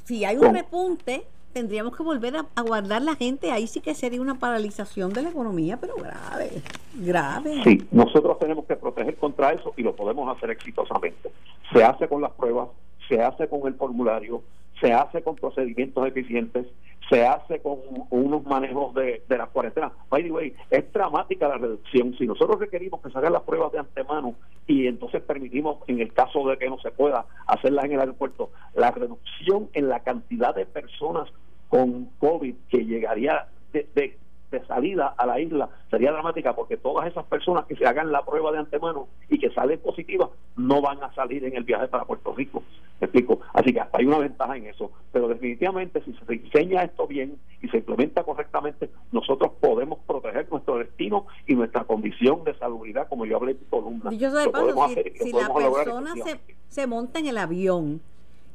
si 0.04 0.24
hay 0.24 0.37
un 0.37 0.52
repunte, 0.52 1.24
tendríamos 1.52 1.96
que 1.96 2.02
volver 2.02 2.35
a, 2.37 2.62
guardar 2.62 3.02
la 3.02 3.14
gente. 3.14 3.52
Ahí 3.52 3.68
sí 3.68 3.80
que 3.80 3.94
sería 3.94 4.20
una 4.20 4.40
paralización 4.40 5.12
de 5.12 5.22
la 5.22 5.28
economía, 5.28 5.78
pero 5.80 5.94
grave, 5.94 6.50
grave. 6.94 7.62
Sí, 7.62 7.87
nosotros 7.92 8.37
tenemos 8.40 8.64
que 8.64 8.74
proteger 8.74 9.16
contra 9.16 9.52
eso 9.52 9.72
y 9.76 9.82
lo 9.82 9.94
podemos 9.94 10.37
hacer 10.37 10.50
exitosamente. 10.50 11.30
Se 11.72 11.85
hace 11.85 12.08
con 12.08 12.20
las 12.20 12.32
pruebas, 12.32 12.68
se 13.08 13.22
hace 13.22 13.48
con 13.48 13.64
el 13.68 13.74
formulario, 13.74 14.42
se 14.80 14.92
hace 14.92 15.22
con 15.22 15.37
procedimientos 15.37 16.04
eficientes, 16.08 16.66
se 17.08 17.26
hace 17.26 17.60
con 17.60 17.78
unos 18.10 18.44
manejos 18.44 18.94
de, 18.94 19.22
de 19.28 19.38
la 19.38 19.46
cuarentena. 19.46 19.92
By 20.08 20.22
the 20.22 20.30
way, 20.30 20.54
es 20.70 20.92
dramática 20.92 21.48
la 21.48 21.58
reducción. 21.58 22.14
Si 22.16 22.26
nosotros 22.26 22.58
requerimos 22.60 23.00
que 23.00 23.10
se 23.10 23.18
hagan 23.18 23.32
las 23.32 23.42
pruebas 23.42 23.72
de 23.72 23.80
antemano 23.80 24.34
y 24.66 24.86
entonces 24.86 25.22
permitimos, 25.22 25.78
en 25.88 26.00
el 26.00 26.12
caso 26.12 26.46
de 26.48 26.56
que 26.56 26.68
no 26.68 26.78
se 26.78 26.90
pueda, 26.90 27.26
hacerlas 27.46 27.84
en 27.86 27.92
el 27.92 28.00
aeropuerto, 28.00 28.50
la 28.74 28.90
reducción 28.90 29.68
en 29.74 29.88
la 29.88 30.00
cantidad 30.00 30.54
de 30.54 30.66
personas 30.66 31.28
con 31.68 32.06
COVID 32.18 32.54
que 32.68 32.84
llegaría 32.84 33.48
de, 33.72 33.88
de 33.94 34.18
de 34.52 34.64
salida 34.66 35.14
a 35.16 35.26
la 35.26 35.40
isla 35.40 35.68
sería 35.90 36.12
dramática 36.12 36.54
porque 36.54 36.76
todas 36.76 37.08
esas 37.08 37.24
personas 37.24 37.66
que 37.66 37.74
se 37.74 37.86
hagan 37.86 38.12
la 38.12 38.24
prueba 38.24 38.52
de 38.52 38.58
antemano 38.58 39.08
y 39.28 39.38
que 39.38 39.50
salen 39.50 39.80
positivas 39.80 40.28
no 40.56 40.80
van 40.80 41.02
a 41.02 41.12
salir 41.14 41.44
en 41.44 41.56
el 41.56 41.64
viaje 41.64 41.88
para 41.88 42.04
Puerto 42.04 42.32
Rico. 42.34 42.62
¿Me 43.00 43.06
explico? 43.06 43.40
Así 43.52 43.72
que 43.72 43.80
hasta 43.80 43.98
hay 43.98 44.04
una 44.04 44.18
ventaja 44.18 44.56
en 44.56 44.66
eso. 44.66 44.92
Pero 45.10 45.26
definitivamente 45.26 46.02
si 46.04 46.12
se 46.12 46.24
diseña 46.32 46.84
esto 46.84 47.08
bien 47.08 47.36
y 47.60 47.68
se 47.68 47.78
implementa 47.78 48.22
correctamente, 48.22 48.90
nosotros 49.10 49.52
podemos 49.60 49.98
proteger 50.06 50.48
nuestro 50.50 50.78
destino 50.78 51.26
y 51.46 51.54
nuestra 51.54 51.84
condición 51.84 52.44
de 52.44 52.56
salubridad, 52.58 53.08
como 53.08 53.26
yo 53.26 53.36
hablé 53.36 53.52
en 53.52 53.58
columna. 53.68 54.10
si, 54.10 55.32
la 55.32 55.52
persona 55.52 56.14
se, 56.14 56.40
se 56.68 56.86
monta 56.86 57.18
en 57.18 57.26
el 57.26 57.38
avión 57.38 58.00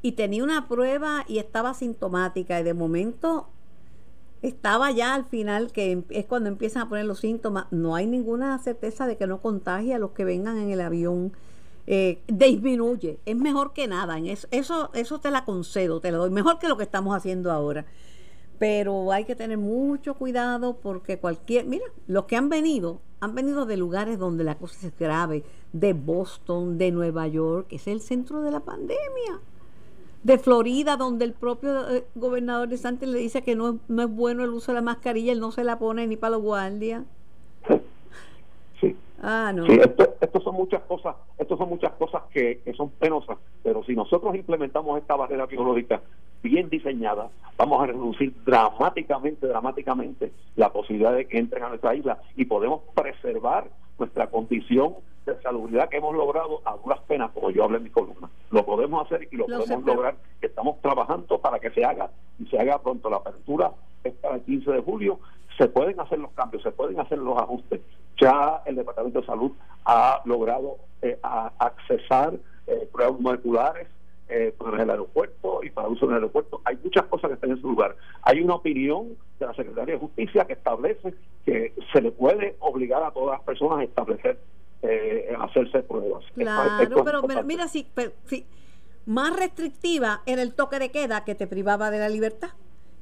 y 0.01 0.13
tenía 0.13 0.43
una 0.43 0.67
prueba 0.67 1.25
y 1.27 1.39
estaba 1.39 1.73
sintomática 1.73 2.59
y 2.59 2.63
de 2.63 2.73
momento 2.73 3.47
estaba 4.41 4.91
ya 4.91 5.13
al 5.13 5.25
final, 5.25 5.71
que 5.71 6.03
es 6.09 6.25
cuando 6.25 6.49
empiezan 6.49 6.83
a 6.83 6.89
poner 6.89 7.05
los 7.05 7.19
síntomas, 7.19 7.65
no 7.71 7.95
hay 7.95 8.07
ninguna 8.07 8.57
certeza 8.59 9.07
de 9.07 9.17
que 9.17 9.27
no 9.27 9.41
contagie 9.41 9.93
a 9.93 9.99
los 9.99 10.11
que 10.11 10.25
vengan 10.25 10.57
en 10.57 10.71
el 10.71 10.81
avión. 10.81 11.33
Eh, 11.89 12.21
disminuye, 12.27 13.19
es 13.25 13.35
mejor 13.37 13.71
que 13.71 13.87
nada, 13.87 14.19
eso, 14.19 14.47
eso, 14.51 14.89
eso 14.93 15.19
te 15.19 15.31
la 15.31 15.45
concedo, 15.45 16.01
te 16.01 16.11
lo 16.11 16.17
doy, 16.17 16.29
mejor 16.29 16.59
que 16.59 16.67
lo 16.67 16.75
que 16.75 16.83
estamos 16.83 17.15
haciendo 17.15 17.51
ahora. 17.51 17.85
Pero 18.59 19.11
hay 19.11 19.23
que 19.23 19.35
tener 19.35 19.57
mucho 19.57 20.15
cuidado 20.15 20.77
porque 20.77 21.17
cualquier, 21.17 21.65
mira, 21.65 21.85
los 22.07 22.25
que 22.25 22.35
han 22.35 22.49
venido, 22.49 22.99
han 23.21 23.35
venido 23.35 23.65
de 23.65 23.77
lugares 23.77 24.19
donde 24.19 24.43
la 24.43 24.57
cosa 24.57 24.87
es 24.87 24.97
grave, 24.97 25.43
de 25.71 25.93
Boston, 25.93 26.77
de 26.77 26.91
Nueva 26.91 27.27
York, 27.27 27.67
que 27.67 27.77
es 27.77 27.87
el 27.87 28.01
centro 28.01 28.41
de 28.41 28.51
la 28.51 28.59
pandemia 28.59 29.39
de 30.27 30.37
Florida, 30.37 30.97
donde 30.97 31.23
el 31.23 31.31
propio 31.31 31.89
eh, 31.89 32.03
gobernador 32.15 32.67
de 32.67 32.75
Santos 32.75 33.07
le 33.07 33.17
dice 33.17 33.43
que 33.43 33.55
no, 33.55 33.79
no 33.87 34.03
es 34.03 34.09
bueno 34.13 34.43
el 34.43 34.49
uso 34.49 34.73
de 34.73 34.75
la 34.75 34.81
mascarilla, 34.81 35.31
él 35.31 35.39
no 35.39 35.53
se 35.53 35.63
la 35.63 35.79
pone 35.79 36.05
ni 36.05 36.17
para 36.17 36.31
los 36.31 36.41
guardias. 36.41 37.05
Sí. 38.81 38.93
Ah, 39.23 39.53
no. 39.55 39.65
Sí, 39.65 39.79
esto, 39.79 40.41
son 40.41 40.55
muchas 40.55 40.81
cosas, 40.81 41.15
esto 41.37 41.55
son 41.55 41.69
muchas 41.69 41.93
cosas 41.93 42.23
que, 42.33 42.61
son 42.75 42.89
penosas, 42.89 43.37
pero 43.63 43.85
si 43.85 43.95
nosotros 43.95 44.35
implementamos 44.35 44.99
esta 44.99 45.15
barrera 45.15 45.45
biológica 45.45 46.01
bien 46.43 46.67
diseñada, 46.69 47.29
vamos 47.57 47.81
a 47.81 47.85
reducir 47.85 48.33
dramáticamente, 48.43 49.47
dramáticamente 49.47 50.33
la 50.57 50.73
posibilidad 50.73 51.13
de 51.13 51.25
que 51.25 51.37
entren 51.37 51.63
a 51.63 51.69
nuestra 51.69 51.95
isla 51.95 52.19
y 52.35 52.43
podemos 52.43 52.81
preservar 52.93 53.69
nuestra 53.97 54.27
condición 54.27 54.95
de 55.25 55.39
salubridad 55.41 55.89
que 55.89 55.97
hemos 55.97 56.15
logrado 56.15 56.61
a 56.65 56.75
duras 56.77 56.99
penas, 57.07 57.31
como 57.31 57.49
yo 57.51 57.63
hablé 57.63 57.77
en 57.77 57.83
mi 57.83 57.89
columna. 57.89 58.29
Lo 58.51 58.65
podemos 58.65 59.05
hacer 59.05 59.27
y 59.29 59.35
lo, 59.35 59.45
podemos 59.45 59.83
lograr. 59.83 60.15
Estamos 60.41 60.81
trabajando 60.81 61.39
para 61.39 61.59
que 61.59 61.69
se 61.71 61.83
haga 61.83 62.09
y 62.39 62.45
se 62.45 62.57
haga 62.57 62.81
pronto. 62.81 63.09
La 63.09 63.17
apertura 63.17 63.71
es 64.03 64.13
para 64.13 64.35
el 64.35 64.41
15 64.41 64.71
de 64.71 64.81
julio. 64.81 65.19
Se 65.57 65.67
pueden 65.67 65.99
hacer 65.99 66.19
los 66.19 66.31
cambios, 66.31 66.63
se 66.63 66.71
pueden 66.71 66.99
hacer 66.99 67.17
los 67.17 67.37
ajustes. 67.37 67.81
Ya 68.19 68.61
el 68.65 68.75
Departamento 68.75 69.19
de 69.19 69.25
Salud 69.25 69.51
ha 69.85 70.21
logrado 70.25 70.77
eh, 71.01 71.19
accesar 71.21 72.33
eh, 72.67 72.89
pruebas 72.91 73.19
moleculares 73.19 73.87
eh, 74.29 74.53
para 74.57 74.83
el 74.83 74.89
aeropuerto 74.89 75.61
y 75.63 75.69
para 75.69 75.87
uso 75.87 76.05
en 76.05 76.11
el 76.11 76.15
aeropuerto. 76.15 76.61
Hay 76.65 76.77
muchas 76.83 77.05
cosas 77.05 77.29
que 77.29 77.35
están 77.35 77.51
en 77.51 77.61
su 77.61 77.69
lugar. 77.69 77.95
Hay 78.23 78.41
una 78.41 78.55
opinión 78.55 79.17
de 79.39 79.45
la 79.45 79.53
Secretaría 79.53 79.93
de 79.93 79.99
Justicia 79.99 80.45
que 80.45 80.53
establece 80.53 81.13
que 81.45 81.73
se 81.93 82.01
le 82.01 82.11
puede 82.11 82.57
obligar 82.59 83.03
a 83.03 83.11
todas 83.11 83.37
las 83.37 83.45
personas 83.45 83.79
a 83.79 83.83
establecer, 83.83 84.37
eh, 84.81 85.33
hacerse 85.39 85.81
pruebas. 85.83 86.25
Claro, 86.35 87.03
pero, 87.03 87.43
mira, 87.43 87.67
si, 87.67 87.87
más 89.05 89.33
restrictiva 89.33 90.21
era 90.25 90.41
el 90.41 90.53
toque 90.53 90.79
de 90.79 90.91
queda 90.91 91.23
que 91.23 91.33
te 91.33 91.47
privaba 91.47 91.89
de 91.89 91.99
la 91.99 92.09
libertad. 92.09 92.49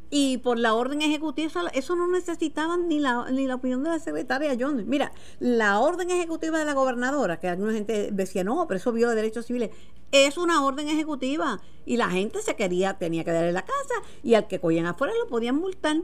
Y 0.09 0.37
por 0.37 0.59
la 0.59 0.75
orden 0.75 1.01
ejecutiva, 1.01 1.49
eso 1.73 1.95
no 1.95 2.07
necesitaban 2.07 2.87
ni 2.87 2.99
la, 2.99 3.29
ni 3.31 3.47
la 3.47 3.55
opinión 3.55 3.83
de 3.83 3.89
la 3.89 3.99
secretaria 3.99 4.55
Jones. 4.59 4.85
Mira, 4.85 5.11
la 5.39 5.79
orden 5.79 6.11
ejecutiva 6.11 6.59
de 6.59 6.65
la 6.65 6.73
gobernadora, 6.73 7.39
que 7.39 7.47
alguna 7.47 7.73
gente 7.73 8.11
decía, 8.11 8.43
no, 8.43 8.67
pero 8.67 8.77
eso 8.77 8.91
viola 8.91 9.15
derechos 9.15 9.47
civiles, 9.47 9.71
es 10.11 10.37
una 10.37 10.63
orden 10.63 10.87
ejecutiva. 10.87 11.59
Y 11.85 11.97
la 11.97 12.09
gente 12.09 12.41
se 12.41 12.55
quería, 12.55 12.97
tenía 12.97 13.23
que 13.23 13.31
darle 13.31 13.51
la 13.51 13.63
casa, 13.63 13.95
y 14.23 14.35
al 14.35 14.47
que 14.47 14.59
cogían 14.59 14.85
afuera 14.85 15.13
lo 15.21 15.27
podían 15.27 15.55
multar. 15.55 15.97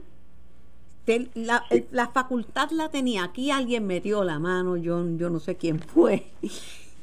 La, 1.34 1.64
la, 1.90 2.08
facultad 2.08 2.70
la 2.70 2.88
tenía. 2.88 3.24
Aquí 3.24 3.50
alguien 3.50 3.86
metió 3.86 4.22
la 4.22 4.38
mano, 4.38 4.76
yo, 4.76 5.04
yo 5.16 5.30
no 5.30 5.40
sé 5.40 5.56
quién 5.56 5.80
fue. 5.80 6.26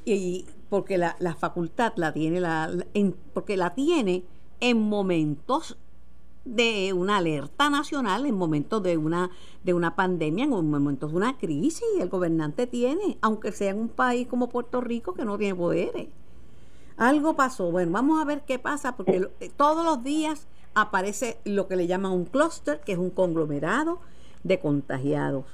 Y, 0.06 0.46
porque 0.70 0.98
la, 0.98 1.18
la, 1.20 1.36
facultad 1.36 1.94
la 1.98 2.14
tiene, 2.14 2.40
la, 2.40 2.72
en, 2.94 3.16
porque 3.34 3.58
la 3.58 3.76
tiene 3.76 4.24
en 4.62 4.80
momentos 4.80 5.78
de 6.46 6.94
una 6.94 7.18
alerta 7.18 7.70
nacional, 7.70 8.26
en 8.26 8.36
momentos 8.36 8.82
de 8.82 8.98
una, 8.98 9.30
de 9.64 9.74
una 9.74 9.96
pandemia, 9.96 10.46
en 10.46 10.50
momentos 10.50 11.12
de 11.12 11.18
una 11.18 11.38
crisis, 11.38 11.84
el 12.00 12.10
gobernante 12.10 12.66
tiene, 12.68 13.18
aunque 13.22 13.52
sea 13.52 13.72
en 13.72 13.80
un 13.80 13.90
país 13.90 14.28
como 14.28 14.50
Puerto 14.50 14.82
Rico 14.82 15.14
que 15.14 15.26
no 15.26 15.38
tiene 15.38 15.56
poderes. 15.56 16.08
Algo 16.98 17.36
pasó. 17.36 17.72
Bueno, 17.72 17.94
vamos 17.94 18.22
a 18.22 18.26
ver 18.26 18.44
qué 18.46 18.60
pasa, 18.60 18.98
porque 18.98 19.30
eh, 19.40 19.52
todos 19.56 19.86
los 19.86 20.04
días 20.04 20.48
aparece 20.74 21.40
lo 21.46 21.68
que 21.68 21.76
le 21.76 21.88
llaman 21.88 22.12
un 22.12 22.26
clúster, 22.26 22.82
que 22.82 22.94
es 22.94 22.98
un 22.98 23.10
conglomerado 23.10 24.00
de 24.44 24.60
contagiados. 24.60 25.46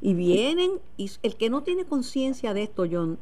Y 0.00 0.14
vienen, 0.14 0.80
y 0.96 1.10
el 1.22 1.36
que 1.36 1.50
no 1.50 1.62
tiene 1.62 1.84
conciencia 1.84 2.54
de 2.54 2.62
esto, 2.62 2.86
John, 2.90 3.18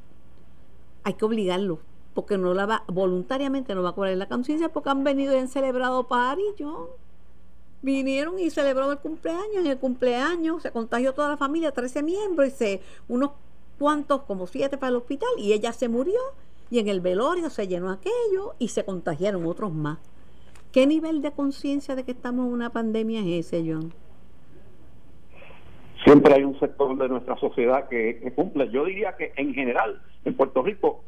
hay 1.04 1.14
que 1.14 1.24
obligarlo, 1.24 1.80
porque 2.14 2.38
no 2.38 2.54
la 2.54 2.66
va, 2.66 2.84
voluntariamente 2.86 3.74
no 3.74 3.82
va 3.82 3.90
a 3.90 3.94
cobrar 3.94 4.16
la 4.16 4.28
conciencia, 4.28 4.72
porque 4.72 4.90
han 4.90 5.04
venido 5.04 5.34
y 5.34 5.38
han 5.38 5.48
celebrado 5.48 6.06
party, 6.06 6.42
John. 6.58 6.86
Vinieron 7.84 8.38
y 8.38 8.48
celebraron 8.48 8.92
el 8.92 8.98
cumpleaños, 8.98 9.56
en 9.56 9.66
el 9.66 9.76
cumpleaños 9.76 10.62
se 10.62 10.70
contagió 10.70 11.12
toda 11.12 11.28
la 11.28 11.36
familia, 11.36 11.70
13 11.70 12.02
miembros, 12.02 12.48
y 12.48 12.50
se, 12.50 12.80
unos 13.08 13.32
cuantos, 13.78 14.22
como 14.22 14.46
siete 14.46 14.78
para 14.78 14.88
el 14.88 14.96
hospital, 14.96 15.28
y 15.36 15.52
ella 15.52 15.70
se 15.74 15.90
murió, 15.90 16.18
y 16.70 16.78
en 16.78 16.88
el 16.88 17.02
velorio 17.02 17.50
se 17.50 17.68
llenó 17.68 17.90
aquello, 17.90 18.54
y 18.58 18.68
se 18.68 18.86
contagiaron 18.86 19.44
otros 19.44 19.70
más. 19.70 19.98
¿Qué 20.72 20.86
nivel 20.86 21.20
de 21.20 21.32
conciencia 21.32 21.94
de 21.94 22.04
que 22.04 22.12
estamos 22.12 22.46
en 22.46 22.54
una 22.54 22.70
pandemia 22.70 23.20
es 23.20 23.52
ese, 23.52 23.70
John? 23.70 23.92
Siempre 26.04 26.32
hay 26.32 26.44
un 26.44 26.58
sector 26.58 26.96
de 26.96 27.08
nuestra 27.10 27.36
sociedad 27.36 27.86
que, 27.90 28.32
cumple. 28.34 28.70
Yo 28.70 28.86
diría 28.86 29.14
que 29.18 29.34
en 29.36 29.52
general 29.52 30.00
en 30.24 30.34
Puerto 30.34 30.62
Rico 30.62 31.04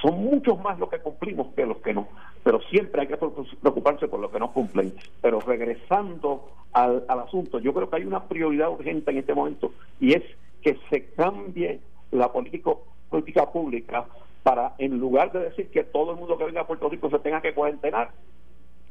son 0.00 0.24
muchos 0.24 0.60
más 0.60 0.78
los 0.78 0.88
que 0.88 0.98
cumplimos 0.98 1.48
que 1.54 1.66
los 1.66 1.78
que 1.78 1.94
no, 1.94 2.08
pero 2.42 2.60
siempre 2.62 3.02
hay 3.02 3.06
que 3.08 3.16
preocuparse 3.16 4.08
por 4.08 4.20
los 4.20 4.30
que 4.30 4.38
no 4.38 4.52
cumplen. 4.52 4.94
Pero 5.20 5.40
regresando 5.40 6.48
al, 6.72 7.04
al, 7.08 7.20
asunto, 7.20 7.58
yo 7.58 7.74
creo 7.74 7.90
que 7.90 7.96
hay 7.96 8.04
una 8.04 8.24
prioridad 8.24 8.70
urgente 8.70 9.10
en 9.10 9.18
este 9.18 9.34
momento 9.34 9.72
y 10.00 10.14
es 10.14 10.22
que 10.62 10.78
se 10.90 11.06
cambie 11.12 11.80
la 12.10 12.32
política, 12.32 12.72
política 13.08 13.50
pública 13.50 14.06
para, 14.42 14.74
en 14.78 14.98
lugar 14.98 15.32
de 15.32 15.40
decir 15.40 15.70
que 15.70 15.84
todo 15.84 16.12
el 16.12 16.18
mundo 16.18 16.38
que 16.38 16.44
venga 16.44 16.62
a 16.62 16.66
Puerto 16.66 16.88
Rico 16.88 17.10
se 17.10 17.18
tenga 17.18 17.40
que 17.40 17.54
cuarentenar, 17.54 18.10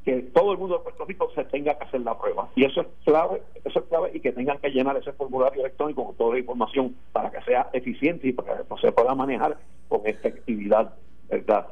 que 0.09 0.23
todo 0.33 0.53
el 0.53 0.57
mundo 0.57 0.77
de 0.77 0.83
Puerto 0.83 1.05
Rico 1.05 1.29
se 1.35 1.43
tenga 1.45 1.77
que 1.77 1.83
hacer 1.83 2.01
la 2.01 2.17
prueba. 2.17 2.49
Y 2.55 2.65
eso 2.65 2.81
es 2.81 2.87
clave, 3.05 3.43
eso 3.63 3.79
es 3.79 3.85
clave 3.85 4.09
y 4.11 4.19
que 4.19 4.31
tengan 4.31 4.57
que 4.57 4.71
llenar 4.71 4.97
ese 4.97 5.13
formulario 5.13 5.61
electrónico 5.61 6.03
con 6.03 6.15
toda 6.15 6.33
la 6.33 6.39
información 6.39 6.95
para 7.11 7.29
que 7.29 7.39
sea 7.43 7.69
eficiente 7.73 8.27
y 8.27 8.33
para 8.33 8.57
que 8.57 8.63
se 8.81 8.91
pueda 8.91 9.13
manejar 9.13 9.57
con 9.87 10.01
efectividad, 10.05 10.95
¿verdad? 11.29 11.67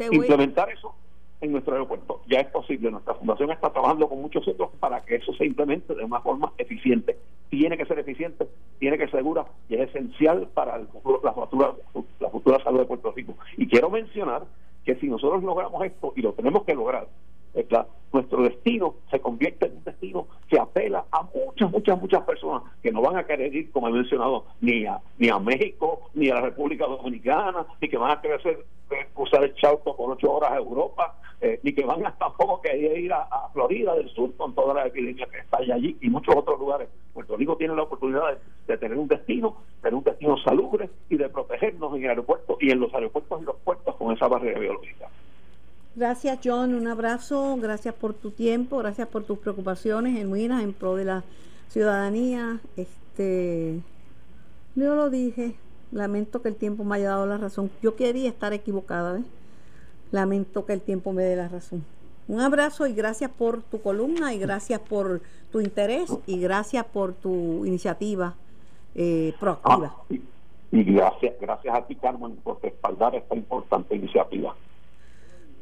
Implementar 0.00 0.68
eso 0.70 0.96
en 1.40 1.52
nuestro 1.52 1.74
aeropuerto 1.74 2.22
ya 2.26 2.40
es 2.40 2.48
posible. 2.48 2.90
Nuestra 2.90 3.14
fundación 3.14 3.52
está 3.52 3.70
trabajando 3.70 4.08
con 4.08 4.20
muchos 4.20 4.48
otros 4.48 4.70
para 4.80 5.04
que 5.04 5.16
eso 5.16 5.32
se 5.34 5.46
implemente 5.46 5.94
de 5.94 6.02
una 6.02 6.20
forma 6.20 6.52
eficiente. 6.58 7.16
Tiene 7.50 7.76
que 7.76 7.86
ser 7.86 8.00
eficiente, 8.00 8.48
tiene 8.80 8.98
que 8.98 9.04
ser 9.04 9.20
segura 9.20 9.46
y 9.68 9.76
es 9.76 9.90
esencial 9.90 10.48
para 10.54 10.74
el 10.74 10.88
la, 11.22 11.32
futura, 11.32 11.72
la 12.18 12.30
futura 12.30 12.60
salud 12.64 12.80
de 12.80 12.86
Puerto 12.86 13.12
Rico. 13.12 13.36
Y 13.56 13.68
quiero 13.68 13.90
mencionar 13.90 14.42
que 14.86 14.94
si 14.96 15.08
nosotros 15.08 15.42
logramos 15.42 15.84
esto, 15.84 16.12
y 16.16 16.22
lo 16.22 16.32
tenemos 16.32 16.64
que 16.64 16.74
lograr, 16.74 17.08
nuestro 18.36 18.42
destino 18.42 18.94
se 19.10 19.20
convierte 19.20 19.66
en 19.66 19.76
un 19.76 19.84
destino 19.84 20.26
que 20.48 20.58
apela 20.58 21.04
a 21.10 21.22
muchas, 21.22 21.70
muchas, 21.70 22.00
muchas 22.00 22.22
personas 22.24 22.62
que 22.82 22.92
no 22.92 23.00
van 23.00 23.16
a 23.16 23.24
querer 23.24 23.54
ir, 23.54 23.70
como 23.70 23.88
he 23.88 23.92
mencionado, 23.92 24.46
ni 24.60 24.84
a, 24.84 25.00
ni 25.18 25.28
a 25.28 25.38
México, 25.38 26.10
ni 26.14 26.28
a 26.30 26.34
la 26.34 26.40
República 26.42 26.86
Dominicana, 26.86 27.66
ni 27.80 27.88
que 27.88 27.96
van 27.96 28.12
a 28.12 28.20
querer 28.20 28.38
hacer, 28.40 28.58
eh, 28.90 29.06
cruzar 29.14 29.44
el 29.44 29.54
Chauto 29.54 29.96
por 29.96 30.12
ocho 30.12 30.32
horas 30.32 30.52
a 30.52 30.56
Europa, 30.56 31.18
eh, 31.40 31.60
ni 31.62 31.72
que 31.72 31.84
van 31.84 32.04
a 32.04 32.14
tampoco 32.18 32.60
querer 32.60 32.98
ir 32.98 33.12
a, 33.12 33.26
Florida 33.52 33.94
del 33.94 34.08
Sur 34.10 34.36
con 34.36 34.54
toda 34.54 34.74
la 34.74 34.86
epidemia 34.86 35.26
que 35.26 35.38
está 35.38 35.58
allí 35.58 35.96
y 36.00 36.10
muchos 36.10 36.34
otros 36.36 36.58
lugares. 36.58 36.88
Puerto 37.14 37.36
Rico 37.36 37.56
tiene 37.56 37.74
la 37.74 37.84
oportunidad 37.84 38.38
de, 38.66 38.76
tener 38.76 38.98
un 38.98 39.08
destino, 39.08 39.56
tener 39.80 39.94
un 39.94 40.04
destino 40.04 40.36
salubre 40.38 40.90
y 41.08 41.16
de 41.16 41.28
protegernos 41.30 41.94
en 41.96 42.04
el 42.04 42.10
aeropuerto 42.10 42.58
y 42.60 42.70
en 42.70 42.80
los 42.80 42.92
aeropuertos 42.92 43.40
y 43.40 43.44
los 43.44 43.56
puertos 43.56 43.96
con 43.96 44.14
esa 44.14 44.28
barrera 44.28 44.60
biológica. 44.60 44.95
Gracias 45.96 46.40
John, 46.44 46.74
un 46.74 46.88
abrazo, 46.88 47.56
gracias 47.56 47.94
por 47.94 48.12
tu 48.12 48.30
tiempo, 48.30 48.76
gracias 48.76 49.08
por 49.08 49.24
tus 49.24 49.38
preocupaciones 49.38 50.14
genuinas 50.14 50.62
en 50.62 50.74
pro 50.74 50.94
de 50.94 51.06
la 51.06 51.24
ciudadanía. 51.68 52.60
Este, 52.76 53.80
yo 54.74 54.94
lo 54.94 55.08
dije, 55.08 55.54
lamento 55.92 56.42
que 56.42 56.50
el 56.50 56.56
tiempo 56.56 56.84
me 56.84 56.96
haya 56.96 57.08
dado 57.08 57.26
la 57.26 57.38
razón. 57.38 57.70
Yo 57.82 57.96
quería 57.96 58.28
estar 58.28 58.52
equivocada, 58.52 59.22
lamento 60.10 60.66
que 60.66 60.74
el 60.74 60.82
tiempo 60.82 61.14
me 61.14 61.22
dé 61.22 61.34
la 61.34 61.48
razón. 61.48 61.82
Un 62.28 62.42
abrazo 62.42 62.86
y 62.86 62.92
gracias 62.92 63.30
por 63.30 63.62
tu 63.62 63.80
columna 63.80 64.34
y 64.34 64.38
gracias 64.38 64.80
por 64.80 65.22
tu 65.50 65.62
interés 65.62 66.12
y 66.26 66.38
gracias 66.38 66.84
por 66.84 67.14
tu 67.14 67.64
iniciativa 67.64 68.34
eh, 68.94 69.32
proactiva. 69.40 69.94
Ah, 69.96 70.14
y 70.72 70.84
gracias, 70.84 71.36
gracias 71.40 71.74
a 71.74 71.86
ti, 71.86 71.94
Carmen, 71.94 72.36
por 72.36 72.62
respaldar 72.62 73.14
esta 73.14 73.34
importante 73.34 73.96
iniciativa. 73.96 74.54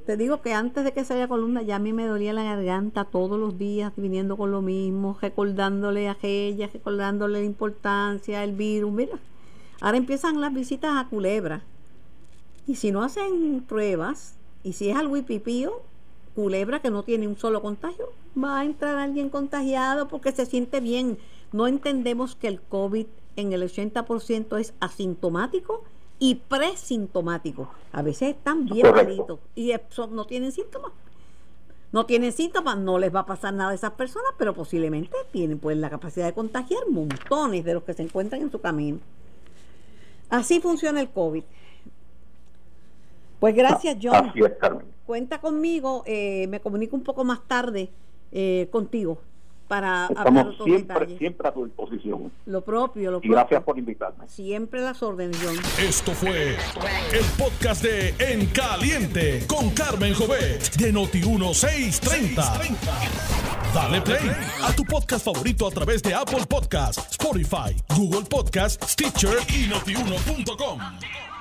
Te 0.07 0.19
digo 0.19 0.43
que 0.43 0.53
antes 0.53 0.85
de 0.85 0.93
que 0.93 1.03
salga 1.03 1.29
columna 1.29 1.63
ya 1.63 1.77
a 1.77 1.79
mí 1.79 1.95
me 1.95 2.07
dolía 2.07 2.35
la 2.35 2.45
garganta 2.45 3.05
todos 3.05 3.41
los 3.41 3.57
días 3.57 3.91
viniendo 3.97 4.37
con 4.37 4.51
lo 4.51 4.61
mismo, 4.61 5.17
recordándole 5.19 6.09
a 6.09 6.19
ella, 6.21 6.69
recordándole 6.71 7.41
la 7.41 7.45
importancia, 7.47 8.45
el 8.45 8.53
virus. 8.53 8.93
Mira, 8.93 9.19
ahora 9.81 9.97
empiezan 9.97 10.43
las 10.43 10.53
visitas 10.53 10.93
a 10.95 11.09
Culebra. 11.09 11.63
Y 12.67 12.75
si 12.75 12.93
no 12.93 13.03
hacen 13.03 13.65
pruebas, 13.67 14.37
y 14.63 14.75
si 14.75 14.91
es 14.91 14.97
al 14.97 15.07
wipipío, 15.07 15.81
Culebra 16.35 16.83
que 16.83 16.91
no 16.91 17.03
tiene 17.03 17.27
un 17.27 17.39
solo 17.39 17.63
contagio, 17.63 18.11
va 18.37 18.61
a 18.61 18.65
entrar 18.65 18.99
alguien 18.99 19.31
contagiado 19.31 20.09
porque 20.09 20.33
se 20.33 20.45
siente 20.45 20.81
bien. 20.81 21.17
No 21.51 21.67
entendemos 21.67 22.35
que 22.35 22.49
el 22.49 22.61
COVID 22.61 23.07
en 23.37 23.53
el 23.55 23.63
80% 23.63 24.59
es 24.59 24.75
asintomático 24.81 25.83
y 26.19 26.37
presintomáticos. 26.37 27.69
A 27.93 28.03
veces 28.03 28.31
están 28.31 28.67
bien 28.67 28.91
malitos 28.93 29.41
y 29.55 29.73
no 30.11 30.27
tienen 30.27 30.53
síntomas. 30.53 30.93
No 31.93 32.07
tienen 32.07 32.33
síntomas, 32.33 32.77
no 32.77 32.99
les 32.99 33.15
va 33.15 33.21
a 33.21 33.27
pasar 33.27 33.55
nada 33.55 33.71
a 33.71 33.75
esas 33.75 33.93
personas, 33.93 34.33
pero 34.37 34.53
posiblemente 34.53 35.17
tienen 35.31 35.59
pues 35.59 35.77
la 35.77 35.91
capacidad 35.91 36.27
de 36.27 36.33
contagiar 36.33 36.83
montones 36.91 37.65
de 37.65 37.75
los 37.75 37.85
que 37.85 37.95
se 37.95 38.03
encuentran 38.03 38.43
en 38.43 38.51
su 38.51 38.61
camino. 38.61 38.99
Así 40.29 40.61
funciona 40.61 41.01
el 41.01 41.11
COVID. 41.11 41.45
Pues 43.39 43.55
gracias, 43.55 43.97
John. 44.03 44.33
Cuenta 45.07 45.41
conmigo, 45.41 46.03
eh, 46.07 46.47
me 46.49 46.61
comunico 46.61 46.97
un 46.97 47.05
poco 47.05 47.25
más 47.25 47.47
tarde 47.47 47.91
eh, 48.33 48.69
contigo 48.73 49.19
para 49.69 50.07
Estamos 50.09 50.57
siempre, 50.63 51.19
siempre 51.19 51.49
a 51.49 51.53
tu 51.53 51.65
disposición. 51.65 52.33
Lo 52.47 52.63
propio, 52.63 53.11
lo 53.11 53.21
y 53.23 53.29
gracias 53.29 53.63
por 53.63 53.79
invitarme. 53.79 54.29
Siempre 54.29 54.81
las 54.81 55.03
órdenes, 55.03 55.39
John. 55.43 55.57
Esto 55.81 56.13
fue 56.13 56.57
el 57.13 57.25
podcast 57.39 57.83
de 57.83 58.15
En 58.19 58.47
Caliente 58.47 59.45
con 59.47 59.71
Carmen 59.71 60.15
Jovet 60.15 60.75
de 60.77 60.93
Noti1630. 60.93 62.77
Dale 63.75 64.01
play 64.03 64.31
a 64.63 64.73
tu 64.73 64.85
podcast 64.85 65.25
favorito 65.25 65.67
a 65.67 65.71
través 65.71 66.03
de 66.03 66.15
Apple 66.15 66.47
Podcasts, 66.49 67.11
Spotify, 67.11 67.75
Google 67.97 68.23
Podcasts, 68.23 68.93
Stitcher 68.93 69.39
y 69.49 69.67
notiuno.com. 69.69 71.34